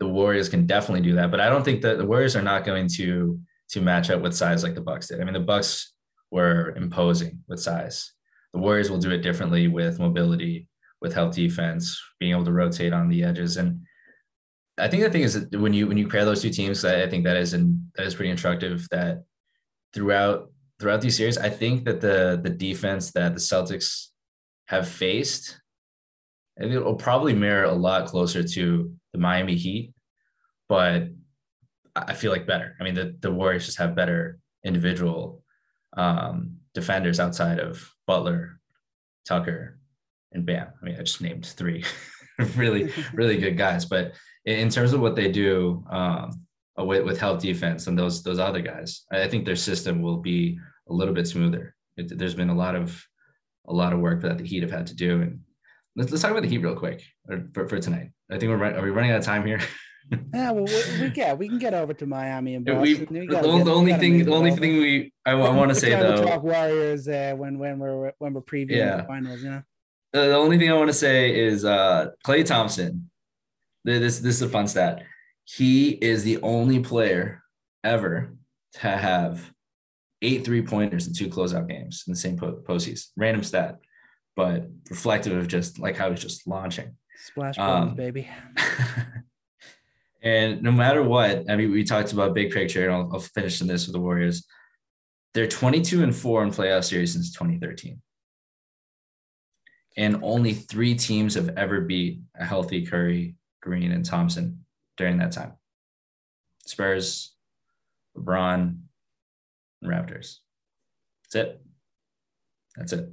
The 0.00 0.08
Warriors 0.08 0.48
can 0.48 0.66
definitely 0.66 1.08
do 1.08 1.16
that, 1.16 1.30
but 1.30 1.40
I 1.40 1.48
don't 1.48 1.64
think 1.64 1.82
that 1.82 1.98
the 1.98 2.06
Warriors 2.06 2.36
are 2.36 2.42
not 2.42 2.64
going 2.64 2.88
to 2.96 3.40
to 3.70 3.80
match 3.82 4.08
up 4.10 4.22
with 4.22 4.34
size 4.34 4.62
like 4.62 4.74
the 4.74 4.80
Bucks 4.80 5.08
did. 5.08 5.20
I 5.20 5.24
mean, 5.24 5.34
the 5.34 5.40
Bucks 5.40 5.92
were 6.30 6.74
imposing 6.76 7.42
with 7.48 7.60
size. 7.60 8.12
The 8.54 8.60
Warriors 8.60 8.90
will 8.90 8.98
do 8.98 9.10
it 9.10 9.18
differently 9.18 9.68
with 9.68 9.98
mobility 9.98 10.68
with 11.00 11.14
health 11.14 11.34
defense, 11.34 12.00
being 12.18 12.32
able 12.32 12.44
to 12.44 12.52
rotate 12.52 12.92
on 12.92 13.08
the 13.08 13.22
edges. 13.22 13.56
And 13.56 13.82
I 14.78 14.88
think 14.88 15.02
the 15.02 15.10
thing 15.10 15.22
is 15.22 15.34
that 15.34 15.60
when 15.60 15.72
you 15.72 15.86
when 15.86 15.98
you 15.98 16.08
pair 16.08 16.24
those 16.24 16.42
two 16.42 16.50
teams, 16.50 16.84
I 16.84 17.08
think 17.08 17.24
that 17.24 17.36
is 17.36 17.54
in, 17.54 17.90
that 17.96 18.06
is 18.06 18.14
pretty 18.14 18.30
instructive. 18.30 18.86
That 18.90 19.24
throughout 19.92 20.50
throughout 20.80 21.00
these 21.00 21.16
series, 21.16 21.38
I 21.38 21.50
think 21.50 21.84
that 21.84 22.00
the 22.00 22.40
the 22.42 22.50
defense 22.50 23.10
that 23.12 23.34
the 23.34 23.40
Celtics 23.40 24.08
have 24.66 24.88
faced, 24.88 25.60
I 26.58 26.62
think 26.62 26.74
it 26.74 26.84
will 26.84 26.94
probably 26.94 27.34
mirror 27.34 27.64
a 27.64 27.72
lot 27.72 28.06
closer 28.06 28.42
to 28.42 28.92
the 29.12 29.18
Miami 29.18 29.56
Heat, 29.56 29.94
but 30.68 31.08
I 31.94 32.14
feel 32.14 32.32
like 32.32 32.46
better. 32.46 32.76
I 32.80 32.84
mean, 32.84 32.94
the 32.94 33.16
the 33.20 33.32
Warriors 33.32 33.66
just 33.66 33.78
have 33.78 33.94
better 33.94 34.38
individual 34.64 35.42
um, 35.96 36.58
defenders 36.74 37.20
outside 37.20 37.58
of 37.58 37.92
Butler, 38.06 38.60
Tucker, 39.26 39.78
and 40.32 40.46
Bam. 40.46 40.68
I 40.80 40.84
mean, 40.84 40.96
I 40.96 41.02
just 41.02 41.20
named 41.20 41.46
three 41.46 41.84
really, 42.56 42.92
really 43.12 43.38
good 43.38 43.56
guys. 43.56 43.84
But 43.84 44.12
in 44.44 44.68
terms 44.68 44.92
of 44.92 45.00
what 45.00 45.16
they 45.16 45.30
do 45.30 45.84
um, 45.90 46.46
with, 46.76 47.04
with 47.04 47.20
health 47.20 47.42
defense 47.42 47.86
and 47.86 47.98
those 47.98 48.22
those 48.22 48.38
other 48.38 48.60
guys, 48.60 49.04
I 49.10 49.28
think 49.28 49.44
their 49.44 49.56
system 49.56 50.02
will 50.02 50.18
be 50.18 50.58
a 50.88 50.92
little 50.92 51.14
bit 51.14 51.26
smoother. 51.26 51.74
It, 51.96 52.16
there's 52.18 52.34
been 52.34 52.50
a 52.50 52.56
lot 52.56 52.74
of 52.74 53.04
a 53.66 53.72
lot 53.72 53.92
of 53.92 54.00
work 54.00 54.22
that 54.22 54.38
the 54.38 54.44
Heat 54.44 54.62
have 54.62 54.70
had 54.70 54.86
to 54.88 54.94
do. 54.94 55.20
And 55.22 55.40
let's, 55.98 56.10
let's 56.10 56.22
talk 56.22 56.30
about 56.30 56.42
the 56.42 56.48
Heat 56.48 56.58
real 56.58 56.76
quick 56.76 57.02
for, 57.52 57.68
for 57.68 57.78
tonight. 57.78 58.10
I 58.30 58.38
think 58.38 58.50
we're 58.50 58.64
are 58.64 58.82
we 58.82 58.90
running 58.90 59.10
out 59.10 59.18
of 59.18 59.24
time 59.24 59.44
here? 59.44 59.60
yeah, 60.32 60.52
well, 60.52 60.64
we, 60.64 61.00
we, 61.00 61.12
yeah, 61.14 61.34
we 61.34 61.48
can 61.48 61.58
get 61.58 61.74
over 61.74 61.92
to 61.92 62.06
Miami 62.06 62.54
and 62.54 62.64
Boston. 62.64 62.82
We, 62.82 62.94
we 62.94 63.26
the, 63.26 63.26
get, 63.26 63.42
the 63.42 63.72
only 63.72 63.92
thing, 63.94 64.24
the 64.24 64.32
only 64.32 64.52
thing 64.52 64.78
we 64.78 65.12
I, 65.26 65.32
I 65.32 65.50
want 65.50 65.70
to 65.70 65.74
say 65.74 65.90
though, 65.90 66.24
talk 66.24 66.42
Warriors 66.42 67.08
uh, 67.08 67.34
when 67.36 67.58
when 67.58 67.78
we're 67.78 68.12
when 68.18 68.32
we're 68.32 68.42
previewing 68.42 68.76
yeah. 68.76 68.98
the 68.98 69.04
finals, 69.04 69.42
you 69.42 69.50
know 69.50 69.62
the 70.12 70.36
only 70.36 70.58
thing 70.58 70.70
I 70.70 70.74
want 70.74 70.88
to 70.88 70.94
say 70.94 71.38
is 71.38 71.64
uh, 71.64 72.10
Klay 72.24 72.44
Thompson. 72.44 73.10
This 73.84 74.18
this 74.18 74.36
is 74.36 74.42
a 74.42 74.48
fun 74.48 74.68
stat. 74.68 75.02
He 75.44 75.90
is 75.90 76.24
the 76.24 76.40
only 76.42 76.80
player 76.80 77.42
ever 77.84 78.34
to 78.74 78.88
have 78.88 79.52
eight 80.20 80.44
three 80.44 80.62
pointers 80.62 81.06
in 81.06 81.14
two 81.14 81.28
closeout 81.28 81.68
games 81.68 82.04
in 82.06 82.12
the 82.12 82.18
same 82.18 82.36
po- 82.36 82.62
postseason. 82.66 83.08
Random 83.16 83.42
stat, 83.42 83.78
but 84.38 84.68
reflective 84.88 85.36
of 85.36 85.48
just 85.48 85.80
like 85.80 85.96
how 85.96 86.10
he's 86.10 86.22
just 86.22 86.46
launching. 86.46 86.94
Splash 87.16 87.56
bombs, 87.56 87.90
um, 87.90 87.96
baby. 87.96 88.28
and 90.22 90.62
no 90.62 90.70
matter 90.70 91.02
what, 91.02 91.50
I 91.50 91.56
mean, 91.56 91.72
we 91.72 91.82
talked 91.82 92.12
about 92.12 92.34
big 92.34 92.52
picture, 92.52 92.84
and 92.84 92.94
I'll, 92.94 93.10
I'll 93.14 93.18
finish 93.18 93.60
in 93.60 93.66
this 93.66 93.88
with 93.88 93.94
the 93.94 94.00
Warriors. 94.00 94.46
They're 95.34 95.48
22 95.48 96.04
and 96.04 96.14
four 96.14 96.44
in 96.44 96.52
playoff 96.52 96.84
series 96.84 97.14
since 97.14 97.32
2013 97.32 98.00
and 99.96 100.20
only 100.22 100.54
three 100.54 100.94
teams 100.94 101.34
have 101.34 101.50
ever 101.56 101.80
beat 101.80 102.20
a 102.38 102.44
healthy 102.44 102.86
Curry, 102.86 103.34
Green, 103.60 103.90
and 103.90 104.04
Thompson 104.04 104.64
during 104.96 105.18
that 105.18 105.32
time. 105.32 105.54
Spurs, 106.64 107.34
LeBron, 108.16 108.78
and 109.82 109.90
Raptors. 109.90 110.36
That's 111.24 111.34
it. 111.34 111.62
That's 112.76 112.92
it. 112.92 113.10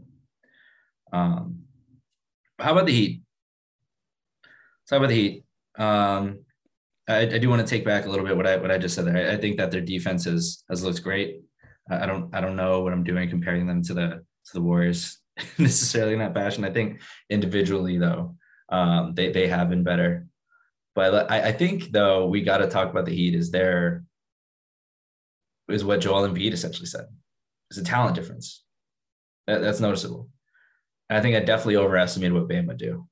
Um, 1.15 1.63
how 2.59 2.73
about 2.73 2.85
the 2.85 2.93
Heat? 2.93 3.21
Let's 4.43 4.89
talk 4.89 4.97
about 4.97 5.09
the 5.09 5.15
Heat. 5.15 5.45
Um, 5.77 6.45
I, 7.07 7.21
I, 7.21 7.37
do 7.37 7.49
want 7.49 7.61
to 7.61 7.67
take 7.67 7.85
back 7.85 8.05
a 8.05 8.09
little 8.09 8.25
bit 8.25 8.35
what 8.35 8.47
I 8.47 8.57
what 8.57 8.71
I 8.71 8.77
just 8.77 8.95
said 8.95 9.05
there. 9.05 9.29
I, 9.29 9.33
I 9.33 9.37
think 9.37 9.57
that 9.57 9.71
their 9.71 9.81
defense 9.81 10.25
has 10.25 10.63
has 10.69 10.83
looked 10.83 11.03
great. 11.03 11.41
I, 11.89 12.03
I 12.03 12.05
don't 12.05 12.33
I 12.33 12.41
don't 12.41 12.55
know 12.55 12.81
what 12.81 12.93
I'm 12.93 13.03
doing 13.03 13.29
comparing 13.29 13.67
them 13.67 13.81
to 13.83 13.93
the 13.93 14.07
to 14.07 14.53
the 14.53 14.61
Warriors. 14.61 15.17
necessarily 15.57 16.13
in 16.13 16.19
that 16.19 16.33
fashion. 16.33 16.63
I 16.63 16.71
think 16.71 17.01
individually 17.29 17.97
though, 17.97 18.35
um, 18.69 19.13
they 19.15 19.31
they 19.31 19.47
have 19.47 19.69
been 19.69 19.83
better. 19.83 20.27
But 20.95 21.29
I, 21.29 21.49
I 21.49 21.51
think 21.51 21.91
though 21.91 22.27
we 22.27 22.41
got 22.41 22.59
to 22.59 22.67
talk 22.67 22.89
about 22.89 23.05
the 23.05 23.15
Heat. 23.15 23.35
Is 23.35 23.51
there 23.51 24.03
is 25.69 25.83
what 25.83 25.99
Joel 25.99 26.27
Embiid 26.27 26.53
essentially 26.53 26.85
said. 26.85 27.05
It's 27.69 27.79
a 27.79 27.83
talent 27.83 28.15
difference. 28.15 28.63
That, 29.47 29.61
that's 29.61 29.79
noticeable. 29.79 30.29
I 31.09 31.21
think 31.21 31.35
I 31.35 31.39
definitely 31.39 31.77
overestimated 31.77 32.33
what 32.33 32.47
Bam 32.47 32.67
would 32.67 32.77
do. 32.77 33.07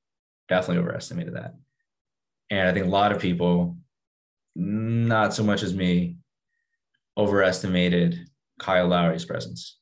Definitely 0.48 0.82
overestimated 0.82 1.34
that. 1.34 1.54
And 2.50 2.68
I 2.68 2.72
think 2.72 2.86
a 2.86 2.90
lot 2.90 3.12
of 3.12 3.20
people, 3.20 3.76
not 4.54 5.32
so 5.32 5.42
much 5.42 5.62
as 5.62 5.74
me, 5.74 6.18
overestimated 7.16 8.28
Kyle 8.58 8.88
Lowry's 8.88 9.24
presence. 9.24 9.78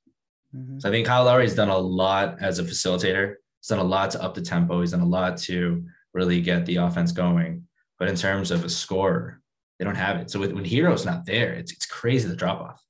Mm-hmm. 0.55 0.79
So 0.79 0.89
I 0.89 0.93
think 0.93 1.07
Kyle 1.07 1.25
Lowry 1.25 1.45
has 1.45 1.55
done 1.55 1.71
a 1.71 1.79
lot 1.79 2.37
as 2.41 2.59
a 2.59 2.65
facilitator. 2.65 3.37
He's 3.61 3.69
done 3.69 3.79
a 3.79 3.85
lot 3.85 4.11
to 4.11 4.23
up 4.23 4.35
the 4.35 4.43
tempo. 4.43 4.81
He's 4.81 4.91
done 4.91 5.01
a 5.01 5.07
lot 5.07 5.39
to 5.39 5.85
really 6.15 6.41
get 6.41 6.67
the 6.67 6.77
offense 6.77 7.13
going. 7.13 7.67
But 7.99 8.09
in 8.09 8.17
terms 8.17 8.51
of 8.51 8.65
a 8.65 8.69
scorer, 8.69 9.41
they 9.79 9.85
don't 9.85 9.95
have 9.95 10.17
it. 10.19 10.31
So 10.31 10.41
with, 10.41 10.53
when 10.53 10.65
Herro's 10.65 11.07
not 11.07 11.25
there, 11.25 11.53
it's 11.53 11.73
it's 11.73 11.87
crazy 11.87 12.29
the 12.29 12.37
drop 12.37 12.61
off. 12.61 12.85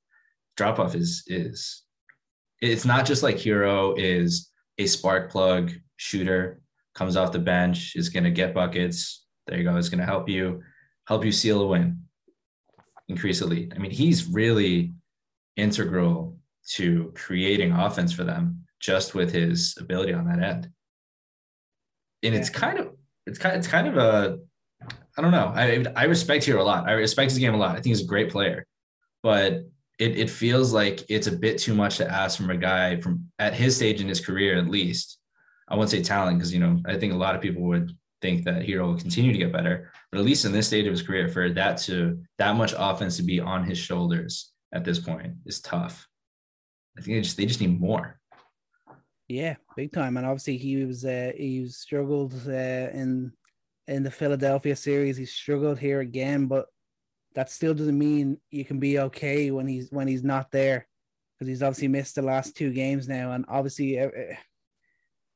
Drop 0.56 0.78
off 0.78 0.94
is 0.94 1.24
is 1.26 1.82
it's 2.60 2.84
not 2.84 3.06
just 3.06 3.22
like 3.22 3.36
Hero 3.36 3.94
is 3.94 4.50
a 4.84 4.88
spark 4.88 5.30
plug 5.30 5.72
shooter, 5.96 6.60
comes 6.94 7.16
off 7.16 7.32
the 7.32 7.38
bench, 7.38 7.94
is 7.96 8.08
gonna 8.08 8.30
get 8.30 8.54
buckets. 8.54 9.24
There 9.46 9.58
you 9.58 9.64
go, 9.64 9.76
is 9.76 9.88
gonna 9.88 10.06
help 10.06 10.28
you, 10.28 10.62
help 11.06 11.24
you 11.24 11.32
seal 11.32 11.62
a 11.62 11.66
win, 11.66 12.02
increase 13.08 13.40
a 13.40 13.46
lead. 13.46 13.72
I 13.74 13.78
mean, 13.78 13.90
he's 13.90 14.26
really 14.26 14.92
integral 15.56 16.38
to 16.74 17.12
creating 17.14 17.72
offense 17.72 18.12
for 18.12 18.24
them 18.24 18.64
just 18.80 19.14
with 19.14 19.32
his 19.32 19.76
ability 19.78 20.12
on 20.12 20.26
that 20.26 20.42
end. 20.42 20.70
And 22.22 22.34
it's 22.34 22.50
kind 22.50 22.78
of 22.78 22.88
it's 23.26 23.38
kind 23.38 23.56
it's 23.56 23.66
kind 23.66 23.86
of 23.86 23.96
a 23.96 24.38
I 25.16 25.22
don't 25.22 25.30
know. 25.30 25.52
I 25.54 25.84
I 25.94 26.04
respect 26.04 26.44
Herro 26.44 26.60
a 26.60 26.64
lot. 26.64 26.88
I 26.88 26.92
respect 26.92 27.30
his 27.30 27.38
game 27.38 27.54
a 27.54 27.58
lot. 27.58 27.70
I 27.70 27.74
think 27.74 27.86
he's 27.86 28.02
a 28.02 28.06
great 28.06 28.30
player, 28.30 28.66
but 29.22 29.64
it 30.02 30.18
it 30.18 30.30
feels 30.30 30.72
like 30.72 31.04
it's 31.08 31.28
a 31.28 31.38
bit 31.44 31.58
too 31.58 31.74
much 31.74 31.98
to 31.98 32.10
ask 32.10 32.36
from 32.36 32.50
a 32.50 32.56
guy 32.56 33.00
from 33.00 33.30
at 33.38 33.54
his 33.54 33.76
stage 33.76 34.00
in 34.00 34.08
his 34.08 34.24
career 34.24 34.58
at 34.58 34.68
least. 34.68 35.18
I 35.68 35.76
won't 35.76 35.90
say 35.90 36.02
talent 36.02 36.38
because 36.38 36.52
you 36.52 36.60
know 36.60 36.80
I 36.86 36.98
think 36.98 37.12
a 37.12 37.16
lot 37.24 37.36
of 37.36 37.40
people 37.40 37.62
would 37.62 37.96
think 38.20 38.44
that 38.44 38.62
Herro 38.62 38.88
will 38.88 38.98
continue 38.98 39.32
to 39.32 39.38
get 39.38 39.52
better, 39.52 39.92
but 40.10 40.18
at 40.18 40.24
least 40.24 40.44
in 40.44 40.52
this 40.52 40.66
stage 40.66 40.86
of 40.86 40.92
his 40.92 41.02
career, 41.02 41.28
for 41.28 41.50
that 41.50 41.78
to 41.86 42.20
that 42.38 42.56
much 42.56 42.74
offense 42.76 43.16
to 43.16 43.22
be 43.22 43.38
on 43.40 43.64
his 43.64 43.78
shoulders 43.78 44.52
at 44.72 44.84
this 44.84 44.98
point 44.98 45.34
is 45.46 45.60
tough. 45.60 46.08
I 46.98 47.00
think 47.00 47.16
they 47.16 47.20
just 47.22 47.36
they 47.36 47.46
just 47.46 47.60
need 47.60 47.80
more. 47.80 48.18
Yeah, 49.28 49.54
big 49.76 49.92
time. 49.92 50.16
And 50.16 50.26
obviously 50.26 50.56
he 50.56 50.84
was 50.84 51.04
uh, 51.04 51.30
he 51.36 51.68
struggled 51.68 52.34
uh, 52.46 52.90
in 53.00 53.32
in 53.86 54.02
the 54.02 54.10
Philadelphia 54.10 54.74
series. 54.74 55.16
He 55.16 55.26
struggled 55.26 55.78
here 55.78 56.00
again, 56.00 56.46
but 56.46 56.66
that 57.34 57.50
still 57.50 57.74
doesn't 57.74 57.98
mean 57.98 58.38
you 58.50 58.64
can 58.64 58.78
be 58.78 58.98
okay 58.98 59.50
when 59.50 59.66
he's 59.66 59.90
when 59.90 60.08
he's 60.08 60.22
not 60.22 60.50
there 60.50 60.86
because 61.38 61.48
he's 61.48 61.62
obviously 61.62 61.88
missed 61.88 62.14
the 62.14 62.22
last 62.22 62.56
two 62.56 62.72
games 62.72 63.08
now, 63.08 63.32
and 63.32 63.44
obviously 63.48 63.98
uh, 63.98 64.08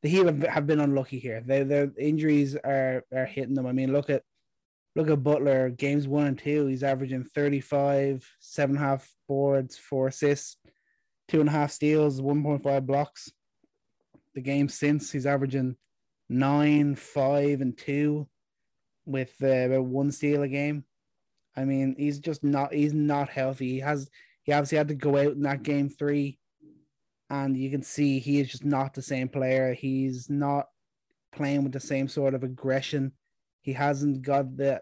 the 0.03 0.09
Heat 0.09 0.45
have, 0.47 0.67
been 0.67 0.81
unlucky 0.81 1.19
here. 1.19 1.43
Their 1.45 1.65
their 1.65 1.93
injuries 1.99 2.55
are 2.57 3.05
are 3.13 3.27
hitting 3.27 3.55
them. 3.55 3.67
I 3.67 3.73
mean, 3.73 3.93
look 3.93 4.09
at 4.11 4.23
look 4.95 5.11
at 5.11 5.25
Butler. 5.25 5.71
Games 5.71 6.07
one 6.07 6.27
and 6.27 6.39
two, 6.39 6.67
he's 6.67 6.85
averaging 6.85 7.25
35, 7.25 8.29
seven 8.41 8.77
half 8.77 9.11
boards, 9.29 9.77
four 9.77 10.09
assists, 10.09 10.57
two 11.29 11.41
and 11.41 11.49
a 11.49 11.53
half 11.53 11.73
steals, 11.73 12.21
1.5 12.21 12.87
blocks. 12.87 13.33
The 14.35 14.43
game 14.43 14.69
since 14.69 15.11
he's 15.11 15.27
averaging 15.27 15.77
nine, 16.29 16.95
five, 16.95 17.61
and 17.61 17.77
two 17.77 18.29
with 19.07 19.35
uh, 19.43 19.47
about 19.47 19.87
one 19.87 20.13
steal 20.13 20.43
a 20.43 20.49
game. 20.49 20.85
I 21.57 21.65
mean, 21.65 21.95
he's 21.99 22.19
just 22.19 22.45
not 22.45 22.73
he's 22.73 22.93
not 22.93 23.29
healthy. 23.29 23.73
He 23.73 23.81
has 23.81 24.09
he 24.43 24.53
obviously 24.53 24.79
had 24.79 24.89
to 24.89 24.95
go 24.95 25.17
out 25.17 25.33
in 25.33 25.43
that 25.43 25.63
game 25.63 25.89
three, 25.89 26.39
and 27.31 27.57
you 27.57 27.71
can 27.71 27.83
see 27.83 28.19
he 28.19 28.41
is 28.41 28.51
just 28.51 28.65
not 28.65 28.95
the 28.95 29.03
same 29.03 29.29
player. 29.29 29.73
He's 29.73 30.29
not 30.29 30.67
playing 31.33 31.65
with 31.65 31.73
the 31.73 31.81
same 31.81 32.09
sort 32.09 32.35
of 32.35 32.45
aggression. 32.45 33.13
He 33.63 33.73
hasn't 33.73 34.23
got 34.23 34.57
the 34.57 34.81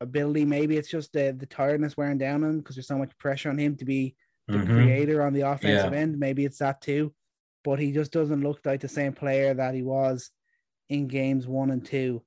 ability. 0.00 0.44
Maybe 0.44 0.76
it's 0.76 0.90
just 0.90 1.12
the, 1.12 1.34
the 1.36 1.46
tiredness 1.46 1.96
wearing 1.96 2.18
down 2.18 2.44
on 2.44 2.50
him 2.50 2.58
because 2.58 2.76
there's 2.76 2.86
so 2.86 2.98
much 2.98 3.16
pressure 3.18 3.50
on 3.50 3.58
him 3.58 3.76
to 3.76 3.84
be 3.84 4.16
the 4.46 4.58
mm-hmm. 4.58 4.74
creator 4.74 5.22
on 5.22 5.32
the 5.32 5.42
offensive 5.42 5.92
yeah. 5.92 5.98
end. 5.98 6.18
Maybe 6.18 6.44
it's 6.44 6.58
that 6.58 6.80
too. 6.80 7.12
But 7.64 7.78
he 7.78 7.92
just 7.92 8.12
doesn't 8.12 8.42
look 8.42 8.60
like 8.64 8.80
the 8.80 8.88
same 8.88 9.12
player 9.12 9.52
that 9.52 9.74
he 9.74 9.82
was 9.82 10.30
in 10.88 11.06
games 11.06 11.46
one 11.46 11.70
and 11.70 11.84
two 11.84 12.22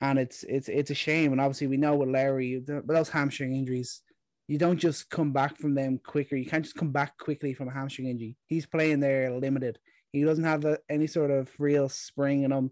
and 0.00 0.18
it's 0.18 0.44
it's 0.44 0.68
it's 0.68 0.90
a 0.90 0.94
shame. 0.94 1.32
And 1.32 1.40
obviously, 1.40 1.66
we 1.66 1.76
know 1.76 1.96
with 1.96 2.08
Lowry, 2.08 2.62
those 2.66 3.08
hamstring 3.08 3.54
injuries, 3.54 4.02
you 4.48 4.58
don't 4.58 4.78
just 4.78 5.10
come 5.10 5.32
back 5.32 5.56
from 5.56 5.74
them 5.74 5.98
quicker. 6.04 6.36
You 6.36 6.46
can't 6.46 6.64
just 6.64 6.76
come 6.76 6.92
back 6.92 7.18
quickly 7.18 7.54
from 7.54 7.68
a 7.68 7.72
hamstring 7.72 8.08
injury. 8.08 8.36
He's 8.46 8.66
playing 8.66 9.00
there 9.00 9.30
limited. 9.30 9.78
He 10.12 10.22
doesn't 10.24 10.44
have 10.44 10.64
any 10.88 11.06
sort 11.06 11.30
of 11.30 11.50
real 11.58 11.88
spring 11.88 12.42
in 12.42 12.52
him. 12.52 12.70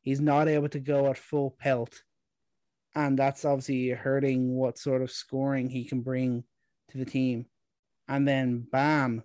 He's 0.00 0.20
not 0.20 0.48
able 0.48 0.68
to 0.70 0.80
go 0.80 1.08
at 1.08 1.18
full 1.18 1.54
pelt, 1.58 2.02
and 2.94 3.18
that's 3.18 3.44
obviously 3.44 3.90
hurting 3.90 4.54
what 4.54 4.78
sort 4.78 5.02
of 5.02 5.10
scoring 5.10 5.70
he 5.70 5.84
can 5.84 6.00
bring 6.00 6.44
to 6.90 6.98
the 6.98 7.04
team. 7.04 7.46
And 8.08 8.26
then, 8.26 8.66
bam! 8.70 9.22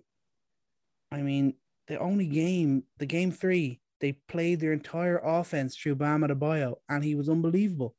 I 1.10 1.22
mean, 1.22 1.54
the 1.88 1.98
only 1.98 2.26
game, 2.26 2.84
the 2.98 3.06
game 3.06 3.32
three, 3.32 3.80
they 4.00 4.12
played 4.28 4.60
their 4.60 4.72
entire 4.72 5.18
offense 5.18 5.76
through 5.76 5.96
Bam 5.96 6.22
Adebayo, 6.22 6.76
and 6.88 7.04
he 7.04 7.14
was 7.14 7.28
unbelievable. 7.28 7.94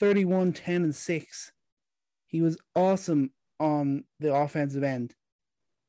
31, 0.00 0.52
10, 0.52 0.84
and 0.84 0.94
6. 0.94 1.52
He 2.26 2.42
was 2.42 2.58
awesome 2.74 3.32
on 3.58 4.04
the 4.20 4.34
offensive 4.34 4.82
end. 4.82 5.14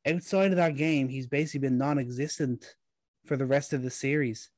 Outside 0.08 0.52
of 0.52 0.58
that 0.58 0.78
game, 0.78 1.10
he's 1.10 1.28
basically 1.28 1.68
been 1.68 1.78
non 1.78 2.00
existent 2.00 2.76
for 3.26 3.36
the 3.36 3.46
rest 3.46 3.74
of 3.74 3.84
the 3.84 3.92
series. 3.92 4.50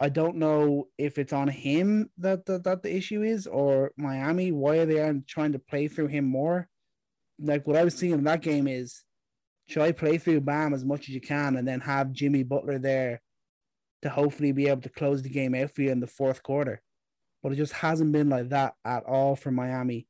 I 0.00 0.08
don't 0.08 0.36
know 0.36 0.88
if 0.98 1.18
it's 1.18 1.32
on 1.32 1.48
him 1.48 2.10
that, 2.18 2.46
that, 2.46 2.64
that 2.64 2.82
the 2.82 2.94
issue 2.94 3.22
is 3.22 3.46
or 3.46 3.92
Miami. 3.96 4.50
Why 4.50 4.78
are 4.78 4.86
they 4.86 5.20
trying 5.28 5.52
to 5.52 5.58
play 5.58 5.86
through 5.86 6.08
him 6.08 6.24
more? 6.24 6.68
Like 7.38 7.66
what 7.66 7.76
I 7.76 7.84
was 7.84 7.94
seeing 7.94 8.12
in 8.12 8.24
that 8.24 8.42
game 8.42 8.66
is 8.66 9.02
try 9.68 9.92
play 9.92 10.18
through 10.18 10.40
Bam 10.40 10.74
as 10.74 10.84
much 10.84 11.02
as 11.02 11.10
you 11.10 11.20
can 11.20 11.56
and 11.56 11.66
then 11.66 11.80
have 11.80 12.12
Jimmy 12.12 12.42
Butler 12.42 12.78
there 12.78 13.20
to 14.04 14.10
hopefully 14.10 14.52
be 14.52 14.68
able 14.68 14.82
to 14.82 14.90
close 14.90 15.22
the 15.22 15.30
game 15.30 15.54
out 15.54 15.70
for 15.70 15.80
you 15.80 15.90
in 15.90 15.98
the 15.98 16.06
fourth 16.06 16.42
quarter. 16.42 16.82
But 17.42 17.52
it 17.52 17.56
just 17.56 17.72
hasn't 17.72 18.12
been 18.12 18.28
like 18.28 18.50
that 18.50 18.74
at 18.84 19.02
all 19.04 19.34
for 19.34 19.50
Miami. 19.50 20.06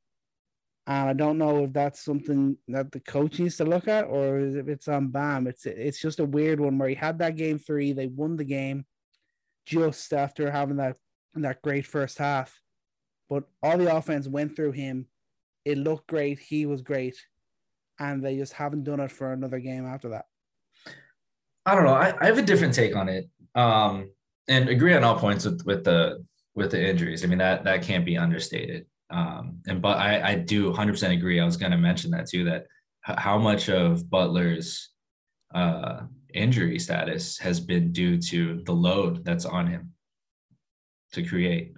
And 0.89 1.09
I 1.09 1.13
don't 1.13 1.39
know 1.39 1.63
if 1.63 1.73
that's 1.73 2.05
something 2.05 2.57
that 2.67 2.91
the 2.91 2.99
coach 2.99 3.39
needs 3.39 3.57
to 3.59 3.65
look 3.65 3.87
at 3.87 4.07
or 4.07 4.41
if 4.41 4.67
it's 4.67 4.89
on 4.89 5.09
Bam. 5.09 5.47
It's 5.47 5.65
it's 5.65 6.01
just 6.01 6.19
a 6.19 6.25
weird 6.25 6.59
one 6.59 6.77
where 6.77 6.89
he 6.89 6.97
had 6.97 7.21
that 7.21 7.37
game 7.37 7.57
three, 7.57 7.93
they 7.93 8.09
won 8.09 8.37
the 8.37 8.45
game 8.45 8.85
just 9.65 10.13
after 10.13 10.51
having 10.51 10.79
that 10.79 10.97
that 11.35 11.63
great 11.63 11.87
first 11.87 12.19
half. 12.19 12.61
But 13.31 13.45
all 13.63 13.79
the 13.79 13.95
offense 13.95 14.27
went 14.27 14.57
through 14.57 14.73
him. 14.73 15.07
It 15.65 15.79
looked 15.79 16.09
great. 16.09 16.41
He 16.41 16.67
was 16.67 16.83
great. 16.83 17.17
And 18.01 18.25
they 18.25 18.37
just 18.37 18.55
haven't 18.55 18.83
done 18.83 18.99
it 18.99 19.13
for 19.13 19.33
another 19.33 19.61
game 19.61 19.87
after 19.87 20.09
that. 20.09 20.25
I 21.65 21.77
don't 21.77 21.85
know. 21.85 21.95
I, 21.95 22.13
I 22.21 22.27
have 22.27 22.39
a 22.39 22.43
different 22.43 22.75
take 22.75 22.97
on 22.97 23.09
it. 23.09 23.31
Um, 23.55 24.11
and 24.49 24.69
agree 24.69 24.95
on 24.95 25.05
all 25.05 25.19
points 25.19 25.45
with, 25.45 25.65
with 25.65 25.85
the 25.85 26.25
with 26.55 26.71
the 26.71 26.89
injuries. 26.89 27.25
I 27.25 27.29
mean 27.29 27.39
that 27.39 27.65
that 27.65 27.83
can't 27.83 28.05
be 28.05 28.19
understated. 28.19 28.87
Um, 29.11 29.59
and 29.67 29.81
but 29.81 29.99
I, 29.99 30.31
I 30.31 30.35
do 30.35 30.73
100% 30.73 31.13
agree. 31.13 31.41
I 31.41 31.45
was 31.45 31.57
going 31.57 31.73
to 31.73 31.79
mention 31.79 32.11
that 32.13 32.29
too. 32.29 32.45
That 32.45 32.67
how 33.03 33.39
much 33.39 33.69
of 33.69 34.09
Butler's 34.11 34.91
uh, 35.55 36.03
injury 36.33 36.79
status 36.79 37.39
has 37.39 37.61
been 37.61 37.93
due 37.93 38.19
to 38.19 38.63
the 38.65 38.73
load 38.73 39.25
that's 39.25 39.45
on 39.45 39.67
him 39.67 39.93
to 41.13 41.23
create 41.23 41.75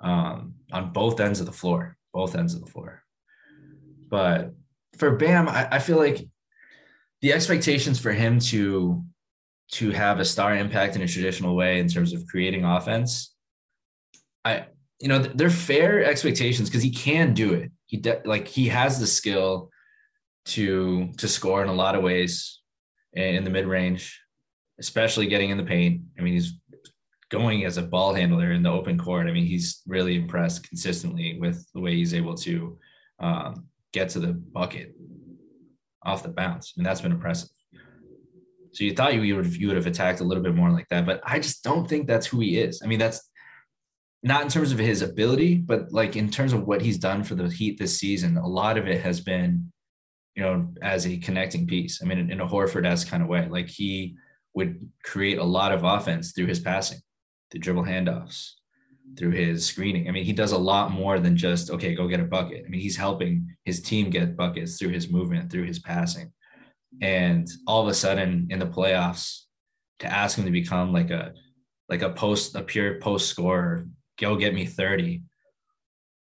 um, 0.00 0.54
on 0.72 0.92
both 0.92 1.20
ends 1.20 1.40
of 1.40 1.46
the 1.46 1.52
floor, 1.52 1.96
both 2.12 2.36
ends 2.36 2.54
of 2.54 2.60
the 2.60 2.70
floor. 2.70 3.02
But 4.08 4.54
for 4.96 5.16
Bam, 5.16 5.48
I, 5.48 5.68
I 5.72 5.78
feel 5.78 5.96
like 5.96 6.26
the 7.20 7.32
expectations 7.32 7.98
for 7.98 8.12
him 8.12 8.38
to 8.38 9.04
to 9.72 9.90
have 9.90 10.18
a 10.18 10.24
star 10.24 10.56
impact 10.56 10.96
in 10.96 11.02
a 11.02 11.08
traditional 11.08 11.54
way 11.54 11.78
in 11.78 11.88
terms 11.88 12.12
of 12.12 12.26
creating 12.26 12.64
offense, 12.64 13.34
I 14.44 14.66
you 15.00 15.08
know 15.08 15.18
they're 15.18 15.50
fair 15.50 16.04
expectations 16.04 16.68
because 16.68 16.82
he 16.82 16.90
can 16.90 17.34
do 17.34 17.54
it. 17.54 17.70
He 17.86 17.98
de- 17.98 18.22
like 18.24 18.48
he 18.48 18.68
has 18.68 18.98
the 18.98 19.06
skill 19.06 19.70
to 20.46 21.12
to 21.18 21.28
score 21.28 21.62
in 21.62 21.68
a 21.68 21.74
lot 21.74 21.94
of 21.94 22.02
ways 22.02 22.60
in 23.12 23.44
the 23.44 23.50
mid 23.50 23.66
range, 23.66 24.20
especially 24.78 25.26
getting 25.26 25.50
in 25.50 25.58
the 25.58 25.64
paint. 25.64 26.02
I 26.18 26.22
mean, 26.22 26.34
he's 26.34 26.54
going 27.30 27.64
as 27.64 27.76
a 27.76 27.82
ball 27.82 28.14
handler 28.14 28.52
in 28.52 28.62
the 28.62 28.70
open 28.70 28.98
court. 28.98 29.26
I 29.26 29.32
mean, 29.32 29.46
he's 29.46 29.82
really 29.86 30.16
impressed 30.16 30.66
consistently 30.66 31.38
with 31.38 31.66
the 31.74 31.80
way 31.80 31.94
he's 31.94 32.14
able 32.14 32.34
to 32.36 32.78
um, 33.20 33.66
get 33.92 34.08
to 34.10 34.20
the 34.20 34.32
bucket 34.32 34.94
off 36.02 36.22
the 36.22 36.30
bounce. 36.30 36.72
I 36.76 36.80
and 36.80 36.86
that's 36.86 37.02
been 37.02 37.12
impressive. 37.12 37.50
So 38.78 38.84
you 38.84 38.94
thought 38.94 39.12
you 39.12 39.34
would 39.34 39.44
have, 39.44 39.56
you 39.56 39.66
would 39.66 39.76
have 39.76 39.88
attacked 39.88 40.20
a 40.20 40.24
little 40.24 40.40
bit 40.40 40.54
more 40.54 40.70
like 40.70 40.86
that, 40.90 41.04
but 41.04 41.20
I 41.24 41.40
just 41.40 41.64
don't 41.64 41.88
think 41.88 42.06
that's 42.06 42.28
who 42.28 42.38
he 42.38 42.60
is. 42.60 42.80
I 42.80 42.86
mean, 42.86 43.00
that's 43.00 43.28
not 44.22 44.42
in 44.42 44.48
terms 44.48 44.70
of 44.70 44.78
his 44.78 45.02
ability, 45.02 45.56
but 45.56 45.90
like 45.90 46.14
in 46.14 46.30
terms 46.30 46.52
of 46.52 46.64
what 46.64 46.80
he's 46.80 46.96
done 46.96 47.24
for 47.24 47.34
the 47.34 47.48
Heat 47.48 47.76
this 47.76 47.98
season. 47.98 48.36
A 48.36 48.46
lot 48.46 48.78
of 48.78 48.86
it 48.86 49.00
has 49.00 49.20
been, 49.20 49.72
you 50.36 50.44
know, 50.44 50.72
as 50.80 51.08
a 51.08 51.16
connecting 51.16 51.66
piece. 51.66 52.00
I 52.00 52.06
mean, 52.06 52.30
in 52.30 52.40
a 52.40 52.46
Horford-esque 52.46 53.08
kind 53.08 53.20
of 53.20 53.28
way, 53.28 53.48
like 53.48 53.66
he 53.66 54.14
would 54.54 54.88
create 55.02 55.38
a 55.38 55.44
lot 55.44 55.72
of 55.72 55.82
offense 55.82 56.30
through 56.30 56.46
his 56.46 56.60
passing, 56.60 57.00
the 57.50 57.58
dribble 57.58 57.82
handoffs, 57.82 58.52
through 59.18 59.32
his 59.32 59.66
screening. 59.66 60.06
I 60.06 60.12
mean, 60.12 60.24
he 60.24 60.32
does 60.32 60.52
a 60.52 60.56
lot 60.56 60.92
more 60.92 61.18
than 61.18 61.36
just, 61.36 61.68
okay, 61.72 61.96
go 61.96 62.06
get 62.06 62.20
a 62.20 62.24
bucket. 62.24 62.62
I 62.64 62.68
mean, 62.68 62.80
he's 62.80 62.96
helping 62.96 63.56
his 63.64 63.82
team 63.82 64.08
get 64.08 64.36
buckets 64.36 64.78
through 64.78 64.90
his 64.90 65.10
movement, 65.10 65.50
through 65.50 65.64
his 65.64 65.80
passing. 65.80 66.32
And 67.00 67.48
all 67.66 67.82
of 67.82 67.88
a 67.88 67.94
sudden 67.94 68.48
in 68.50 68.58
the 68.58 68.66
playoffs, 68.66 69.42
to 70.00 70.06
ask 70.06 70.38
him 70.38 70.44
to 70.44 70.50
become 70.50 70.92
like 70.92 71.10
a 71.10 71.34
like 71.88 72.02
a 72.02 72.10
post, 72.10 72.54
a 72.54 72.62
pure 72.62 73.00
post 73.00 73.28
scorer, 73.28 73.86
go 74.18 74.36
get 74.36 74.54
me 74.54 74.66
30, 74.66 75.22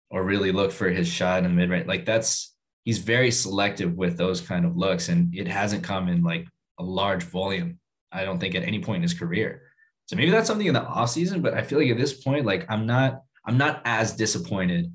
or 0.09 0.24
really 0.24 0.51
look 0.51 0.72
for 0.72 0.89
his 0.89 1.07
shot 1.07 1.39
in 1.39 1.43
the 1.43 1.49
mid 1.49 1.70
range. 1.70 1.88
Like 1.88 2.05
that's 2.05 2.55
he's 2.84 2.99
very 2.99 3.32
selective 3.32 3.93
with 3.93 4.18
those 4.18 4.41
kind 4.41 4.66
of 4.66 4.78
looks. 4.78 5.09
And 5.09 5.36
it 5.36 5.47
hasn't 5.47 5.84
come 5.84 6.07
in 6.07 6.24
like 6.24 6.47
a 6.80 6.84
large 6.84 7.24
volume, 7.24 7.80
I 8.11 8.24
don't 8.24 8.39
think, 8.39 8.55
at 8.55 8.63
any 8.63 8.80
point 8.80 8.97
in 8.97 9.01
his 9.01 9.13
career. 9.13 9.63
So 10.05 10.16
maybe 10.16 10.30
that's 10.30 10.47
something 10.47 10.68
in 10.68 10.76
the 10.76 10.84
off 10.84 11.09
season, 11.09 11.41
but 11.41 11.55
I 11.55 11.63
feel 11.63 11.80
like 11.80 11.89
at 11.89 11.97
this 11.97 12.13
point, 12.13 12.45
like 12.45 12.66
I'm 12.70 12.86
not, 12.86 13.24
I'm 13.45 13.57
not 13.57 13.82
as 13.86 14.16
disappointed 14.16 14.93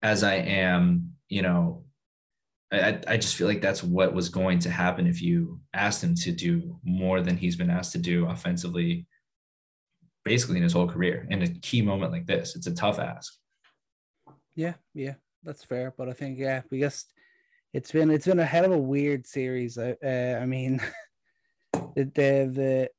as 0.00 0.22
I 0.22 0.34
am, 0.34 1.14
you 1.28 1.42
know, 1.42 1.84
I, 2.70 3.00
I 3.06 3.16
just 3.16 3.36
feel 3.36 3.46
like 3.46 3.62
that's 3.62 3.82
what 3.82 4.14
was 4.14 4.28
going 4.28 4.58
to 4.60 4.70
happen 4.70 5.06
if 5.06 5.22
you 5.22 5.60
asked 5.72 6.04
him 6.04 6.14
to 6.16 6.32
do 6.32 6.78
more 6.84 7.22
than 7.22 7.36
he's 7.36 7.56
been 7.56 7.70
asked 7.70 7.92
to 7.92 7.98
do 7.98 8.26
offensively, 8.26 9.06
basically 10.24 10.58
in 10.58 10.62
his 10.62 10.74
whole 10.74 10.88
career. 10.88 11.26
In 11.30 11.42
a 11.42 11.48
key 11.48 11.80
moment 11.80 12.12
like 12.12 12.26
this, 12.26 12.56
it's 12.56 12.66
a 12.66 12.74
tough 12.74 12.98
ask. 12.98 13.32
Yeah, 14.54 14.74
yeah, 14.92 15.14
that's 15.42 15.64
fair. 15.64 15.94
But 15.96 16.10
I 16.10 16.12
think 16.12 16.38
yeah, 16.38 16.62
we 16.70 16.80
just 16.80 17.12
it's 17.72 17.90
been 17.90 18.10
it's 18.10 18.26
been 18.26 18.40
a 18.40 18.44
hell 18.44 18.66
of 18.66 18.72
a 18.72 18.78
weird 18.78 19.26
series. 19.26 19.78
Uh, 19.78 20.38
I 20.40 20.44
mean, 20.44 20.80
the 21.72 22.04
the 22.04 22.50
the 22.52 22.90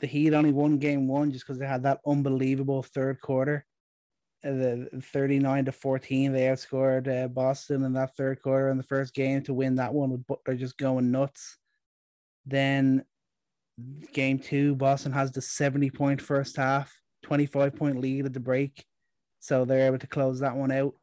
the 0.00 0.06
Heat 0.06 0.34
only 0.34 0.52
won 0.52 0.78
game 0.78 1.08
one 1.08 1.32
just 1.32 1.46
because 1.46 1.58
they 1.58 1.66
had 1.66 1.82
that 1.82 2.00
unbelievable 2.06 2.82
third 2.82 3.20
quarter. 3.20 3.64
The 4.42 4.88
39 5.12 5.64
to 5.64 5.72
14, 5.72 6.32
they 6.32 6.42
outscored 6.42 7.24
uh, 7.24 7.28
Boston 7.28 7.84
in 7.84 7.94
that 7.94 8.16
third 8.16 8.40
quarter 8.42 8.68
in 8.68 8.76
the 8.76 8.84
first 8.84 9.12
game 9.14 9.42
to 9.42 9.54
win 9.54 9.76
that 9.76 9.92
one 9.92 10.10
with 10.10 10.26
Butler 10.26 10.54
just 10.54 10.76
going 10.78 11.10
nuts. 11.10 11.56
Then 12.44 13.04
game 14.12 14.38
two, 14.38 14.74
Boston 14.76 15.12
has 15.12 15.32
the 15.32 15.42
70 15.42 15.90
point 15.90 16.22
first 16.22 16.56
half, 16.56 16.96
25 17.24 17.74
point 17.74 18.00
lead 18.00 18.26
at 18.26 18.32
the 18.32 18.40
break. 18.40 18.84
So 19.40 19.64
they're 19.64 19.86
able 19.86 19.98
to 19.98 20.06
close 20.06 20.40
that 20.40 20.56
one 20.56 20.72
out. 20.72 20.94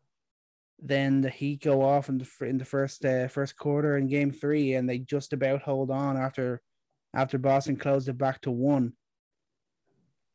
Then 0.81 1.21
the 1.21 1.29
Heat 1.29 1.63
go 1.63 1.81
off 1.81 2.09
in 2.09 2.17
the 2.17 2.29
in 2.41 2.57
the 2.57 2.65
first 2.65 3.05
uh, 3.05 3.27
first 3.27 3.55
quarter 3.55 3.97
in 3.97 4.07
Game 4.07 4.31
Three, 4.31 4.73
and 4.73 4.89
they 4.89 4.97
just 4.97 5.31
about 5.31 5.61
hold 5.61 5.91
on 5.91 6.17
after 6.17 6.61
after 7.13 7.37
Boston 7.37 7.77
closed 7.77 8.09
it 8.09 8.17
back 8.17 8.41
to 8.41 8.51
one. 8.51 8.93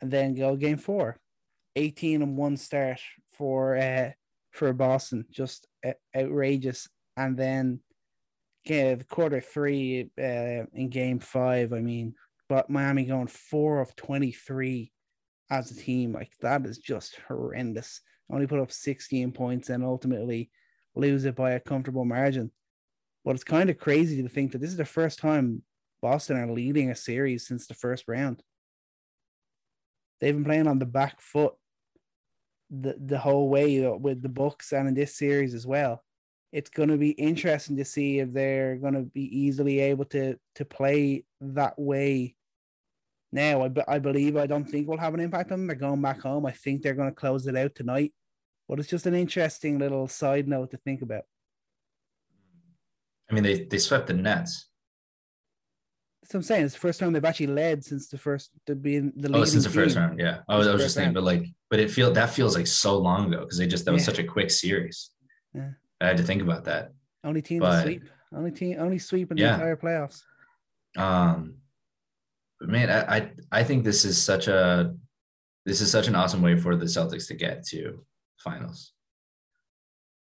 And 0.01 0.11
then 0.11 0.35
go 0.35 0.57
Game 0.57 0.79
Four, 0.79 1.19
18 1.79 2.23
and 2.23 2.37
one 2.37 2.57
start 2.57 3.01
for 3.33 3.77
uh, 3.77 4.11
for 4.53 4.73
Boston, 4.73 5.25
just 5.31 5.67
outrageous. 6.17 6.89
And 7.17 7.37
then 7.37 7.81
yeah, 8.65 8.97
quarter 9.09 9.41
three 9.41 10.11
uh, 10.19 10.67
in 10.73 10.89
Game 10.91 11.21
Five, 11.21 11.73
I 11.73 11.81
mean, 11.81 12.15
but 12.49 12.71
Miami 12.71 13.05
going 13.05 13.29
four 13.29 13.81
of 13.81 13.95
23 13.97 14.93
as 15.51 15.71
a 15.71 15.77
team, 15.77 16.13
like 16.13 16.33
that 16.41 16.67
is 16.67 16.79
just 16.79 17.19
horrendous 17.27 18.01
only 18.31 18.47
put 18.47 18.61
up 18.61 18.73
16 18.73 19.33
points 19.33 19.71
and 19.71 19.85
ultimately 19.85 20.51
lose 20.95 21.25
it 21.25 21.37
by 21.37 21.53
a 21.53 21.61
comfortable 21.61 22.05
margin. 22.05 22.51
But 23.25 23.35
it's 23.35 23.45
kind 23.45 23.71
of 23.71 23.79
crazy 23.79 24.23
to 24.23 24.29
think 24.29 24.53
that 24.53 24.59
this 24.59 24.71
is 24.71 24.77
the 24.77 24.85
first 24.85 25.19
time 25.19 25.63
Boston 26.01 26.37
are 26.37 26.53
leading 26.53 26.91
a 26.91 26.95
series 26.95 27.47
since 27.47 27.67
the 27.67 27.75
first 27.75 28.05
round. 28.07 28.43
They've 30.21 30.35
been 30.35 30.45
playing 30.45 30.67
on 30.67 30.79
the 30.79 30.87
back 30.87 31.21
foot 31.21 31.55
the, 32.71 32.97
the 32.99 33.19
whole 33.19 33.49
way 33.49 33.87
with 33.87 34.23
the 34.23 34.29
Bucks 34.29 34.73
and 34.73 34.89
in 34.89 34.95
this 34.95 35.17
series 35.17 35.55
as 35.55 35.67
well. 35.67 36.03
It's 36.51 36.71
going 36.71 36.89
to 36.89 36.97
be 36.97 37.11
interesting 37.11 37.77
to 37.77 37.85
see 37.85 38.21
if 38.21 38.33
they're 38.33 38.77
going 38.77 38.95
to 38.95 39.03
be 39.03 39.25
easily 39.39 39.81
able 39.81 40.07
to 40.07 40.39
to 40.55 40.65
play 40.65 41.25
that 41.41 41.79
way 41.79 42.35
now, 43.33 43.65
I, 43.65 43.71
I 43.87 43.99
believe 43.99 44.37
I 44.37 44.47
don't 44.47 44.65
think 44.65 44.89
will 44.89 44.99
have 44.99 45.15
an 45.15 45.21
impact 45.21 45.53
on 45.53 45.61
them. 45.61 45.67
They're 45.67 45.77
going 45.77 46.01
back 46.01 46.23
home. 46.23 46.47
I 46.47 46.53
think 46.53 46.83
they're 46.83 46.95
going 46.95 47.11
to 47.11 47.15
close 47.15 47.47
it 47.47 47.57
out 47.57 47.75
tonight. 47.75 48.13
But 48.69 48.79
it's 48.79 48.89
just 48.89 49.07
an 49.07 49.15
interesting 49.15 49.79
little 49.79 50.09
side 50.09 50.49
note 50.49 50.71
to 50.71 50.77
think 50.79 51.03
about. 51.03 51.25
I 53.31 53.35
mean, 53.35 53.43
they, 53.43 53.65
they 53.65 53.79
swept 53.79 54.07
the 54.07 54.15
Nets. 54.15 54.68
That's 56.29 56.35
what 56.35 56.39
I'm 56.41 56.43
saying. 56.43 56.65
It's 56.67 56.75
the 56.75 56.81
first 56.81 57.01
time 57.01 57.15
they've 57.15 57.25
actually 57.25 57.47
led 57.47 57.83
since 57.83 58.09
the 58.09 58.19
first 58.19 58.51
to 58.67 58.75
be 58.75 58.97
in 58.97 59.15
the 59.17 59.35
oh 59.35 59.45
since 59.45 59.65
the 59.65 59.71
first 59.71 59.97
round. 59.97 60.21
Yeah, 60.21 60.41
I 60.47 60.59
was, 60.59 60.69
I 60.69 60.75
was 60.75 60.83
just 60.83 60.95
thinking, 60.95 61.15
but 61.15 61.23
like, 61.23 61.47
but 61.71 61.81
it 61.81 61.91
feel 61.91 62.13
that 62.13 62.29
feels 62.29 62.55
like 62.55 62.67
so 62.67 62.99
long 62.99 63.33
ago 63.33 63.41
because 63.41 63.57
they 63.57 63.67
just 63.67 63.87
that 63.87 63.93
was 63.93 64.03
yeah. 64.03 64.07
such 64.07 64.19
a 64.19 64.25
quick 64.25 64.51
series. 64.51 65.09
Yeah, 65.55 65.71
I 66.03 66.09
had 66.09 66.19
to 66.19 66.23
think 66.23 66.43
about 66.43 66.65
that. 66.65 66.93
Only 67.25 67.41
team 67.41 67.61
but, 67.61 67.77
to 67.77 67.83
sweep. 67.83 68.03
Only 68.35 68.51
team. 68.51 68.77
Only 68.79 68.99
sweep 68.99 69.31
in 69.31 69.39
yeah. 69.39 69.49
the 69.49 69.55
entire 69.55 69.77
playoffs. 69.77 70.21
Um, 70.99 71.55
but 72.61 72.69
man, 72.69 72.91
I, 72.91 73.17
I 73.17 73.31
I 73.51 73.65
think 73.65 73.85
this 73.85 74.05
is 74.05 74.21
such 74.21 74.49
a 74.49 74.95
this 75.65 75.81
is 75.81 75.91
such 75.91 76.09
an 76.09 76.15
awesome 76.15 76.43
way 76.43 76.59
for 76.59 76.77
the 76.77 76.85
Celtics 76.85 77.27
to 77.29 77.35
get 77.35 77.67
to 77.69 78.05
finals. 78.37 78.93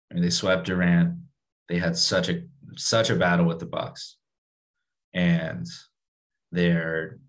I 0.10 0.16
mean, 0.16 0.24
they 0.24 0.32
swept 0.32 0.66
Durant. 0.66 1.20
They 1.70 1.78
had 1.78 1.96
such 1.96 2.30
a 2.30 2.42
such 2.78 3.12
a 3.12 3.16
battle 3.16 3.46
with 3.46 3.60
the 3.60 3.68
Bucks, 3.68 4.18
and 5.14 5.68
they're 6.52 7.20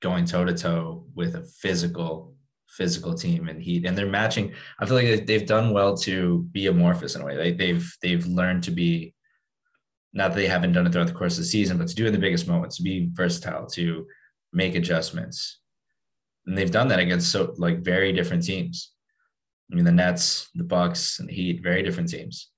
going 0.00 0.24
toe 0.24 0.44
to 0.44 0.54
toe 0.54 1.06
with 1.14 1.34
a 1.34 1.42
physical 1.42 2.34
physical 2.68 3.14
team 3.14 3.48
and 3.48 3.62
Heat, 3.62 3.84
and 3.86 3.96
they're 3.96 4.06
matching. 4.06 4.52
I 4.78 4.86
feel 4.86 4.94
like 4.94 5.26
they've 5.26 5.46
done 5.46 5.72
well 5.72 5.96
to 5.98 6.46
be 6.52 6.66
amorphous 6.66 7.16
in 7.16 7.22
a 7.22 7.24
way. 7.24 7.36
Like 7.36 7.58
they've 7.58 7.96
they've 8.02 8.26
learned 8.26 8.64
to 8.64 8.70
be. 8.70 9.14
Not 10.14 10.30
that 10.30 10.36
they 10.36 10.46
haven't 10.46 10.72
done 10.72 10.86
it 10.86 10.92
throughout 10.92 11.08
the 11.08 11.12
course 11.12 11.34
of 11.34 11.40
the 11.40 11.44
season, 11.44 11.76
but 11.76 11.88
to 11.88 11.94
do 11.94 12.06
in 12.06 12.12
the 12.12 12.18
biggest 12.18 12.48
moments, 12.48 12.76
to 12.76 12.82
be 12.82 13.10
versatile, 13.12 13.66
to 13.66 14.06
make 14.54 14.74
adjustments. 14.74 15.60
And 16.46 16.56
they've 16.56 16.70
done 16.70 16.88
that 16.88 16.98
against 16.98 17.30
so 17.30 17.54
like 17.58 17.80
very 17.80 18.12
different 18.12 18.42
teams. 18.42 18.92
I 19.70 19.74
mean, 19.74 19.84
the 19.84 19.92
Nets, 19.92 20.48
the 20.54 20.64
Bucks, 20.64 21.18
and 21.18 21.28
the 21.28 21.34
Heat, 21.34 21.62
very 21.62 21.82
different 21.82 22.08
teams. 22.08 22.50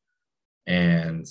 And 0.67 1.27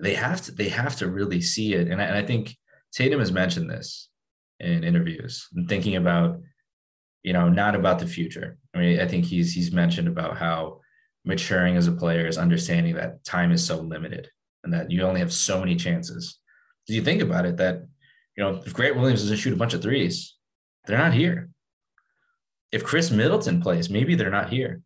they 0.00 0.14
have 0.14 0.42
to 0.42 0.52
they 0.52 0.68
have 0.68 0.96
to 0.96 1.08
really 1.08 1.40
see 1.40 1.74
it. 1.74 1.88
And 1.88 2.00
I, 2.00 2.04
and 2.04 2.16
I 2.16 2.22
think 2.22 2.56
Tatum 2.92 3.20
has 3.20 3.32
mentioned 3.32 3.70
this 3.70 4.08
in 4.60 4.84
interviews 4.84 5.48
and 5.54 5.68
thinking 5.68 5.96
about, 5.96 6.40
you 7.22 7.32
know, 7.32 7.48
not 7.48 7.74
about 7.74 7.98
the 7.98 8.06
future. 8.06 8.58
I 8.74 8.78
mean, 8.78 9.00
I 9.00 9.06
think 9.06 9.24
he's 9.24 9.52
he's 9.52 9.72
mentioned 9.72 10.08
about 10.08 10.36
how 10.36 10.80
maturing 11.24 11.76
as 11.76 11.86
a 11.86 11.92
player 11.92 12.26
is 12.26 12.38
understanding 12.38 12.94
that 12.96 13.24
time 13.24 13.52
is 13.52 13.64
so 13.64 13.80
limited 13.80 14.28
and 14.64 14.72
that 14.72 14.90
you 14.90 15.02
only 15.02 15.20
have 15.20 15.32
so 15.32 15.60
many 15.60 15.76
chances. 15.76 16.38
Do 16.86 16.94
you 16.94 17.02
think 17.02 17.22
about 17.22 17.46
it 17.46 17.56
that 17.58 17.82
you 18.36 18.42
know, 18.42 18.62
if 18.64 18.72
Grant 18.72 18.96
Williams 18.96 19.20
doesn't 19.20 19.36
shoot 19.36 19.52
a 19.52 19.56
bunch 19.56 19.74
of 19.74 19.82
threes, 19.82 20.36
they're 20.86 20.98
not 20.98 21.12
here. 21.12 21.50
If 22.70 22.84
Khris 22.84 23.10
Middleton 23.10 23.60
plays, 23.60 23.90
maybe 23.90 24.14
they're 24.14 24.30
not 24.30 24.48
here. 24.48 24.80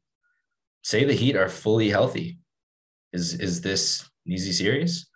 Say 0.83 1.05
the 1.05 1.15
Heat 1.15 1.37
are 1.37 1.49
fully 1.49 1.91
healthy. 1.91 2.39
Is 3.13 3.35
is 3.35 3.61
this 3.61 4.09
an 4.27 4.33
easy 4.33 4.53
series? 4.53 5.09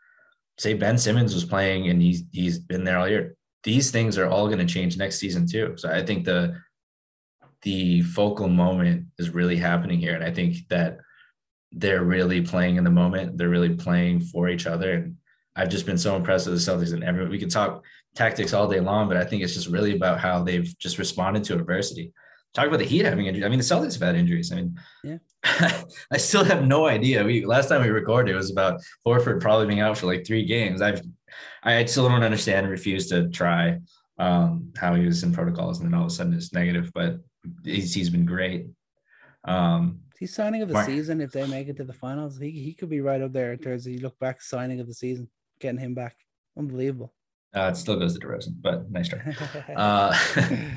Say 0.58 0.74
Ben 0.74 0.98
Simmons 0.98 1.34
was 1.34 1.44
playing 1.44 1.88
and 1.88 2.00
he's 2.00 2.24
he's 2.32 2.58
been 2.58 2.84
there 2.84 2.98
all 2.98 3.08
year. 3.08 3.36
These 3.64 3.90
things 3.90 4.18
are 4.18 4.26
all 4.26 4.46
going 4.46 4.58
to 4.58 4.64
change 4.64 4.96
next 4.96 5.18
season 5.18 5.46
too. 5.46 5.74
So 5.76 5.90
I 5.90 6.04
think 6.04 6.24
the 6.24 6.56
the 7.62 8.02
focal 8.02 8.48
moment 8.48 9.06
is 9.18 9.30
really 9.30 9.56
happening 9.56 9.98
here. 9.98 10.14
And 10.14 10.24
I 10.24 10.30
think 10.30 10.56
that 10.68 10.98
they're 11.72 12.04
really 12.04 12.40
playing 12.42 12.76
in 12.76 12.84
the 12.84 12.90
moment. 12.90 13.36
They're 13.36 13.48
really 13.48 13.74
playing 13.74 14.20
for 14.20 14.48
each 14.48 14.66
other. 14.66 14.92
And 14.92 15.16
I've 15.54 15.68
just 15.68 15.86
been 15.86 15.98
so 15.98 16.16
impressed 16.16 16.46
with 16.46 16.54
the 16.54 16.70
Celtics 16.70 16.92
and 16.92 17.04
everyone. 17.04 17.30
We 17.30 17.38
could 17.38 17.50
talk 17.50 17.84
tactics 18.14 18.54
all 18.54 18.68
day 18.68 18.80
long, 18.80 19.08
but 19.08 19.16
I 19.16 19.24
think 19.24 19.42
it's 19.42 19.54
just 19.54 19.68
really 19.68 19.94
about 19.94 20.20
how 20.20 20.42
they've 20.42 20.72
just 20.78 20.98
responded 20.98 21.44
to 21.44 21.54
adversity. 21.54 22.12
Talk 22.52 22.66
about 22.66 22.78
the 22.78 22.84
Heat 22.84 23.04
having 23.04 23.26
injuries. 23.26 23.44
I 23.44 23.48
mean, 23.48 23.58
the 23.58 23.64
Celtics 23.64 23.92
have 23.92 24.02
had 24.02 24.16
injuries. 24.16 24.50
I 24.50 24.56
mean, 24.56 24.80
yeah. 25.04 25.18
I 26.10 26.16
still 26.16 26.44
have 26.44 26.66
no 26.66 26.86
idea. 26.86 27.24
We 27.24 27.44
last 27.44 27.68
time 27.68 27.82
we 27.82 27.88
recorded 27.88 28.32
it 28.32 28.36
was 28.36 28.50
about 28.50 28.80
Horford 29.06 29.40
probably 29.40 29.66
being 29.66 29.80
out 29.80 29.96
for 29.96 30.06
like 30.06 30.26
three 30.26 30.44
games. 30.44 30.82
I've 30.82 31.00
I 31.62 31.84
still 31.84 32.08
don't 32.08 32.22
understand 32.22 32.64
and 32.64 32.70
refuse 32.70 33.08
to 33.08 33.28
try 33.28 33.78
um, 34.18 34.72
how 34.76 34.94
he 34.94 35.06
was 35.06 35.22
in 35.22 35.32
protocols 35.32 35.80
and 35.80 35.86
then 35.86 35.94
all 35.94 36.06
of 36.06 36.10
a 36.10 36.14
sudden 36.14 36.34
it's 36.34 36.52
negative, 36.52 36.90
but 36.94 37.18
he's, 37.64 37.94
he's 37.94 38.10
been 38.10 38.26
great. 38.26 38.66
Um, 39.44 40.00
he's 40.18 40.34
signing 40.34 40.62
of 40.62 40.68
the 40.68 40.74
Mark, 40.74 40.86
season. 40.86 41.20
If 41.20 41.32
they 41.32 41.46
make 41.46 41.68
it 41.68 41.76
to 41.78 41.84
the 41.84 41.92
finals, 41.92 42.38
he, 42.38 42.50
he 42.50 42.74
could 42.74 42.90
be 42.90 43.00
right 43.00 43.20
up 43.22 43.32
there 43.32 43.52
in 43.52 43.58
terms 43.58 43.86
of 43.86 43.92
you 43.92 44.00
look 44.00 44.18
back 44.18 44.42
signing 44.42 44.80
of 44.80 44.86
the 44.86 44.94
season, 44.94 45.28
getting 45.60 45.80
him 45.80 45.94
back. 45.94 46.16
Unbelievable. 46.58 47.14
Uh, 47.54 47.70
it 47.72 47.76
still 47.76 47.98
goes 47.98 48.16
to 48.16 48.24
DeRozan, 48.24 48.54
but 48.60 48.90
nice 48.90 49.08
try. 49.08 49.20
uh, 49.76 50.16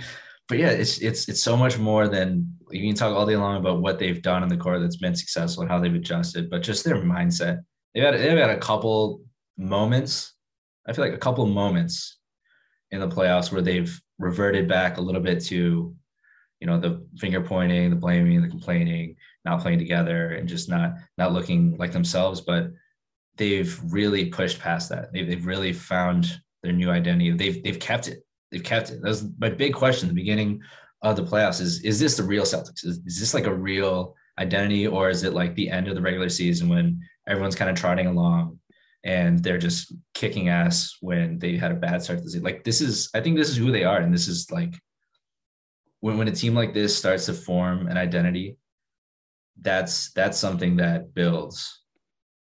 but 0.54 0.60
yeah, 0.60 0.70
it's 0.70 1.00
it's 1.00 1.28
it's 1.28 1.42
so 1.42 1.58
much 1.58 1.80
more 1.80 2.08
than 2.08 2.56
you 2.70 2.88
can 2.88 2.96
talk 2.96 3.18
all 3.18 3.26
day 3.26 3.36
long 3.36 3.58
about 3.58 3.82
what 3.82 3.98
they've 3.98 4.22
done 4.22 4.44
in 4.44 4.50
the 4.50 4.56
core 4.56 4.78
that's 4.78 4.98
been 4.98 5.16
successful 5.16 5.64
and 5.64 5.72
how 5.72 5.80
they've 5.80 5.96
adjusted, 5.96 6.48
but 6.48 6.62
just 6.62 6.86
their 6.86 6.98
mindset. 6.98 7.64
They've 7.96 8.04
had 8.04 8.14
they've 8.14 8.38
had 8.38 8.52
a 8.52 8.60
couple 8.60 9.24
moments. 9.58 10.36
I 10.88 10.94
feel 10.94 11.06
like 11.06 11.16
a 11.16 11.18
couple 11.18 11.44
moments 11.48 12.20
in 12.92 13.00
the 13.00 13.08
playoffs 13.08 13.52
where 13.52 13.64
they've 13.64 14.00
reverted 14.20 14.68
back 14.68 14.98
a 14.98 15.02
little 15.02 15.22
bit 15.22 15.44
to, 15.46 15.96
you 16.60 16.68
know 16.68 16.80
the 16.80 17.04
finger 17.18 17.42
pointing, 17.42 17.90
the 17.90 17.96
blaming, 17.96 18.44
the 18.44 18.48
complaining, 18.48 19.16
not 19.46 19.60
playing 19.60 19.80
together, 19.80 20.34
and 20.34 20.48
just 20.48 20.70
not 20.70 20.94
not 21.18 21.34
looking 21.34 21.78
like 21.78 21.94
themselves. 21.94 22.42
But 22.42 22.68
they've 23.38 23.76
really 23.86 24.26
pushed 24.26 24.60
past 24.60 24.90
that. 24.90 25.12
They've, 25.14 25.28
they've 25.28 25.48
really 25.48 25.74
found 25.74 26.40
their 26.62 26.74
new 26.74 26.92
identity. 26.92 27.32
They've 27.32 27.64
they've 27.64 27.80
kept 27.80 28.08
it. 28.08 28.20
They've 28.54 28.64
kept 28.64 28.92
it. 28.92 29.02
That 29.02 29.10
was 29.10 29.26
my 29.40 29.50
big 29.50 29.74
question 29.74 30.08
at 30.08 30.12
the 30.12 30.22
beginning 30.22 30.62
of 31.02 31.16
the 31.16 31.24
playoffs. 31.24 31.60
Is 31.60 31.82
is 31.82 32.00
this 32.00 32.16
the 32.16 32.24
real 32.24 32.44
Celtics? 32.44 32.86
Is, 32.86 33.02
is 33.08 33.20
this 33.20 33.34
like 33.34 33.48
a 33.48 33.54
real 33.54 34.16
identity, 34.38 34.86
or 34.88 35.10
is 35.10 35.24
it 35.24 35.34
like 35.34 35.56
the 35.56 35.72
end 35.72 35.88
of 35.88 35.96
the 35.96 36.02
regular 36.02 36.30
season 36.30 36.70
when 36.70 37.02
everyone's 37.28 37.56
kind 37.56 37.72
of 37.72 37.76
trotting 37.76 38.06
along 38.06 38.60
and 39.04 39.44
they're 39.44 39.58
just 39.58 39.92
kicking 40.14 40.50
ass 40.50 40.96
when 41.02 41.40
they 41.40 41.58
had 41.58 41.72
a 41.72 41.76
bad 41.76 42.04
start 42.04 42.20
to 42.20 42.26
the 42.26 42.30
season? 42.30 42.44
Like 42.44 42.64
this 42.64 42.80
is, 42.80 43.10
I 43.16 43.22
think 43.22 43.38
this 43.38 43.50
is 43.50 43.58
who 43.58 43.72
they 43.72 43.84
are, 43.84 43.98
and 43.98 44.14
this 44.14 44.28
is 44.28 44.52
like 44.52 44.76
when 46.02 46.20
when 46.20 46.28
a 46.28 46.32
team 46.32 46.54
like 46.54 46.76
this 46.76 46.96
starts 46.96 47.26
to 47.26 47.34
form 47.34 47.88
an 47.88 47.98
identity. 47.98 48.58
That's 49.62 50.12
that's 50.14 50.38
something 50.38 50.78
that 50.78 51.16
builds 51.16 51.82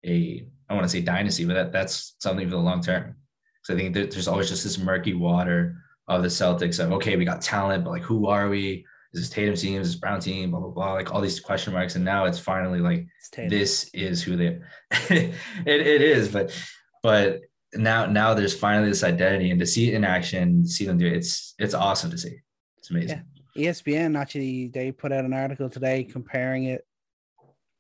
a 0.06 0.46
I 0.70 0.74
want 0.74 0.84
to 0.84 0.90
say 0.90 1.02
dynasty, 1.02 1.46
but 1.46 1.54
that, 1.54 1.72
that's 1.72 2.16
something 2.20 2.48
for 2.48 2.56
the 2.56 2.62
long 2.62 2.82
term. 2.82 3.16
So 3.64 3.74
I 3.74 3.78
think 3.78 3.94
there's 3.94 4.28
always 4.28 4.50
just 4.50 4.64
this 4.64 4.78
murky 4.78 5.14
water 5.14 5.76
of 6.08 6.24
the 6.24 6.28
Celtics 6.28 6.84
of 6.84 6.92
okay, 6.94 7.16
we 7.16 7.26
got 7.26 7.42
talent, 7.42 7.84
but 7.84 7.92
like 7.92 8.02
who 8.02 8.28
are 8.28 8.50
we? 8.50 8.86
Is 9.14 9.22
this 9.22 9.30
Tatum 9.30 9.56
team? 9.56 9.82
Is 9.82 9.88
this 9.88 10.00
Brown 10.00 10.20
team? 10.20 10.52
Blah 10.52 10.60
blah 10.60 10.70
blah. 10.70 10.94
Like 10.94 11.14
all 11.14 11.22
these 11.22 11.40
question 11.40 11.74
marks, 11.74 11.96
and 11.96 12.06
now 12.06 12.26
it's 12.26 12.40
finally 12.40 12.80
like 12.80 13.08
this 13.36 13.90
is 13.94 14.24
who 14.24 14.36
they. 14.36 14.60
it 15.10 15.34
it 15.66 16.02
is, 16.02 16.30
but 16.30 16.58
but 17.04 17.42
now 17.74 18.06
now 18.06 18.34
there's 18.34 18.58
finally 18.58 18.90
this 18.90 19.04
identity, 19.04 19.52
and 19.52 19.60
to 19.60 19.66
see 19.66 19.90
it 19.90 19.94
in 19.96 20.04
action, 20.04 20.66
see 20.66 20.86
them 20.86 20.98
do 20.98 21.08
it, 21.08 21.14
it's 21.14 21.56
it's 21.60 21.74
awesome 21.74 22.12
to 22.12 22.18
see. 22.18 22.38
It's 22.78 22.90
amazing. 22.90 23.18
Yeah. 23.18 23.24
ESPN 23.58 24.18
actually 24.18 24.70
they 24.70 24.92
put 24.94 25.12
out 25.12 25.26
an 25.26 25.34
article 25.34 25.70
today 25.70 26.06
comparing 26.06 26.66
it 26.66 26.86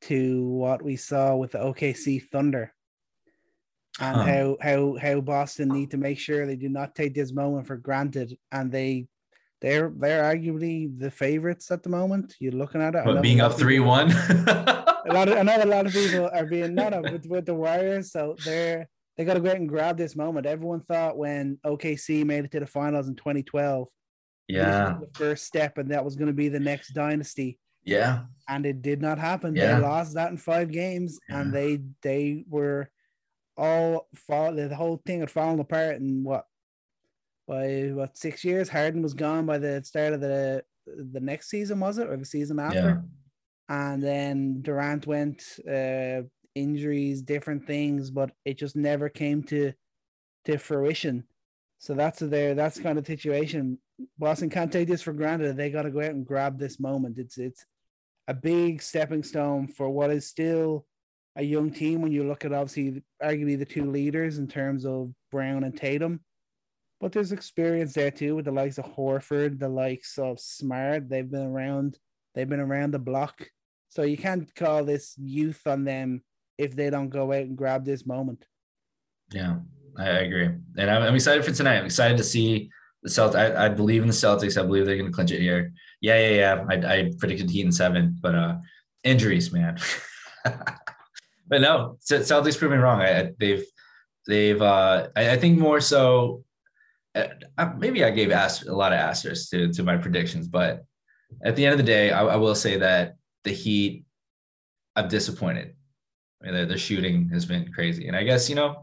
to 0.01 0.45
what 0.45 0.81
we 0.81 0.95
saw 0.95 1.35
with 1.35 1.51
the 1.51 1.59
OKC 1.59 2.21
Thunder 2.29 2.73
and 3.99 4.15
huh. 4.15 4.23
how 4.23 4.57
how 4.61 4.97
how 5.01 5.21
Boston 5.21 5.69
need 5.69 5.91
to 5.91 5.97
make 5.97 6.17
sure 6.17 6.45
they 6.45 6.55
do 6.55 6.69
not 6.69 6.95
take 6.95 7.13
this 7.13 7.33
moment 7.33 7.67
for 7.67 7.77
granted, 7.77 8.37
and 8.51 8.71
they 8.71 9.07
they're 9.61 9.91
they're 9.95 10.23
arguably 10.23 10.97
the 10.97 11.11
favorites 11.11 11.69
at 11.71 11.83
the 11.83 11.89
moment. 11.89 12.35
You're 12.39 12.53
looking 12.53 12.81
at 12.81 12.95
it, 12.95 13.03
but 13.05 13.21
being 13.21 13.41
up 13.41 13.57
three 13.57 13.79
one. 13.79 14.11
a 15.07 15.13
lot 15.13 15.27
of 15.27 15.37
I 15.37 15.41
know 15.43 15.63
a 15.63 15.65
lot 15.65 15.85
of 15.85 15.93
people 15.93 16.29
are 16.33 16.45
being 16.45 16.73
not 16.73 16.93
up 16.93 17.03
with, 17.11 17.25
with 17.25 17.45
the 17.45 17.53
Warriors, 17.53 18.11
so 18.11 18.35
they're 18.45 18.87
they 19.17 19.25
got 19.25 19.35
to 19.35 19.39
go 19.39 19.49
out 19.49 19.57
and 19.57 19.69
grab 19.69 19.97
this 19.97 20.15
moment. 20.15 20.45
Everyone 20.45 20.81
thought 20.81 21.17
when 21.17 21.59
OKC 21.65 22.25
made 22.25 22.45
it 22.45 22.51
to 22.51 22.59
the 22.59 22.65
finals 22.65 23.07
in 23.07 23.15
2012, 23.15 23.87
yeah, 24.47 24.95
the 24.99 25.09
first 25.13 25.45
step, 25.45 25.77
and 25.77 25.91
that 25.91 26.03
was 26.03 26.15
going 26.15 26.27
to 26.27 26.33
be 26.33 26.49
the 26.49 26.59
next 26.59 26.93
dynasty. 26.93 27.59
Yeah, 27.83 28.21
and 28.47 28.65
it 28.65 28.81
did 28.81 29.01
not 29.01 29.19
happen. 29.19 29.55
Yeah. 29.55 29.75
They 29.75 29.81
lost 29.81 30.15
that 30.15 30.31
in 30.31 30.37
five 30.37 30.71
games, 30.71 31.19
yeah. 31.29 31.41
and 31.41 31.53
they 31.53 31.81
they 32.01 32.45
were 32.49 32.89
all 33.57 34.07
fall 34.15 34.53
the 34.53 34.75
whole 34.75 35.01
thing 35.05 35.19
had 35.19 35.31
fallen 35.31 35.59
apart 35.59 35.97
in 35.97 36.23
what 36.23 36.45
by 37.47 37.91
what 37.93 38.17
six 38.17 38.43
years. 38.43 38.69
Harden 38.69 39.01
was 39.01 39.13
gone 39.13 39.45
by 39.45 39.57
the 39.57 39.83
start 39.83 40.13
of 40.13 40.21
the 40.21 40.63
the 40.85 41.19
next 41.19 41.49
season, 41.49 41.79
was 41.79 41.97
it, 41.97 42.07
or 42.07 42.17
the 42.17 42.25
season 42.25 42.59
after? 42.59 43.03
Yeah. 43.69 43.85
And 43.93 44.03
then 44.03 44.61
Durant 44.61 45.07
went, 45.07 45.43
uh, 45.69 46.23
injuries, 46.55 47.21
different 47.21 47.65
things, 47.65 48.11
but 48.11 48.31
it 48.45 48.57
just 48.57 48.75
never 48.75 49.09
came 49.09 49.43
to 49.43 49.73
to 50.45 50.57
fruition. 50.57 51.23
So 51.79 51.93
that's 51.93 52.19
there. 52.19 52.53
That's 52.53 52.79
kind 52.79 52.97
of 52.97 53.07
situation. 53.07 53.79
Boston 54.17 54.49
can't 54.49 54.71
take 54.71 54.87
this 54.87 55.01
for 55.01 55.13
granted. 55.13 55.57
They 55.57 55.69
got 55.69 55.83
to 55.83 55.91
go 55.91 55.99
out 55.99 56.11
and 56.11 56.25
grab 56.25 56.57
this 56.57 56.79
moment. 56.79 57.17
It's 57.17 57.37
it's 57.37 57.65
a 58.27 58.33
big 58.33 58.81
stepping 58.81 59.23
stone 59.23 59.67
for 59.67 59.89
what 59.89 60.11
is 60.11 60.27
still 60.27 60.85
a 61.35 61.43
young 61.43 61.71
team 61.71 62.01
when 62.01 62.11
you 62.11 62.23
look 62.23 62.43
at 62.45 62.53
obviously 62.53 63.03
arguably 63.23 63.57
the 63.57 63.65
two 63.65 63.89
leaders 63.89 64.37
in 64.37 64.47
terms 64.47 64.85
of 64.85 65.11
Brown 65.31 65.63
and 65.63 65.75
Tatum. 65.75 66.21
But 66.99 67.11
there's 67.11 67.31
experience 67.31 67.93
there 67.93 68.11
too 68.11 68.35
with 68.35 68.45
the 68.45 68.51
likes 68.51 68.77
of 68.77 68.85
Horford, 68.85 69.59
the 69.59 69.69
likes 69.69 70.17
of 70.17 70.39
Smart. 70.39 71.09
They've 71.09 71.29
been 71.29 71.47
around, 71.47 71.97
they've 72.35 72.49
been 72.49 72.59
around 72.59 72.91
the 72.91 72.99
block. 72.99 73.47
So 73.89 74.03
you 74.03 74.17
can't 74.17 74.53
call 74.55 74.83
this 74.83 75.15
youth 75.17 75.61
on 75.65 75.83
them 75.83 76.21
if 76.57 76.75
they 76.75 76.89
don't 76.89 77.09
go 77.09 77.31
out 77.31 77.41
and 77.41 77.57
grab 77.57 77.85
this 77.85 78.05
moment. 78.05 78.45
Yeah, 79.31 79.57
I 79.97 80.09
agree. 80.09 80.49
And 80.77 80.89
I'm, 80.89 81.01
I'm 81.01 81.15
excited 81.15 81.43
for 81.43 81.51
tonight. 81.51 81.77
I'm 81.77 81.85
excited 81.85 82.17
to 82.17 82.23
see 82.23 82.69
the 83.03 83.09
Celtics. 83.09 83.35
I, 83.35 83.65
I 83.65 83.69
believe 83.69 84.01
in 84.01 84.07
the 84.07 84.13
Celtics. 84.13 84.61
I 84.61 84.65
believe 84.65 84.85
they're 84.85 84.97
going 84.97 85.09
to 85.09 85.13
clinch 85.13 85.31
it 85.31 85.41
here. 85.41 85.73
Yeah, 86.01 86.19
yeah, 86.19 86.35
yeah. 86.35 86.65
I, 86.69 86.93
I 86.93 87.11
predicted 87.17 87.49
Heat 87.49 87.65
in 87.65 87.71
seven, 87.71 88.17
but 88.21 88.35
uh 88.35 88.57
injuries, 89.03 89.51
man. 89.51 89.79
but 91.51 91.59
no, 91.59 91.97
Celtics 92.01 92.57
proving 92.57 92.79
wrong. 92.79 93.01
I, 93.01 93.31
they've 93.37 93.65
they've 94.25 94.61
uh, 94.61 95.09
I, 95.17 95.31
I, 95.31 95.37
think 95.37 95.59
more 95.59 95.81
so. 95.81 96.45
Uh, 97.13 97.27
maybe 97.77 98.05
I 98.05 98.09
gave 98.09 98.31
a 98.31 98.49
lot 98.69 98.93
of 98.93 98.99
asterisks 98.99 99.49
to 99.49 99.71
to 99.73 99.83
my 99.83 99.97
predictions, 99.97 100.47
but 100.47 100.85
at 101.43 101.57
the 101.57 101.65
end 101.65 101.73
of 101.73 101.77
the 101.77 101.83
day, 101.83 102.09
I, 102.11 102.23
I 102.23 102.35
will 102.37 102.55
say 102.55 102.77
that 102.77 103.15
the 103.43 103.51
Heat. 103.51 104.05
I'm 104.95 105.07
disappointed. 105.07 105.75
I 106.45 106.51
mean, 106.51 106.77
shooting 106.77 107.29
has 107.29 107.45
been 107.45 107.71
crazy, 107.73 108.07
and 108.07 108.15
I 108.15 108.23
guess 108.23 108.49
you 108.49 108.55
know 108.55 108.77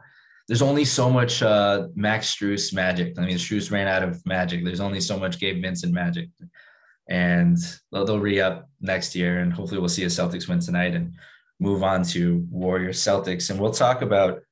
there's 0.46 0.62
only 0.62 0.84
so 0.84 1.08
much 1.08 1.42
uh, 1.42 1.88
Max 1.94 2.34
Strus 2.34 2.74
magic. 2.74 3.18
I 3.18 3.24
mean, 3.24 3.38
Strus 3.38 3.72
ran 3.72 3.88
out 3.88 4.02
of 4.02 4.24
magic. 4.26 4.62
There's 4.62 4.80
only 4.80 5.00
so 5.00 5.18
much 5.18 5.40
Gabe 5.40 5.62
Vincent 5.62 5.94
magic, 5.94 6.28
and 7.08 7.56
they'll, 7.92 8.04
they'll 8.04 8.20
re 8.20 8.42
up 8.42 8.68
next 8.82 9.14
year, 9.14 9.40
and 9.40 9.54
hopefully 9.54 9.80
we'll 9.80 9.88
see 9.88 10.04
a 10.04 10.08
Celtics 10.08 10.48
win 10.48 10.60
tonight 10.60 10.94
and 10.94 11.14
move 11.60 11.82
on 11.82 12.02
to 12.04 12.46
Warriors 12.50 13.00
Celtics, 13.00 13.50
and 13.50 13.60
we'll 13.60 13.72
talk 13.72 14.02
about 14.02 14.42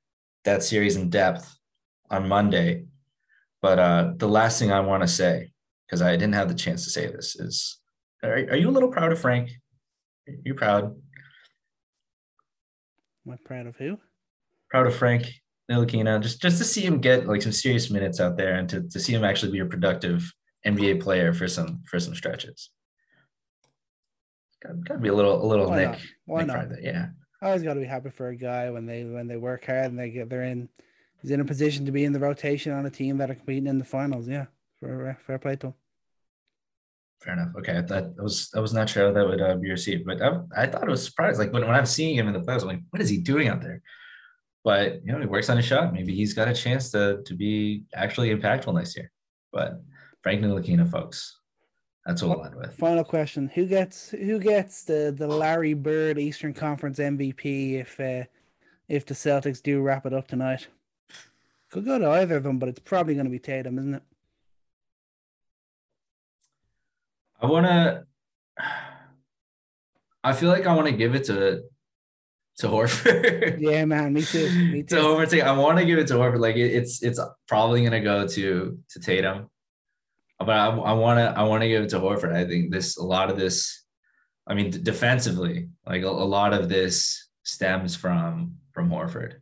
that 0.45 0.63
series 0.63 0.97
in 0.97 1.11
depth 1.11 1.57
on 2.11 2.29
Monday. 2.29 2.85
But 3.63 3.79
uh, 3.79 4.13
the 4.17 4.29
last 4.29 4.59
thing 4.59 4.73
I 4.73 4.81
want 4.81 5.03
to 5.03 5.09
say, 5.09 5.53
because 5.87 6.03
I 6.03 6.13
didn't 6.13 6.35
have 6.35 6.49
the 6.49 6.55
chance 6.55 6.85
to 6.85 6.91
say 6.91 7.07
this, 7.07 7.37
is 7.37 7.79
are, 8.23 8.35
are 8.35 8.57
you 8.57 8.69
a 8.69 8.71
little 8.71 8.91
proud 8.91 9.13
of 9.13 9.21
Frank? 9.21 9.51
Are 10.29 10.35
you 10.45 10.55
proud? 10.55 10.85
Am 13.27 13.33
I 13.33 13.37
proud 13.45 13.67
of 13.67 13.77
who? 13.77 13.99
Proud 14.71 14.87
of 14.87 14.95
Frank 14.95 15.27
Ntilikina. 15.71 16.21
Just 16.21 16.41
just 16.41 16.59
to 16.59 16.65
see 16.65 16.83
him 16.83 17.01
get 17.01 17.27
like 17.27 17.43
some 17.43 17.53
serious 17.53 17.91
minutes 17.91 18.21
out 18.21 18.37
there 18.37 18.57
and 18.57 18.69
to, 18.69 18.83
to 18.83 19.01
see 19.01 19.13
him 19.13 19.25
actually 19.25 19.53
be 19.53 19.61
a 19.61 19.67
productive 19.67 20.33
NBA 20.67 21.01
player 21.01 21.33
for 21.33 21.49
some 21.49 21.83
for 21.87 21.99
some 21.99 22.15
stretches. 22.15 22.71
Got 24.65 24.95
to 24.95 24.99
be 24.99 25.09
a 25.09 25.15
little 25.15 25.45
a 25.45 25.47
little 25.47 25.69
Why 25.69 25.77
Nick. 25.77 25.89
Not? 25.89 26.01
Why 26.25 26.41
Nick 26.41 26.49
not? 26.49 26.83
Yeah. 26.83 27.07
I 27.43 27.47
always 27.47 27.63
got 27.63 27.75
to 27.75 27.81
be 27.81 27.87
happy 27.87 28.11
for 28.11 28.29
a 28.29 28.37
guy 28.37 28.71
when 28.71 28.87
they 28.87 29.05
when 29.05 29.29
they 29.29 29.37
work 29.37 29.67
hard 29.67 29.87
and 29.87 29.99
they 29.99 30.11
get 30.11 30.31
they're 30.31 30.45
in 30.45 30.69
he's 31.21 31.31
in 31.31 31.41
a 31.41 31.45
position 31.45 31.85
to 31.87 31.93
be 31.93 32.05
in 32.05 32.13
the 32.13 32.19
rotation 32.19 32.73
on 32.73 32.87
a 32.87 32.91
team 32.91 33.19
that 33.19 33.31
are 33.31 33.35
competing 33.35 33.67
in 33.67 33.79
the 33.79 33.85
finals. 33.85 34.27
Yeah, 34.29 34.47
for 34.81 35.17
fair 35.27 35.39
play 35.39 35.57
to 35.57 35.69
him. 35.69 35.75
Fair 37.21 37.35
enough. 37.35 37.55
Okay, 37.59 37.83
that 37.87 38.15
was 38.17 38.51
I 38.55 38.61
was 38.61 38.73
not 38.73 38.89
sure 38.89 39.07
how 39.07 39.13
that 39.13 39.27
would 39.27 39.41
uh, 39.41 39.57
be 39.57 39.71
received, 39.71 40.07
but 40.07 40.23
I, 40.23 40.41
I 40.57 40.67
thought 40.67 40.85
it 40.85 40.91
was 40.91 41.05
surprised. 41.05 41.39
Like 41.39 41.53
when, 41.53 41.67
when 41.67 41.75
I'm 41.75 41.87
seeing 41.87 42.17
him 42.17 42.27
in 42.29 42.35
the 42.35 42.41
playoffs, 42.41 42.63
I'm 42.63 42.69
like, 42.69 42.83
what 42.91 43.03
is 43.03 43.09
he 43.09 43.19
doing 43.19 43.49
out 43.49 43.63
there? 43.63 43.83
But 44.65 45.05
you 45.05 45.13
know, 45.13 45.21
he 45.21 45.27
works 45.27 45.49
on 45.49 45.57
his 45.57 45.67
shot. 45.67 45.93
Maybe 45.93 46.15
he's 46.15 46.35
got 46.35 46.49
a 46.49 46.55
chance 46.55 46.91
to 46.91 47.23
to 47.25 47.35
be 47.35 47.85
actually 47.95 48.35
impactful 48.35 48.75
next 48.75 48.97
year. 48.97 49.11
But 49.53 49.83
Frank 50.23 50.43
Ntilikina, 50.43 50.91
folks, 50.91 51.39
that's 52.07 52.23
we'll 52.23 52.45
end 52.45 52.55
with. 52.55 52.73
Final 52.75 53.03
question: 53.03 53.49
Who 53.49 53.67
gets 53.67 54.11
who 54.11 54.39
gets 54.39 54.85
the 54.85 55.13
the 55.17 55.27
Larry 55.27 55.75
Bird 55.75 56.19
Eastern 56.19 56.55
Conference 56.55 57.01
MVP 57.01 57.81
if 57.81 57.99
uh, 57.99 58.25
if 58.89 59.05
the 59.05 59.15
Celtics 59.15 59.61
do 59.61 59.81
wrap 59.81 60.07
it 60.07 60.13
up 60.13 60.29
tonight? 60.29 60.69
Could 61.71 61.85
go 61.85 61.99
to 61.99 62.09
either 62.09 62.37
of 62.37 62.45
them, 62.45 62.61
but 62.61 62.69
it's 62.69 62.79
probably 62.79 63.15
going 63.15 63.27
to 63.27 63.31
be 63.31 63.41
Tatum, 63.41 63.79
isn't 63.79 63.95
it? 63.95 64.03
I 67.43 67.47
want 67.47 67.67
to. 67.67 68.07
I 70.23 70.33
feel 70.33 70.49
like 70.49 70.67
I 70.67 70.75
want 70.75 70.87
to 70.87 70.93
give 70.93 71.17
it 71.17 71.25
to 71.25 71.63
to 72.59 72.69
Horford. 72.69 73.59
yeah, 73.61 73.85
man, 73.85 74.13
me 74.13 74.23
too. 74.23 74.49
Me 74.71 74.83
too. 74.85 74.97
to 74.97 75.03
Horford, 75.03 75.43
I 75.43 75.59
want 75.59 75.79
to 75.79 75.85
give 75.85 75.99
it 75.99 76.07
to 76.07 76.15
Horford. 76.15 76.39
Like 76.39 76.55
it, 76.55 76.73
it's 76.73 77.03
it's 77.03 77.21
probably 77.49 77.83
gonna 77.83 78.01
go 78.01 78.29
to 78.29 78.79
to 78.91 79.01
Tatum 79.01 79.51
but 80.39 80.51
I, 80.51 80.67
I 80.67 80.93
want 80.93 81.19
to 81.19 81.39
I 81.39 81.43
want 81.45 81.63
to 81.63 81.69
give 81.69 81.83
it 81.83 81.91
to 81.91 82.01
Horford. 82.01 82.35
I 82.35 82.47
think 82.47 82.71
this 82.71 82.97
a 82.99 83.03
lot 83.03 83.31
of 83.31 83.37
this, 83.37 83.85
I 84.47 84.55
mean, 84.55 84.71
defensively, 84.71 85.69
like 85.87 86.03
a, 86.03 86.09
a 86.09 86.09
lot 86.09 86.53
of 86.53 86.69
this 86.69 87.29
stems 87.45 87.97
from 87.97 88.57
from 88.73 88.91
Horford, 88.91 89.35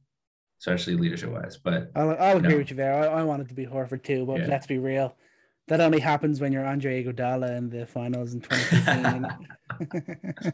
especially 0.61 0.97
leadership 0.97 1.31
wise. 1.31 1.57
But 1.57 1.91
I'll, 1.97 2.17
I'll 2.19 2.37
agree 2.37 2.57
with 2.57 2.71
you 2.71 2.77
there. 2.77 2.95
I, 2.95 3.21
I 3.21 3.23
want 3.25 3.43
it 3.43 3.49
to 3.49 3.55
be 3.55 3.67
Horford 3.67 4.05
too, 4.05 4.25
but 4.27 4.41
yeah. 4.41 4.47
let's 4.47 4.67
be 4.67 4.79
real. 4.79 5.17
That 5.67 5.81
only 5.81 5.99
happens 5.99 6.41
when 6.41 6.53
you're 6.53 6.67
Andre 6.67 7.03
Iguodala 7.03 7.57
in 7.57 7.71
the 7.71 7.87
finals 7.87 8.35
in 8.35 8.43
2015. 8.43 9.27
yeah, 10.45 10.53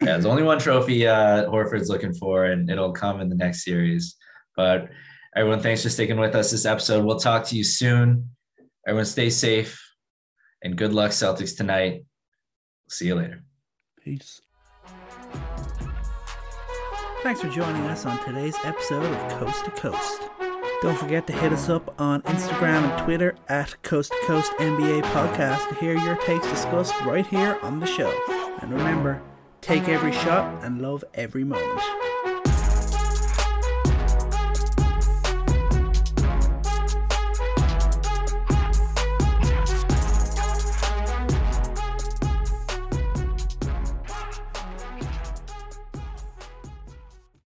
there's 0.00 0.24
only 0.24 0.44
one 0.44 0.58
trophy 0.58 1.06
uh, 1.06 1.46
Horford's 1.46 1.88
looking 1.88 2.14
for, 2.14 2.44
and 2.46 2.70
it'll 2.70 2.92
come 2.92 3.20
in 3.20 3.28
the 3.28 3.34
next 3.34 3.64
series. 3.64 4.16
But 4.56 4.88
everyone, 5.34 5.60
thanks 5.60 5.82
for 5.82 5.90
sticking 5.90 6.18
with 6.18 6.34
us 6.36 6.52
this 6.52 6.64
episode. 6.64 7.04
We'll 7.04 7.18
talk 7.18 7.44
to 7.46 7.56
you 7.56 7.64
soon. 7.64 8.30
Everyone 8.86 9.04
stay 9.04 9.30
safe 9.30 9.82
and 10.62 10.76
good 10.76 10.92
luck, 10.92 11.10
Celtics, 11.10 11.56
tonight. 11.56 12.04
See 12.88 13.08
you 13.08 13.16
later. 13.16 13.42
Peace. 14.02 14.40
Thanks 17.22 17.40
for 17.40 17.48
joining 17.48 17.82
us 17.86 18.06
on 18.06 18.22
today's 18.24 18.54
episode 18.62 19.04
of 19.04 19.32
Coast 19.40 19.64
to 19.64 19.70
Coast. 19.72 20.22
Don't 20.82 20.96
forget 20.96 21.26
to 21.26 21.32
hit 21.32 21.52
us 21.52 21.68
up 21.68 22.00
on 22.00 22.22
Instagram 22.22 22.88
and 22.88 23.04
Twitter 23.04 23.34
at 23.48 23.82
Coast 23.82 24.12
to 24.12 24.26
Coast 24.26 24.52
NBA 24.60 25.02
Podcast 25.04 25.68
to 25.68 25.74
hear 25.76 25.96
your 25.96 26.16
takes 26.18 26.46
discussed 26.46 26.94
right 27.00 27.26
here 27.26 27.58
on 27.62 27.80
the 27.80 27.86
show. 27.86 28.12
And 28.60 28.70
remember, 28.72 29.20
take 29.62 29.88
every 29.88 30.12
shot 30.12 30.62
and 30.62 30.80
love 30.80 31.02
every 31.14 31.42
moment. 31.42 32.05